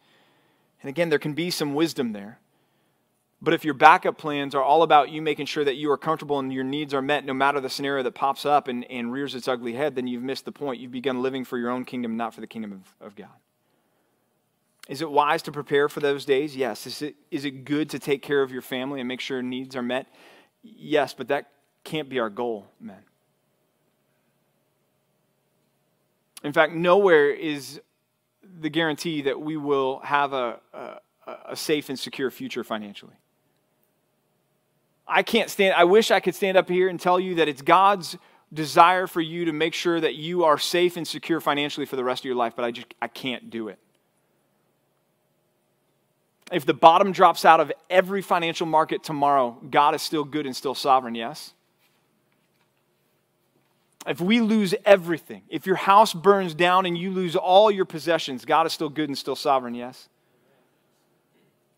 And 0.82 0.88
again, 0.88 1.08
there 1.08 1.18
can 1.18 1.32
be 1.34 1.50
some 1.50 1.74
wisdom 1.74 2.12
there. 2.12 2.38
But 3.42 3.52
if 3.52 3.64
your 3.64 3.74
backup 3.74 4.16
plans 4.16 4.54
are 4.54 4.62
all 4.62 4.82
about 4.82 5.10
you 5.10 5.20
making 5.20 5.46
sure 5.46 5.64
that 5.64 5.76
you 5.76 5.90
are 5.90 5.98
comfortable 5.98 6.38
and 6.38 6.52
your 6.52 6.64
needs 6.64 6.94
are 6.94 7.02
met 7.02 7.24
no 7.24 7.34
matter 7.34 7.60
the 7.60 7.68
scenario 7.68 8.02
that 8.02 8.14
pops 8.14 8.46
up 8.46 8.66
and, 8.66 8.90
and 8.90 9.12
rears 9.12 9.34
its 9.34 9.46
ugly 9.46 9.74
head, 9.74 9.94
then 9.94 10.06
you've 10.06 10.22
missed 10.22 10.46
the 10.46 10.52
point. 10.52 10.80
You've 10.80 10.92
begun 10.92 11.22
living 11.22 11.44
for 11.44 11.58
your 11.58 11.70
own 11.70 11.84
kingdom, 11.84 12.16
not 12.16 12.34
for 12.34 12.40
the 12.40 12.46
kingdom 12.46 12.72
of, 12.72 13.08
of 13.08 13.14
God. 13.14 13.28
Is 14.88 15.02
it 15.02 15.10
wise 15.10 15.42
to 15.42 15.52
prepare 15.52 15.88
for 15.88 16.00
those 16.00 16.24
days? 16.24 16.56
Yes. 16.56 16.86
Is 16.86 17.02
it, 17.02 17.16
is 17.30 17.44
it 17.44 17.64
good 17.64 17.90
to 17.90 17.98
take 17.98 18.22
care 18.22 18.42
of 18.42 18.50
your 18.50 18.62
family 18.62 19.00
and 19.00 19.08
make 19.08 19.20
sure 19.20 19.42
needs 19.42 19.76
are 19.76 19.82
met? 19.82 20.06
Yes, 20.62 21.12
but 21.12 21.28
that 21.28 21.50
can't 21.84 22.08
be 22.08 22.18
our 22.18 22.30
goal, 22.30 22.66
men. 22.80 23.02
In 26.42 26.52
fact, 26.52 26.72
nowhere 26.72 27.30
is 27.30 27.80
the 28.60 28.70
guarantee 28.70 29.22
that 29.22 29.40
we 29.40 29.56
will 29.56 29.98
have 30.00 30.32
a, 30.32 30.60
a, 30.72 31.00
a 31.50 31.56
safe 31.56 31.88
and 31.88 31.98
secure 31.98 32.30
future 32.30 32.64
financially. 32.64 33.14
I 35.08 35.22
can't 35.22 35.48
stand, 35.48 35.74
I 35.74 35.84
wish 35.84 36.10
I 36.10 36.20
could 36.20 36.34
stand 36.34 36.56
up 36.56 36.68
here 36.68 36.88
and 36.88 36.98
tell 36.98 37.20
you 37.20 37.36
that 37.36 37.48
it's 37.48 37.62
God's 37.62 38.16
desire 38.52 39.06
for 39.06 39.20
you 39.20 39.44
to 39.46 39.52
make 39.52 39.74
sure 39.74 40.00
that 40.00 40.14
you 40.14 40.44
are 40.44 40.58
safe 40.58 40.96
and 40.96 41.06
secure 41.06 41.40
financially 41.40 41.86
for 41.86 41.96
the 41.96 42.04
rest 42.04 42.22
of 42.22 42.24
your 42.24 42.34
life, 42.34 42.54
but 42.56 42.64
I 42.64 42.70
just, 42.70 42.92
I 43.00 43.08
can't 43.08 43.50
do 43.50 43.68
it. 43.68 43.78
If 46.52 46.64
the 46.64 46.74
bottom 46.74 47.12
drops 47.12 47.44
out 47.44 47.58
of 47.58 47.72
every 47.90 48.22
financial 48.22 48.66
market 48.66 49.02
tomorrow, 49.02 49.58
God 49.68 49.94
is 49.94 50.02
still 50.02 50.24
good 50.24 50.46
and 50.46 50.54
still 50.54 50.74
sovereign, 50.74 51.14
yes? 51.14 51.52
If 54.06 54.20
we 54.20 54.40
lose 54.40 54.72
everything, 54.84 55.42
if 55.48 55.66
your 55.66 55.74
house 55.74 56.14
burns 56.14 56.54
down 56.54 56.86
and 56.86 56.96
you 56.96 57.10
lose 57.10 57.34
all 57.34 57.70
your 57.70 57.84
possessions, 57.84 58.44
God 58.44 58.64
is 58.66 58.72
still 58.72 58.88
good 58.88 59.08
and 59.08 59.18
still 59.18 59.34
sovereign, 59.34 59.74
yes? 59.74 60.08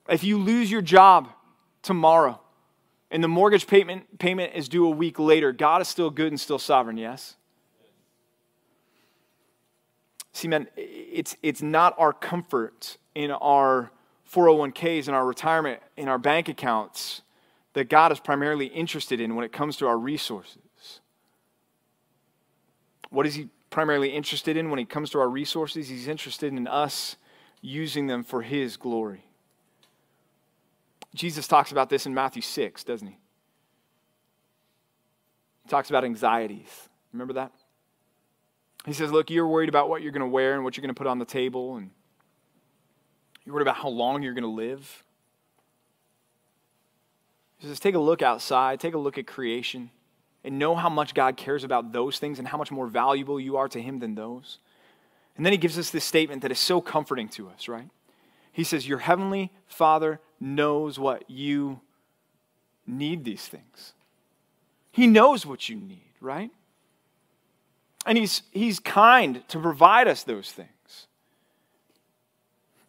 If 0.06 0.22
you 0.22 0.36
lose 0.38 0.70
your 0.70 0.82
job 0.82 1.30
tomorrow 1.82 2.38
and 3.10 3.24
the 3.24 3.28
mortgage 3.28 3.66
payment, 3.66 4.18
payment 4.18 4.52
is 4.54 4.68
due 4.68 4.86
a 4.86 4.90
week 4.90 5.18
later, 5.18 5.52
God 5.52 5.80
is 5.80 5.88
still 5.88 6.10
good 6.10 6.28
and 6.28 6.38
still 6.38 6.58
sovereign, 6.58 6.96
yes? 6.96 7.36
See, 10.32 10.48
man, 10.48 10.68
it's, 10.76 11.36
it's 11.42 11.62
not 11.62 11.94
our 11.98 12.12
comfort 12.12 12.98
in 13.14 13.30
our 13.30 13.90
401ks 14.32 15.08
in 15.08 15.14
our 15.14 15.26
retirement 15.26 15.80
in 15.96 16.08
our 16.08 16.18
bank 16.18 16.48
accounts 16.48 17.22
that 17.72 17.88
God 17.88 18.12
is 18.12 18.20
primarily 18.20 18.66
interested 18.66 19.20
in 19.20 19.34
when 19.34 19.44
it 19.44 19.52
comes 19.52 19.76
to 19.78 19.86
our 19.86 19.96
resources. 19.96 21.00
What 23.10 23.26
is 23.26 23.34
He 23.34 23.48
primarily 23.70 24.10
interested 24.10 24.56
in 24.56 24.70
when 24.70 24.78
it 24.78 24.88
comes 24.88 25.10
to 25.10 25.18
our 25.18 25.28
resources? 25.28 25.88
He's 25.88 26.08
interested 26.08 26.52
in 26.52 26.66
us 26.66 27.16
using 27.62 28.06
them 28.06 28.22
for 28.22 28.42
His 28.42 28.76
glory. 28.76 29.27
Jesus 31.14 31.48
talks 31.48 31.72
about 31.72 31.88
this 31.88 32.06
in 32.06 32.14
Matthew 32.14 32.42
6, 32.42 32.84
doesn't 32.84 33.06
he? 33.06 33.18
He 35.64 35.68
talks 35.68 35.90
about 35.90 36.04
anxieties. 36.04 36.88
Remember 37.12 37.34
that? 37.34 37.52
He 38.84 38.92
says, 38.92 39.10
Look, 39.10 39.30
you're 39.30 39.46
worried 39.46 39.68
about 39.68 39.88
what 39.88 40.02
you're 40.02 40.12
going 40.12 40.20
to 40.20 40.28
wear 40.28 40.54
and 40.54 40.64
what 40.64 40.76
you're 40.76 40.82
going 40.82 40.94
to 40.94 40.98
put 40.98 41.06
on 41.06 41.18
the 41.18 41.24
table, 41.24 41.76
and 41.76 41.90
you're 43.44 43.54
worried 43.54 43.62
about 43.62 43.76
how 43.76 43.88
long 43.88 44.22
you're 44.22 44.34
going 44.34 44.42
to 44.44 44.48
live. 44.48 45.04
He 47.58 47.66
says, 47.66 47.80
Take 47.80 47.94
a 47.94 48.00
look 48.00 48.22
outside, 48.22 48.80
take 48.80 48.94
a 48.94 48.98
look 48.98 49.18
at 49.18 49.26
creation, 49.26 49.90
and 50.44 50.58
know 50.58 50.74
how 50.74 50.88
much 50.88 51.14
God 51.14 51.36
cares 51.36 51.64
about 51.64 51.92
those 51.92 52.18
things 52.18 52.38
and 52.38 52.46
how 52.46 52.56
much 52.56 52.70
more 52.70 52.86
valuable 52.86 53.40
you 53.40 53.56
are 53.56 53.68
to 53.68 53.80
Him 53.80 53.98
than 53.98 54.14
those. 54.14 54.58
And 55.36 55.44
then 55.44 55.52
He 55.52 55.58
gives 55.58 55.78
us 55.78 55.90
this 55.90 56.04
statement 56.04 56.42
that 56.42 56.52
is 56.52 56.58
so 56.58 56.80
comforting 56.80 57.28
to 57.30 57.48
us, 57.48 57.68
right? 57.68 57.88
He 58.52 58.64
says, 58.64 58.88
Your 58.88 58.98
heavenly 58.98 59.52
Father 59.66 60.20
knows 60.40 60.98
what 60.98 61.28
you 61.28 61.80
need 62.86 63.24
these 63.24 63.46
things. 63.46 63.92
He 64.90 65.06
knows 65.06 65.44
what 65.44 65.68
you 65.68 65.76
need, 65.76 66.12
right? 66.20 66.50
And 68.06 68.16
he's, 68.16 68.42
he's 68.50 68.80
kind 68.80 69.46
to 69.48 69.58
provide 69.58 70.08
us 70.08 70.22
those 70.22 70.50
things. 70.50 70.68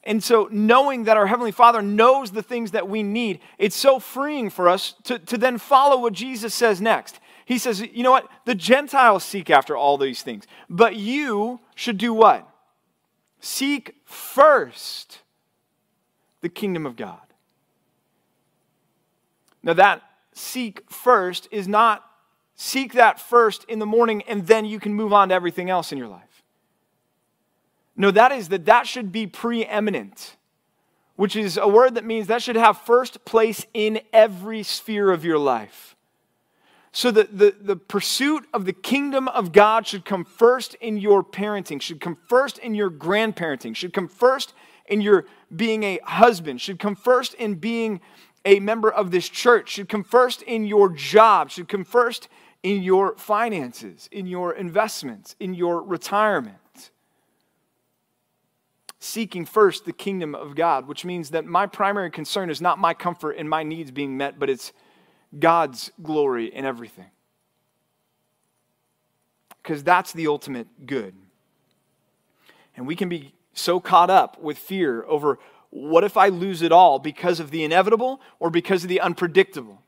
And 0.04 0.24
so, 0.24 0.48
knowing 0.52 1.04
that 1.04 1.18
our 1.18 1.28
Heavenly 1.28 1.52
Father 1.52 1.82
knows 1.82 2.32
the 2.32 2.42
things 2.42 2.72
that 2.72 2.88
we 2.88 3.04
need, 3.04 3.42
it's 3.58 3.76
so 3.76 4.00
freeing 4.00 4.50
for 4.50 4.70
us 4.70 4.96
to, 5.04 5.20
to 5.20 5.38
then 5.38 5.58
follow 5.58 6.00
what 6.00 6.14
Jesus 6.14 6.56
says 6.56 6.80
next. 6.80 7.20
He 7.46 7.58
says, 7.58 7.82
You 7.82 8.04
know 8.04 8.12
what? 8.12 8.28
The 8.46 8.56
Gentiles 8.56 9.24
seek 9.24 9.50
after 9.50 9.76
all 9.76 9.98
these 9.98 10.22
things, 10.22 10.46
but 10.70 10.96
you 10.96 11.60
should 11.76 11.98
do 11.98 12.14
what? 12.14 12.48
Seek 13.40 13.96
first 14.06 15.20
the 16.42 16.50
kingdom 16.50 16.86
of 16.86 16.96
God. 16.96 17.20
Now, 19.64 19.74
that 19.74 20.02
seek 20.34 20.90
first 20.90 21.48
is 21.52 21.68
not 21.68 22.06
seek 22.56 22.94
that 22.94 23.20
first 23.20 23.64
in 23.66 23.80
the 23.80 23.86
morning 23.86 24.22
and 24.28 24.46
then 24.46 24.66
you 24.66 24.80
can 24.80 24.94
move 24.94 25.14
on 25.14 25.30
to 25.30 25.36
everything 25.36 25.70
else 25.70 25.92
in 25.92 25.98
your 25.98 26.08
life. 26.10 26.44
No, 27.96 28.12
that 28.12 28.32
is 28.32 28.50
that 28.50 28.66
that 28.66 28.88
should 28.88 29.12
be 29.12 29.28
preeminent, 29.28 30.38
which 31.16 31.36
is 31.36 31.58
a 31.58 31.68
word 31.68 31.96
that 31.96 32.06
means 32.06 32.28
that 32.28 32.42
should 32.42 32.56
have 32.56 32.82
first 32.82 33.26
place 33.26 33.66
in 33.74 34.00
every 34.14 34.64
sphere 34.64 35.12
of 35.12 35.26
your 35.26 35.38
life. 35.38 35.96
So 36.92 37.12
that 37.12 37.38
the, 37.38 37.56
the 37.60 37.76
pursuit 37.76 38.48
of 38.54 38.66
the 38.66 38.74
kingdom 38.74 39.28
of 39.28 39.52
God 39.52 39.86
should 39.86 40.06
come 40.06 40.26
first 40.26 40.76
in 40.76 40.98
your 40.98 41.24
parenting, 41.24 41.82
should 41.82 42.02
come 42.02 42.18
first 42.28 42.58
in 42.58 42.74
your 42.74 42.90
grandparenting, 42.90 43.76
should 43.76 43.94
come 43.94 44.08
first 44.08 44.54
in 44.88 45.02
your 45.02 45.26
being 45.56 45.84
a 45.84 46.00
husband, 46.04 46.62
should 46.62 46.80
come 46.80 46.96
first 46.96 47.36
in 47.36 47.56
being 47.56 48.02
a 48.46 48.60
member 48.60 48.92
of 48.92 49.12
this 49.12 49.28
church, 49.28 49.70
should 49.70 49.90
come 49.90 50.04
first 50.04 50.42
in 50.44 50.66
your 50.66 50.90
job, 50.90 51.52
should 51.52 51.68
come 51.68 51.84
first 51.84 52.28
in 52.64 52.82
your 52.82 53.16
finances, 53.18 54.10
in 54.12 54.26
your 54.26 54.54
investments, 54.54 55.36
in 55.40 55.54
your 55.54 55.82
retirement. 55.82 56.92
Seeking 59.00 59.46
first 59.46 59.86
the 59.86 59.94
kingdom 59.94 60.36
of 60.36 60.56
God, 60.56 60.88
which 60.88 61.06
means 61.06 61.30
that 61.30 61.46
my 61.46 61.68
primary 61.68 62.12
concern 62.12 62.50
is 62.50 62.62
not 62.62 62.78
my 62.78 62.94
comfort 62.94 63.32
and 63.38 63.50
my 63.50 63.64
needs 63.64 63.92
being 63.92 64.18
met, 64.18 64.38
but 64.38 64.50
it's 64.50 64.74
God's 65.38 65.92
glory 66.04 66.54
in 66.54 66.66
everything. 66.66 67.12
Because 69.62 69.84
that's 69.84 70.12
the 70.12 70.28
ultimate 70.28 70.86
good. 70.86 71.16
And 72.76 72.88
we 72.88 72.96
can 72.96 73.08
be 73.08 73.34
so 73.54 73.80
caught 73.80 74.10
up 74.10 74.42
with 74.42 74.58
fear 74.58 75.04
over 75.06 75.40
what 75.70 76.04
if 76.04 76.18
I 76.18 76.30
lose 76.30 76.62
it 76.62 76.72
all 76.72 77.00
because 77.00 77.40
of 77.40 77.52
the 77.52 77.64
inevitable 77.64 78.22
or 78.40 78.50
because 78.50 78.84
of 78.84 78.90
the 78.90 79.02
unpredictable? 79.02 79.82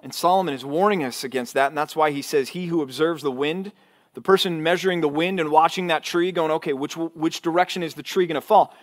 And 0.00 0.12
Solomon 0.12 0.54
is 0.54 0.64
warning 0.64 1.04
us 1.04 1.22
against 1.22 1.54
that, 1.54 1.68
and 1.68 1.78
that's 1.78 1.94
why 1.94 2.10
he 2.10 2.22
says, 2.22 2.50
He 2.50 2.66
who 2.66 2.82
observes 2.82 3.22
the 3.22 3.30
wind, 3.30 3.72
the 4.14 4.20
person 4.20 4.62
measuring 4.62 5.00
the 5.00 5.08
wind 5.08 5.38
and 5.38 5.50
watching 5.50 5.86
that 5.86 6.02
tree, 6.02 6.32
going, 6.32 6.50
okay, 6.50 6.72
which, 6.72 6.96
which 6.96 7.40
direction 7.40 7.82
is 7.82 7.94
the 7.94 8.02
tree 8.02 8.26
going 8.26 8.34
to 8.34 8.40
fall? 8.40 8.74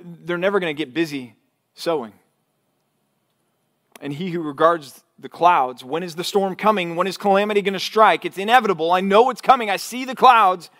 They're 0.00 0.38
never 0.38 0.60
going 0.60 0.74
to 0.74 0.78
get 0.78 0.94
busy 0.94 1.36
sowing. 1.74 2.12
And 4.00 4.12
he 4.12 4.30
who 4.30 4.42
regards 4.42 5.04
the 5.18 5.28
clouds, 5.28 5.84
when 5.84 6.02
is 6.02 6.16
the 6.16 6.24
storm 6.24 6.56
coming? 6.56 6.96
When 6.96 7.06
is 7.06 7.16
calamity 7.16 7.62
going 7.62 7.74
to 7.74 7.80
strike? 7.80 8.24
It's 8.24 8.38
inevitable. 8.38 8.90
I 8.90 9.00
know 9.00 9.30
it's 9.30 9.40
coming. 9.40 9.70
I 9.70 9.76
see 9.76 10.04
the 10.04 10.16
clouds. 10.16 10.70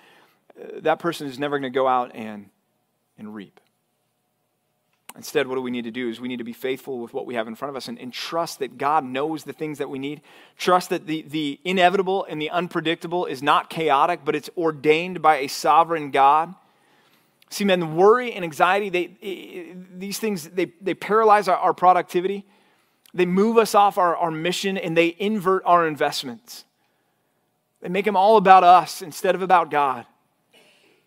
Uh, 0.59 0.81
that 0.81 0.99
person 0.99 1.27
is 1.27 1.39
never 1.39 1.59
going 1.59 1.73
to 1.73 1.77
go 1.77 1.87
out 1.87 2.15
and, 2.15 2.51
and 3.19 3.35
reap. 3.35 3.61
Instead, 5.17 5.47
what 5.47 5.55
do 5.55 5.61
we 5.61 5.71
need 5.71 5.85
to 5.85 5.93
do 5.93 6.09
is 6.09 6.21
we 6.21 6.27
need 6.27 6.39
to 6.39 6.45
be 6.45 6.53
faithful 6.53 6.99
with 6.99 7.15
what 7.15 7.25
we 7.25 7.35
have 7.35 7.47
in 7.47 7.55
front 7.55 7.71
of 7.71 7.77
us 7.77 7.87
and, 7.87 7.99
and, 8.01 8.13
trust 8.13 8.59
that 8.59 8.79
God 8.79 9.05
knows 9.05 9.45
the 9.45 9.53
things 9.53 9.79
that 9.79 9.89
we 9.89 9.99
need. 9.99 10.21
Trust 10.59 10.91
that 10.91 11.07
the, 11.07 11.23
the 11.23 11.61
inevitable 11.65 12.27
and 12.29 12.43
the 12.43 12.51
unpredictable 12.51 13.25
is 13.25 13.41
not 13.41 13.71
chaotic, 13.71 14.21
but 14.25 14.35
it's 14.35 14.51
ordained 14.57 15.23
by 15.23 15.37
a 15.37 15.47
sovereign 15.47 16.11
God. 16.11 16.53
See, 17.49 17.65
man, 17.65 17.95
worry 17.95 18.33
and 18.33 18.45
anxiety, 18.45 18.89
they, 18.89 19.77
these 19.97 20.19
things, 20.19 20.49
they, 20.49 20.73
they 20.81 20.95
paralyze 20.95 21.47
our, 21.47 21.57
our 21.57 21.75
productivity. 21.75 22.45
They 23.13 23.27
move 23.27 23.57
us 23.57 23.77
off 23.77 23.99
our, 23.99 24.17
our 24.17 24.33
mission 24.33 24.77
and 24.77 24.97
they 24.97 25.15
invert 25.21 25.63
our 25.65 25.87
investments. 25.87 26.65
They 27.81 27.89
make 27.89 28.05
them 28.05 28.17
all 28.17 28.37
about 28.37 28.65
us 28.65 29.01
instead 29.01 29.37
of 29.37 29.43
about 29.43 29.71
God 29.71 30.07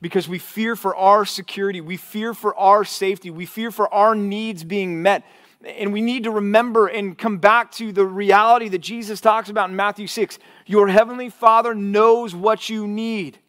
because 0.01 0.29
we 0.29 0.39
fear 0.39 0.75
for 0.75 0.95
our 0.95 1.25
security, 1.25 1.81
we 1.81 1.97
fear 1.97 2.33
for 2.33 2.55
our 2.55 2.83
safety, 2.83 3.29
we 3.29 3.45
fear 3.45 3.71
for 3.71 3.91
our 3.93 4.15
needs 4.15 4.63
being 4.63 5.01
met. 5.01 5.23
And 5.65 5.91
we 5.91 6.01
need 6.01 6.23
to 6.25 6.31
remember 6.31 6.87
and 6.87 7.17
come 7.17 7.39
back 7.39 7.71
to 7.73 7.91
the 7.91 8.05
reality 8.05 8.69
that 8.69 8.77
Jesus 8.79 9.19
talks 9.19 9.49
about 9.49 9.69
in 9.69 9.75
Matthew 9.75 10.05
6. 10.05 10.37
Your 10.67 10.87
heavenly 10.87 11.29
Father 11.29 11.73
knows 11.73 12.35
what 12.35 12.69
you 12.69 12.87
need. 12.87 13.39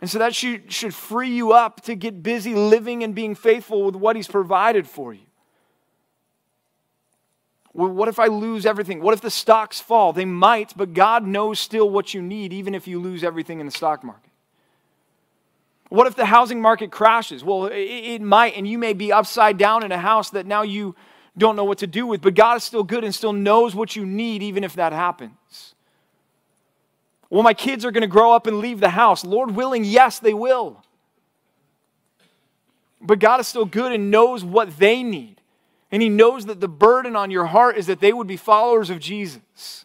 And 0.00 0.10
so 0.10 0.18
that 0.18 0.34
should, 0.34 0.72
should 0.72 0.92
free 0.92 1.30
you 1.30 1.52
up 1.52 1.82
to 1.82 1.94
get 1.94 2.22
busy 2.22 2.54
living 2.54 3.04
and 3.04 3.14
being 3.14 3.36
faithful 3.36 3.84
with 3.84 3.94
what 3.94 4.16
He's 4.16 4.26
provided 4.26 4.88
for 4.88 5.14
you. 5.14 5.22
Well, 7.72 7.90
what 7.90 8.08
if 8.08 8.18
I 8.18 8.26
lose 8.26 8.66
everything? 8.66 9.00
What 9.00 9.14
if 9.14 9.20
the 9.20 9.30
stocks 9.30 9.80
fall? 9.80 10.12
They 10.12 10.24
might, 10.24 10.76
but 10.76 10.94
God 10.94 11.26
knows 11.26 11.58
still 11.58 11.88
what 11.88 12.12
you 12.12 12.22
need, 12.22 12.52
even 12.52 12.74
if 12.74 12.86
you 12.86 13.00
lose 13.00 13.24
everything 13.24 13.60
in 13.60 13.66
the 13.66 13.72
stock 13.72 14.04
market. 14.04 14.30
What 15.94 16.08
if 16.08 16.16
the 16.16 16.24
housing 16.24 16.60
market 16.60 16.90
crashes? 16.90 17.44
Well, 17.44 17.66
it, 17.66 17.76
it 17.76 18.20
might, 18.20 18.56
and 18.56 18.66
you 18.66 18.78
may 18.78 18.94
be 18.94 19.12
upside 19.12 19.58
down 19.58 19.84
in 19.84 19.92
a 19.92 19.98
house 19.98 20.30
that 20.30 20.44
now 20.44 20.62
you 20.62 20.96
don't 21.38 21.54
know 21.54 21.62
what 21.62 21.78
to 21.78 21.86
do 21.86 22.04
with. 22.04 22.20
But 22.20 22.34
God 22.34 22.56
is 22.56 22.64
still 22.64 22.82
good 22.82 23.04
and 23.04 23.14
still 23.14 23.32
knows 23.32 23.76
what 23.76 23.94
you 23.94 24.04
need, 24.04 24.42
even 24.42 24.64
if 24.64 24.74
that 24.74 24.92
happens. 24.92 25.76
Well, 27.30 27.44
my 27.44 27.54
kids 27.54 27.84
are 27.84 27.92
going 27.92 28.02
to 28.02 28.08
grow 28.08 28.32
up 28.32 28.48
and 28.48 28.58
leave 28.58 28.80
the 28.80 28.88
house. 28.88 29.24
Lord 29.24 29.52
willing, 29.52 29.84
yes, 29.84 30.18
they 30.18 30.34
will. 30.34 30.82
But 33.00 33.20
God 33.20 33.38
is 33.38 33.46
still 33.46 33.64
good 33.64 33.92
and 33.92 34.10
knows 34.10 34.44
what 34.44 34.76
they 34.78 35.04
need. 35.04 35.40
And 35.92 36.02
He 36.02 36.08
knows 36.08 36.46
that 36.46 36.58
the 36.58 36.66
burden 36.66 37.14
on 37.14 37.30
your 37.30 37.46
heart 37.46 37.76
is 37.76 37.86
that 37.86 38.00
they 38.00 38.12
would 38.12 38.26
be 38.26 38.36
followers 38.36 38.90
of 38.90 38.98
Jesus. 38.98 39.84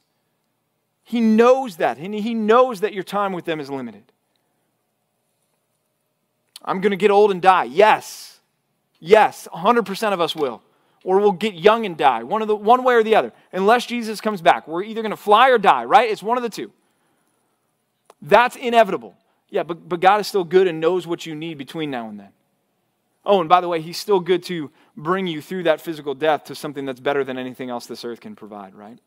He 1.03 1.22
knows 1.22 1.76
that, 1.76 1.99
and 1.99 2.16
He 2.16 2.34
knows 2.34 2.82
that 2.82 2.95
your 2.95 3.03
time 3.03 3.32
with 3.32 3.45
them 3.45 3.60
is 3.60 3.70
limited. 3.70 4.12
I'm 6.70 6.82
going 6.82 6.92
to 6.92 6.98
get 6.98 7.10
old 7.10 7.32
and 7.32 7.42
die. 7.42 7.64
Yes. 7.64 8.40
Yes, 9.00 9.48
100% 9.52 10.14
of 10.14 10.22
us 10.22 10.36
will. 10.36 10.62
Or 11.04 11.20
we'll 11.20 11.32
get 11.32 11.56
young 11.56 11.86
and 11.86 11.98
die, 11.98 12.24
one, 12.24 12.42
of 12.42 12.48
the, 12.48 12.56
one 12.56 12.84
way 12.84 12.94
or 12.94 13.04
the 13.04 13.16
other. 13.16 13.34
Unless 13.52 13.88
Jesus 13.88 14.22
comes 14.22 14.42
back. 14.42 14.68
We're 14.68 14.84
either 14.84 15.02
going 15.02 15.12
to 15.12 15.18
fly 15.18 15.50
or 15.50 15.58
die, 15.58 15.86
right? 15.86 16.10
It's 16.10 16.22
one 16.22 16.38
of 16.38 16.44
the 16.44 16.50
two. 16.50 16.72
That's 18.22 18.56
inevitable. 18.56 19.16
Yeah, 19.50 19.64
but, 19.64 19.90
but 19.90 20.00
God 20.00 20.20
is 20.20 20.28
still 20.28 20.44
good 20.44 20.68
and 20.68 20.80
knows 20.80 21.08
what 21.08 21.26
you 21.26 21.34
need 21.34 21.58
between 21.58 21.90
now 21.90 22.08
and 22.08 22.20
then. 22.20 22.30
Oh, 23.26 23.40
and 23.40 23.50
by 23.50 23.62
the 23.62 23.68
way, 23.68 23.82
He's 23.82 23.98
still 23.98 24.20
good 24.20 24.44
to 24.44 24.70
bring 24.96 25.26
you 25.26 25.42
through 25.42 25.64
that 25.64 25.82
physical 25.82 26.14
death 26.14 26.44
to 26.46 26.56
something 26.56 26.86
that's 26.86 27.00
better 27.00 27.24
than 27.24 27.38
anything 27.38 27.70
else 27.70 27.88
this 27.88 28.06
earth 28.06 28.20
can 28.20 28.36
provide, 28.36 28.76
right? 28.76 29.00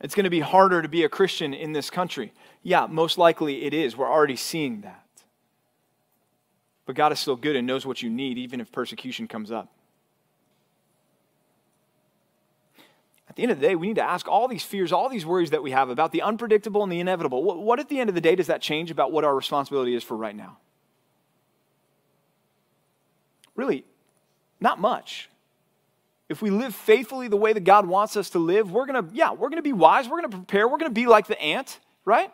It's 0.00 0.14
going 0.14 0.24
to 0.24 0.30
be 0.30 0.40
harder 0.40 0.82
to 0.82 0.88
be 0.88 1.04
a 1.04 1.08
Christian 1.08 1.54
in 1.54 1.72
this 1.72 1.88
country. 1.88 2.32
Yeah, 2.62 2.86
most 2.86 3.16
likely 3.16 3.64
it 3.64 3.72
is. 3.72 3.96
We're 3.96 4.10
already 4.10 4.36
seeing 4.36 4.82
that. 4.82 5.01
But 6.84 6.96
God 6.96 7.12
is 7.12 7.20
still 7.20 7.36
good 7.36 7.56
and 7.56 7.66
knows 7.66 7.86
what 7.86 8.02
you 8.02 8.10
need, 8.10 8.38
even 8.38 8.60
if 8.60 8.72
persecution 8.72 9.28
comes 9.28 9.50
up. 9.50 9.72
At 13.28 13.36
the 13.36 13.44
end 13.44 13.52
of 13.52 13.60
the 13.60 13.66
day, 13.66 13.74
we 13.76 13.86
need 13.86 13.96
to 13.96 14.02
ask 14.02 14.28
all 14.28 14.46
these 14.46 14.62
fears, 14.62 14.92
all 14.92 15.08
these 15.08 15.24
worries 15.24 15.50
that 15.50 15.62
we 15.62 15.70
have 15.70 15.88
about 15.88 16.12
the 16.12 16.20
unpredictable 16.20 16.82
and 16.82 16.92
the 16.92 17.00
inevitable. 17.00 17.42
What, 17.42 17.60
what 17.60 17.80
at 17.80 17.88
the 17.88 17.98
end 17.98 18.10
of 18.10 18.14
the 18.14 18.20
day 18.20 18.34
does 18.34 18.48
that 18.48 18.60
change 18.60 18.90
about 18.90 19.10
what 19.10 19.24
our 19.24 19.34
responsibility 19.34 19.94
is 19.94 20.04
for 20.04 20.16
right 20.16 20.36
now? 20.36 20.58
Really, 23.56 23.84
not 24.60 24.80
much. 24.80 25.30
If 26.28 26.42
we 26.42 26.50
live 26.50 26.74
faithfully 26.74 27.28
the 27.28 27.36
way 27.36 27.52
that 27.52 27.64
God 27.64 27.86
wants 27.86 28.16
us 28.16 28.30
to 28.30 28.38
live, 28.38 28.70
we're 28.70 28.86
to, 28.86 29.06
yeah, 29.12 29.32
we're 29.32 29.50
to 29.50 29.62
be 29.62 29.72
wise. 29.72 30.08
We're 30.08 30.22
to 30.22 30.28
prepare. 30.28 30.68
We're 30.68 30.78
to 30.78 30.90
be 30.90 31.06
like 31.06 31.26
the 31.26 31.40
ant, 31.40 31.78
right? 32.04 32.30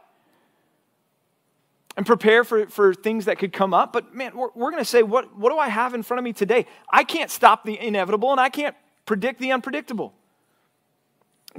And 1.99 2.07
prepare 2.07 2.45
for, 2.45 2.69
for 2.69 2.95
things 2.95 3.25
that 3.25 3.41
could 3.41 3.53
come 3.53 3.75
up. 3.75 3.93
But 3.93 4.15
man, 4.15 4.37
we're, 4.37 4.51
we're 4.55 4.71
going 4.71 4.81
to 4.81 4.89
say, 4.89 5.03
what, 5.03 5.37
what 5.37 5.51
do 5.51 5.59
I 5.59 5.69
have 5.69 5.95
in 5.95 6.05
front 6.05 6.21
of 6.21 6.25
me 6.25 6.33
today? 6.33 6.65
I 6.89 7.03
can't 7.03 7.29
stop 7.29 7.65
the 7.65 7.77
inevitable 7.77 8.31
and 8.31 8.41
I 8.41 8.51
can't 8.51 8.77
predict 9.05 9.41
the 9.41 9.51
unpredictable. 9.51 10.15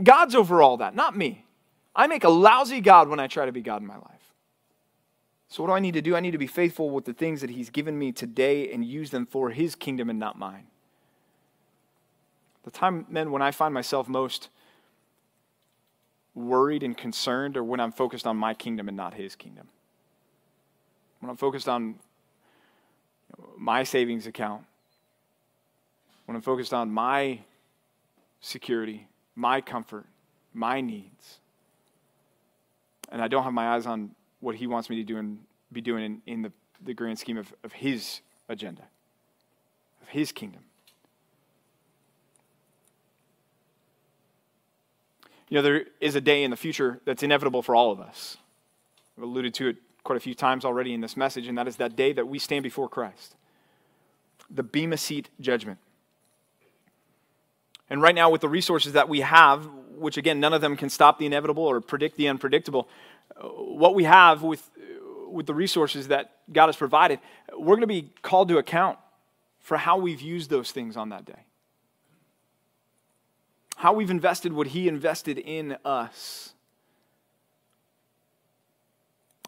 God's 0.01 0.35
over 0.35 0.61
all 0.61 0.77
that, 0.77 0.95
not 0.95 1.15
me. 1.15 1.43
I 1.93 2.07
make 2.07 2.23
a 2.23 2.29
lousy 2.29 2.79
God 2.79 3.09
when 3.09 3.19
I 3.19 3.27
try 3.27 3.47
to 3.47 3.51
be 3.51 3.59
God 3.59 3.81
in 3.81 3.87
my 3.87 3.97
life. 3.97 4.33
So, 5.49 5.61
what 5.61 5.67
do 5.67 5.73
I 5.73 5.79
need 5.81 5.95
to 5.95 6.01
do? 6.01 6.15
I 6.15 6.21
need 6.21 6.31
to 6.31 6.37
be 6.37 6.47
faithful 6.47 6.89
with 6.89 7.03
the 7.03 7.13
things 7.13 7.41
that 7.41 7.49
He's 7.49 7.69
given 7.69 7.99
me 7.99 8.13
today 8.13 8.71
and 8.71 8.85
use 8.85 9.09
them 9.09 9.25
for 9.25 9.49
His 9.49 9.75
kingdom 9.75 10.09
and 10.09 10.19
not 10.19 10.39
mine. 10.39 10.67
The 12.63 12.71
time, 12.71 13.07
men, 13.09 13.31
when 13.31 13.41
I 13.41 13.51
find 13.51 13.73
myself 13.73 14.07
most 14.07 14.47
worried 16.33 16.83
and 16.83 16.95
concerned 16.95 17.57
or 17.57 17.63
when 17.63 17.81
I'm 17.81 17.91
focused 17.91 18.25
on 18.25 18.37
my 18.37 18.53
kingdom 18.53 18.87
and 18.87 18.95
not 18.95 19.15
His 19.15 19.35
kingdom 19.35 19.67
when 21.19 21.29
I'm 21.29 21.37
focused 21.37 21.67
on 21.67 21.95
my 23.57 23.83
savings 23.83 24.27
account, 24.27 24.63
when 26.25 26.35
I'm 26.35 26.41
focused 26.41 26.73
on 26.73 26.91
my 26.91 27.39
security, 28.41 29.07
my 29.35 29.61
comfort, 29.61 30.05
my 30.53 30.81
needs, 30.81 31.39
and 33.11 33.21
I 33.21 33.27
don't 33.27 33.43
have 33.43 33.53
my 33.53 33.75
eyes 33.75 33.85
on 33.85 34.11
what 34.39 34.55
He 34.55 34.67
wants 34.67 34.89
me 34.89 34.97
to 34.97 35.03
do 35.03 35.17
and 35.17 35.39
be 35.71 35.81
doing 35.81 36.03
in, 36.03 36.21
in 36.25 36.41
the, 36.41 36.51
the 36.83 36.93
grand 36.93 37.19
scheme 37.19 37.37
of, 37.37 37.53
of 37.63 37.73
His 37.73 38.21
agenda, 38.47 38.83
of 40.01 40.09
His 40.09 40.31
kingdom. 40.31 40.61
You 45.49 45.55
know, 45.55 45.61
there 45.63 45.85
is 45.99 46.15
a 46.15 46.21
day 46.21 46.43
in 46.43 46.51
the 46.51 46.57
future 46.57 47.01
that's 47.05 47.23
inevitable 47.23 47.63
for 47.63 47.75
all 47.75 47.91
of 47.91 47.99
us. 47.99 48.37
I've 49.17 49.23
alluded 49.23 49.55
to 49.55 49.69
it 49.69 49.77
quite 50.03 50.17
a 50.17 50.19
few 50.19 50.33
times 50.33 50.65
already 50.65 50.93
in 50.93 51.01
this 51.01 51.17
message, 51.17 51.47
and 51.47 51.57
that 51.57 51.67
is 51.67 51.75
that 51.77 51.95
day 51.95 52.13
that 52.13 52.27
we 52.27 52.39
stand 52.39 52.63
before 52.63 52.89
Christ 52.89 53.35
the 54.49 54.63
Bema 54.63 54.97
Seat 54.97 55.29
judgment. 55.39 55.77
And 57.89 58.01
right 58.01 58.15
now, 58.15 58.29
with 58.29 58.41
the 58.41 58.49
resources 58.49 58.93
that 58.93 59.09
we 59.09 59.21
have, 59.21 59.67
which 59.95 60.17
again, 60.17 60.39
none 60.39 60.53
of 60.53 60.61
them 60.61 60.75
can 60.75 60.89
stop 60.89 61.19
the 61.19 61.25
inevitable 61.25 61.63
or 61.63 61.81
predict 61.81 62.17
the 62.17 62.27
unpredictable, 62.27 62.87
uh, 63.35 63.47
what 63.47 63.95
we 63.95 64.03
have 64.03 64.43
with, 64.43 64.69
uh, 64.77 65.29
with 65.29 65.45
the 65.45 65.53
resources 65.53 66.07
that 66.07 66.31
God 66.51 66.67
has 66.67 66.75
provided, 66.75 67.19
we're 67.53 67.75
going 67.75 67.81
to 67.81 67.87
be 67.87 68.11
called 68.21 68.47
to 68.49 68.57
account 68.57 68.97
for 69.59 69.77
how 69.77 69.97
we've 69.97 70.21
used 70.21 70.49
those 70.49 70.71
things 70.71 70.95
on 70.95 71.09
that 71.09 71.25
day. 71.25 71.45
How 73.75 73.93
we've 73.93 74.09
invested 74.09 74.53
what 74.53 74.67
He 74.67 74.87
invested 74.87 75.37
in 75.37 75.77
us. 75.83 76.53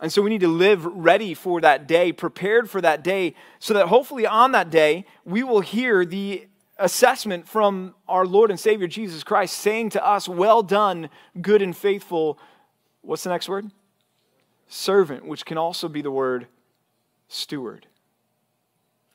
And 0.02 0.12
so 0.12 0.24
we 0.24 0.32
need 0.32 0.42
to 0.42 0.48
live 0.48 0.84
ready 0.84 1.36
for 1.36 1.62
that 1.62 1.88
day, 1.88 2.12
prepared 2.12 2.70
for 2.70 2.82
that 2.82 3.04
day, 3.04 3.36
so 3.60 3.76
that 3.76 3.88
hopefully 3.88 4.26
on 4.26 4.52
that 4.54 4.72
day 4.72 5.06
we 5.24 5.44
will 5.44 5.62
hear 5.62 6.04
the 6.04 6.48
assessment 6.80 7.48
from 7.48 7.94
our 8.08 8.26
Lord 8.26 8.50
and 8.50 8.60
Savior 8.60 8.88
Jesus 8.88 9.24
Christ 9.24 9.58
saying 9.58 9.92
to 9.92 10.06
us, 10.06 10.28
Well 10.28 10.64
done, 10.64 11.10
good 11.40 11.62
and 11.62 11.78
faithful. 11.78 12.40
What's 13.02 13.24
the 13.24 13.30
next 13.30 13.48
word? 13.48 13.70
Servant, 14.68 15.26
which 15.26 15.46
can 15.46 15.60
also 15.60 15.88
be 15.88 16.02
the 16.02 16.12
word 16.12 16.48
steward. 17.28 17.86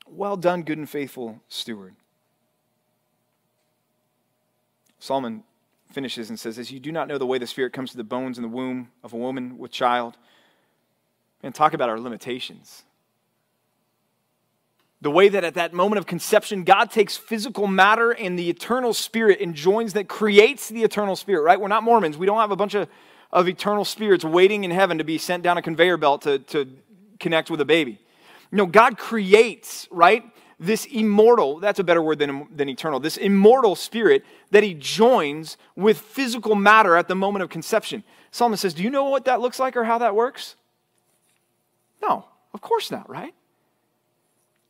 Well 0.07 0.37
done, 0.37 0.62
good 0.62 0.78
and 0.78 0.89
faithful 0.89 1.41
steward. 1.49 1.97
Solomon 5.01 5.43
finishes 5.91 6.30
and 6.30 6.39
says, 6.39 6.61
As 6.61 6.70
you 6.70 6.78
do 6.78 6.93
not 6.93 7.09
know 7.09 7.18
the 7.18 7.26
way 7.26 7.39
the 7.39 7.47
Spirit 7.47 7.72
comes 7.72 7.91
to 7.91 7.97
the 7.97 8.05
bones 8.05 8.39
in 8.39 8.43
the 8.43 8.49
womb 8.49 8.91
of 9.03 9.12
a 9.12 9.16
woman 9.16 9.59
with 9.59 9.72
child, 9.72 10.16
and 11.43 11.55
talk 11.55 11.74
about 11.74 11.89
our 11.89 11.99
limitations. 11.99 12.84
The 15.03 15.11
way 15.11 15.28
that 15.28 15.45
at 15.45 15.55
that 15.55 15.74
moment 15.74 15.99
of 15.99 16.07
conception, 16.07 16.64
God 16.64 16.91
takes 16.91 17.16
physical 17.16 17.66
matter 17.66 18.12
and 18.12 18.39
the 18.39 18.49
eternal 18.49 18.95
spirit 18.95 19.41
and 19.41 19.55
joins 19.55 19.93
that 19.93 20.09
creates 20.09 20.68
the 20.68 20.82
eternal 20.82 21.16
spirit, 21.16 21.43
right? 21.43 21.61
We're 21.61 21.68
not 21.68 21.82
Mormons. 21.82 22.16
We 22.16 22.26
don't 22.26 22.39
have 22.39 22.51
a 22.51 22.57
bunch 22.57 22.74
of, 22.74 22.89
of 23.30 23.49
eternal 23.49 23.84
spirits 23.84 24.24
waiting 24.24 24.64
in 24.64 24.70
heaven 24.70 24.99
to 24.99 25.05
be 25.05 25.18
sent 25.18 25.43
down 25.43 25.59
a 25.59 25.62
conveyor 25.62 25.99
belt 25.99 26.22
to, 26.22 26.39
to 26.39 26.66
connect 27.20 27.51
with 27.51 27.61
a 27.61 27.64
baby. 27.64 28.01
No, 28.51 28.64
God 28.64 28.97
creates, 28.97 29.87
right? 29.91 30.24
This 30.59 30.87
immortal, 30.87 31.61
that's 31.61 31.78
a 31.78 31.84
better 31.84 32.01
word 32.01 32.18
than, 32.18 32.49
than 32.55 32.70
eternal, 32.70 32.99
this 32.99 33.18
immortal 33.18 33.76
spirit 33.76 34.24
that 34.51 34.62
he 34.62 34.72
joins 34.72 35.59
with 35.76 35.99
physical 35.99 36.55
matter 36.55 36.97
at 36.97 37.09
the 37.09 37.14
moment 37.14 37.43
of 37.43 37.51
conception. 37.51 38.03
Psalmist 38.30 38.62
says, 38.62 38.72
Do 38.72 38.82
you 38.82 38.91
know 38.91 39.05
what 39.11 39.26
that 39.26 39.41
looks 39.41 39.59
like 39.59 39.76
or 39.76 39.84
how 39.84 39.99
that 39.99 40.14
works? 40.14 40.57
No, 42.03 42.26
of 42.53 42.61
course 42.61 42.90
not, 42.90 43.09
right? 43.09 43.34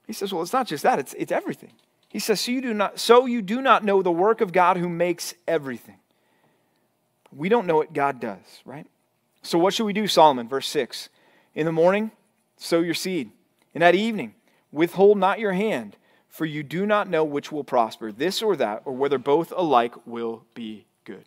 He 0.07 0.12
says, 0.12 0.33
well, 0.33 0.43
it's 0.43 0.53
not 0.53 0.66
just 0.66 0.83
that, 0.85 0.99
it's, 0.99 1.14
it's 1.14 1.33
everything. 1.33 1.72
He 2.09 2.18
says, 2.18 2.41
so 2.41 2.53
you, 2.53 2.61
do 2.61 2.72
not, 2.72 2.99
so 2.99 3.27
you 3.27 3.43
do 3.43 3.61
not 3.61 3.85
know 3.85 4.03
the 4.03 4.12
work 4.12 4.41
of 4.41 4.53
God 4.53 4.77
who 4.77 4.89
makes 4.89 5.35
everything. 5.47 5.99
We 7.33 7.49
don't 7.49 7.66
know 7.66 7.77
what 7.77 7.93
God 7.93 8.20
does, 8.20 8.62
right? 8.64 8.87
So 9.43 9.59
what 9.59 9.74
should 9.74 9.85
we 9.85 9.93
do, 9.93 10.07
Solomon? 10.07 10.49
Verse 10.49 10.68
6. 10.68 11.09
In 11.55 11.66
the 11.66 11.72
morning, 11.72 12.12
sow 12.57 12.81
your 12.81 12.95
seed. 12.95 13.31
And 13.74 13.83
at 13.83 13.95
evening, 13.95 14.35
withhold 14.72 15.18
not 15.18 15.39
your 15.39 15.53
hand, 15.53 15.97
for 16.29 16.47
you 16.47 16.62
do 16.62 16.87
not 16.87 17.09
know 17.09 17.24
which 17.24 17.51
will 17.51 17.64
prosper, 17.64 18.12
this 18.12 18.43
or 18.43 18.57
that, 18.57 18.83
or 18.85 18.93
whether 18.93 19.18
both 19.18 19.53
alike 19.57 19.95
will 20.07 20.45
be 20.55 20.87
good. 21.05 21.24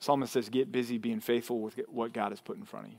Solomon 0.00 0.28
says, 0.28 0.48
get 0.48 0.72
busy 0.72 0.98
being 0.98 1.20
faithful 1.20 1.60
with 1.60 1.78
what 1.88 2.12
God 2.12 2.32
has 2.32 2.40
put 2.40 2.56
in 2.56 2.64
front 2.64 2.86
of 2.86 2.92
you. 2.92 2.98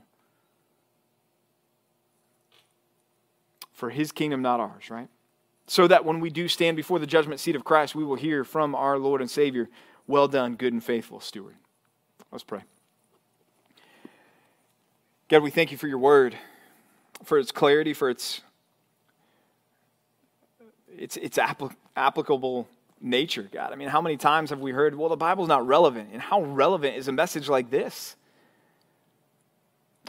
For 3.84 3.90
his 3.90 4.12
kingdom, 4.12 4.40
not 4.40 4.60
ours, 4.60 4.88
right? 4.88 5.08
So 5.66 5.86
that 5.88 6.06
when 6.06 6.18
we 6.18 6.30
do 6.30 6.48
stand 6.48 6.74
before 6.74 6.98
the 6.98 7.06
judgment 7.06 7.38
seat 7.38 7.54
of 7.54 7.64
Christ, 7.64 7.94
we 7.94 8.02
will 8.02 8.14
hear 8.14 8.42
from 8.42 8.74
our 8.74 8.98
Lord 8.98 9.20
and 9.20 9.30
Savior, 9.30 9.68
Well 10.06 10.26
done, 10.26 10.54
good 10.54 10.72
and 10.72 10.82
faithful 10.82 11.20
steward. 11.20 11.54
Let's 12.32 12.44
pray. 12.44 12.62
God, 15.28 15.42
we 15.42 15.50
thank 15.50 15.70
you 15.70 15.76
for 15.76 15.86
your 15.86 15.98
word, 15.98 16.34
for 17.24 17.36
its 17.36 17.52
clarity, 17.52 17.92
for 17.92 18.08
its, 18.08 18.40
its, 20.96 21.18
its 21.18 21.36
applic- 21.36 21.76
applicable 21.94 22.66
nature, 23.02 23.50
God. 23.52 23.70
I 23.70 23.76
mean, 23.76 23.88
how 23.88 24.00
many 24.00 24.16
times 24.16 24.48
have 24.48 24.60
we 24.60 24.72
heard, 24.72 24.94
well, 24.94 25.10
the 25.10 25.16
Bible's 25.16 25.48
not 25.48 25.66
relevant? 25.66 26.08
And 26.10 26.22
how 26.22 26.42
relevant 26.42 26.96
is 26.96 27.06
a 27.06 27.12
message 27.12 27.50
like 27.50 27.68
this? 27.68 28.16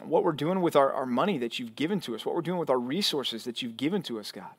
What 0.04 0.24
we're 0.24 0.34
doing 0.34 0.62
with 0.62 0.76
our, 0.76 0.92
our 0.92 1.06
money 1.06 1.38
that 1.38 1.60
you've 1.60 1.76
given 1.76 2.00
to 2.02 2.16
us, 2.16 2.26
what 2.26 2.36
we're 2.36 2.42
doing 2.42 2.60
with 2.60 2.70
our 2.70 2.80
resources 2.80 3.44
that 3.46 3.62
you've 3.62 3.78
given 3.78 4.02
to 4.04 4.20
us, 4.20 4.32
God. 4.32 4.50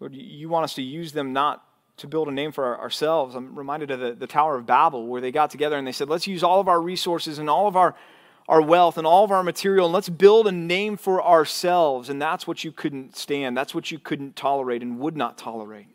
Lord, 0.00 0.14
you 0.14 0.48
want 0.48 0.64
us 0.64 0.74
to 0.74 0.82
use 0.82 1.12
them 1.12 1.32
not 1.32 1.64
to 1.98 2.06
build 2.08 2.26
a 2.26 2.32
name 2.32 2.50
for 2.50 2.64
our, 2.64 2.80
ourselves. 2.80 3.34
I'm 3.34 3.54
reminded 3.56 3.90
of 3.90 4.00
the, 4.00 4.12
the 4.12 4.26
Tower 4.26 4.56
of 4.56 4.66
Babel, 4.66 5.06
where 5.06 5.20
they 5.20 5.30
got 5.30 5.50
together 5.50 5.76
and 5.76 5.86
they 5.86 5.92
said, 5.92 6.08
let's 6.08 6.26
use 6.26 6.42
all 6.42 6.58
of 6.58 6.68
our 6.68 6.80
resources 6.80 7.38
and 7.38 7.48
all 7.48 7.68
of 7.68 7.76
our, 7.76 7.94
our 8.48 8.60
wealth 8.60 8.98
and 8.98 9.06
all 9.06 9.24
of 9.24 9.30
our 9.30 9.44
material 9.44 9.86
and 9.86 9.92
let's 9.92 10.08
build 10.08 10.48
a 10.48 10.52
name 10.52 10.96
for 10.96 11.22
ourselves. 11.22 12.08
And 12.08 12.20
that's 12.20 12.46
what 12.46 12.64
you 12.64 12.72
couldn't 12.72 13.16
stand. 13.16 13.56
That's 13.56 13.74
what 13.74 13.90
you 13.90 13.98
couldn't 13.98 14.34
tolerate 14.34 14.82
and 14.82 14.98
would 14.98 15.16
not 15.16 15.38
tolerate. 15.38 15.86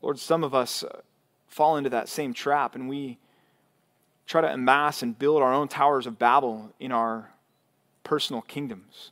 Lord, 0.00 0.18
some 0.18 0.44
of 0.44 0.54
us 0.54 0.84
uh, 0.84 1.00
fall 1.48 1.76
into 1.76 1.90
that 1.90 2.08
same 2.08 2.34
trap 2.34 2.74
and 2.74 2.88
we 2.88 3.18
try 4.26 4.40
to 4.40 4.52
amass 4.52 5.02
and 5.02 5.18
build 5.18 5.42
our 5.42 5.52
own 5.52 5.68
towers 5.68 6.06
of 6.06 6.18
Babel 6.18 6.72
in 6.80 6.92
our 6.92 7.30
personal 8.02 8.42
kingdoms. 8.42 9.10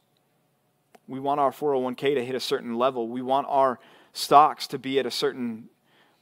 We 1.08 1.20
want 1.20 1.40
our 1.40 1.50
401k 1.50 2.14
to 2.14 2.24
hit 2.24 2.34
a 2.34 2.40
certain 2.40 2.76
level. 2.76 3.08
We 3.08 3.22
want 3.22 3.46
our 3.48 3.78
stocks 4.12 4.66
to 4.68 4.78
be 4.78 4.98
at 4.98 5.06
a 5.06 5.10
certain 5.10 5.68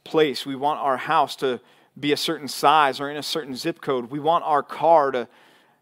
place. 0.03 0.45
We 0.45 0.55
want 0.55 0.79
our 0.79 0.97
house 0.97 1.35
to 1.37 1.61
be 1.99 2.11
a 2.11 2.17
certain 2.17 2.47
size 2.47 2.99
or 2.99 3.09
in 3.09 3.17
a 3.17 3.23
certain 3.23 3.55
zip 3.55 3.81
code. 3.81 4.11
We 4.11 4.19
want 4.19 4.43
our 4.45 4.63
car 4.63 5.11
to 5.11 5.27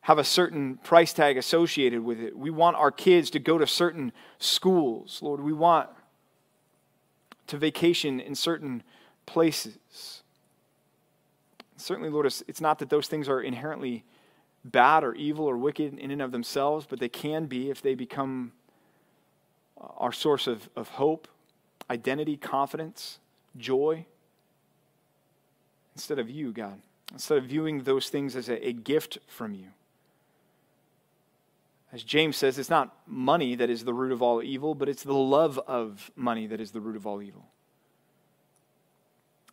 have 0.02 0.18
a 0.18 0.24
certain 0.24 0.78
price 0.78 1.14
tag 1.14 1.38
associated 1.38 2.04
with 2.04 2.20
it. 2.20 2.38
We 2.38 2.50
want 2.50 2.78
our 2.78 2.92
kids 2.92 3.30
to 3.32 3.40
go 3.40 3.58
to 3.58 3.68
certain 3.68 4.12
schools. 4.38 5.20
Lord, 5.22 5.42
we 5.42 5.54
want 5.54 5.90
to 7.48 7.58
vacation 7.58 8.20
in 8.20 8.36
certain 8.36 8.84
places. 9.26 10.19
Certainly, 11.80 12.10
Lord, 12.10 12.26
it's 12.26 12.62
not 12.62 12.80
that 12.80 12.90
those 12.90 13.08
things 13.08 13.30
are 13.30 13.42
inherently 13.42 14.04
bad 14.66 15.04
or 15.04 15.16
evil 15.16 15.46
or 15.46 15.58
wicked 15.58 15.98
in 15.98 16.12
and 16.12 16.22
of 16.22 16.32
themselves, 16.32 16.86
but 16.88 17.00
they 17.00 17.10
can 17.10 17.46
be 17.46 17.70
if 17.70 17.82
they 17.82 17.96
become 17.96 18.52
uh, 19.80 19.88
our 19.98 20.12
source 20.12 20.48
of, 20.48 20.70
of 20.76 20.90
hope, 20.90 21.28
identity, 21.90 22.36
confidence, 22.36 23.20
joy, 23.58 24.06
instead 25.96 26.20
of 26.20 26.30
you, 26.30 26.52
God. 26.52 26.80
Instead 27.14 27.38
of 27.40 27.46
viewing 27.46 27.84
those 27.84 28.10
things 28.10 28.36
as 28.36 28.50
a, 28.50 28.68
a 28.68 28.74
gift 28.74 29.18
from 29.28 29.54
you. 29.54 29.68
As 31.92 32.04
James 32.04 32.38
says, 32.38 32.60
it's 32.60 32.70
not 32.70 32.96
money 33.08 33.56
that 33.56 33.70
is 33.70 33.84
the 33.84 33.94
root 33.94 34.12
of 34.12 34.22
all 34.22 34.44
evil, 34.44 34.76
but 34.76 34.90
it's 34.90 35.04
the 35.04 35.14
love 35.14 35.58
of 35.66 36.12
money 36.16 36.46
that 36.48 36.60
is 36.60 36.72
the 36.72 36.82
root 36.82 36.96
of 36.96 37.08
all 37.08 37.22
evil. 37.22 37.46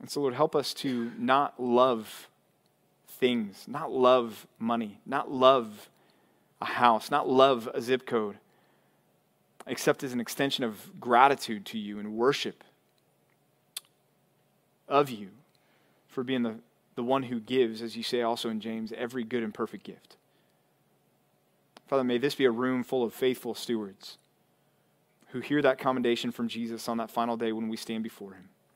And 0.01 0.11
so, 0.11 0.21
Lord, 0.21 0.35
help 0.35 0.55
us 0.55 0.75
to 0.75 1.11
not 1.19 1.61
love 1.61 2.29
things, 3.09 3.65
not 3.67 3.91
love 3.91 4.47
money, 4.59 5.01
not 5.07 5.31
love 5.31 5.89
a 6.61 6.67
house, 6.67 7.11
not 7.11 7.29
love 7.29 7.69
a 7.75 7.81
zip 7.81 8.07
code, 8.07 8.37
except 9.67 10.03
as 10.03 10.13
an 10.13 10.21
extension 10.21 10.65
of 10.65 11.01
gratitude 11.01 11.65
to 11.67 11.79
you 11.79 11.99
and 11.99 12.15
worship 12.15 12.63
of 14.89 15.11
you 15.11 15.29
for 16.09 16.23
being 16.23 16.43
the, 16.43 16.57
the 16.95 17.03
one 17.03 17.25
who 17.25 17.41
gives, 17.41 17.83
as 17.83 17.97
you 17.97 18.03
say 18.03 18.23
also 18.23 18.49
in 18.49 18.61
James, 18.61 18.93
every 18.97 19.25
good 19.25 19.43
and 19.43 19.53
perfect 19.53 19.85
gift. 19.85 20.17
Father, 21.87 22.05
may 22.05 22.19
this 22.19 22.35
be 22.35 22.45
a 22.45 22.51
room 22.51 22.83
full 22.83 23.05
of 23.05 23.15
faithful 23.15 23.55
stewards 23.55 24.19
who 25.29 25.41
hear 25.41 25.63
that 25.63 25.79
commendation 25.79 26.31
from 26.31 26.49
Jesus 26.49 26.89
on 26.89 26.97
that 26.99 27.11
final 27.11 27.37
day 27.37 27.53
when 27.53 27.69
we 27.69 27.77
stand 27.77 28.03
before 28.03 28.33
him. 28.33 28.49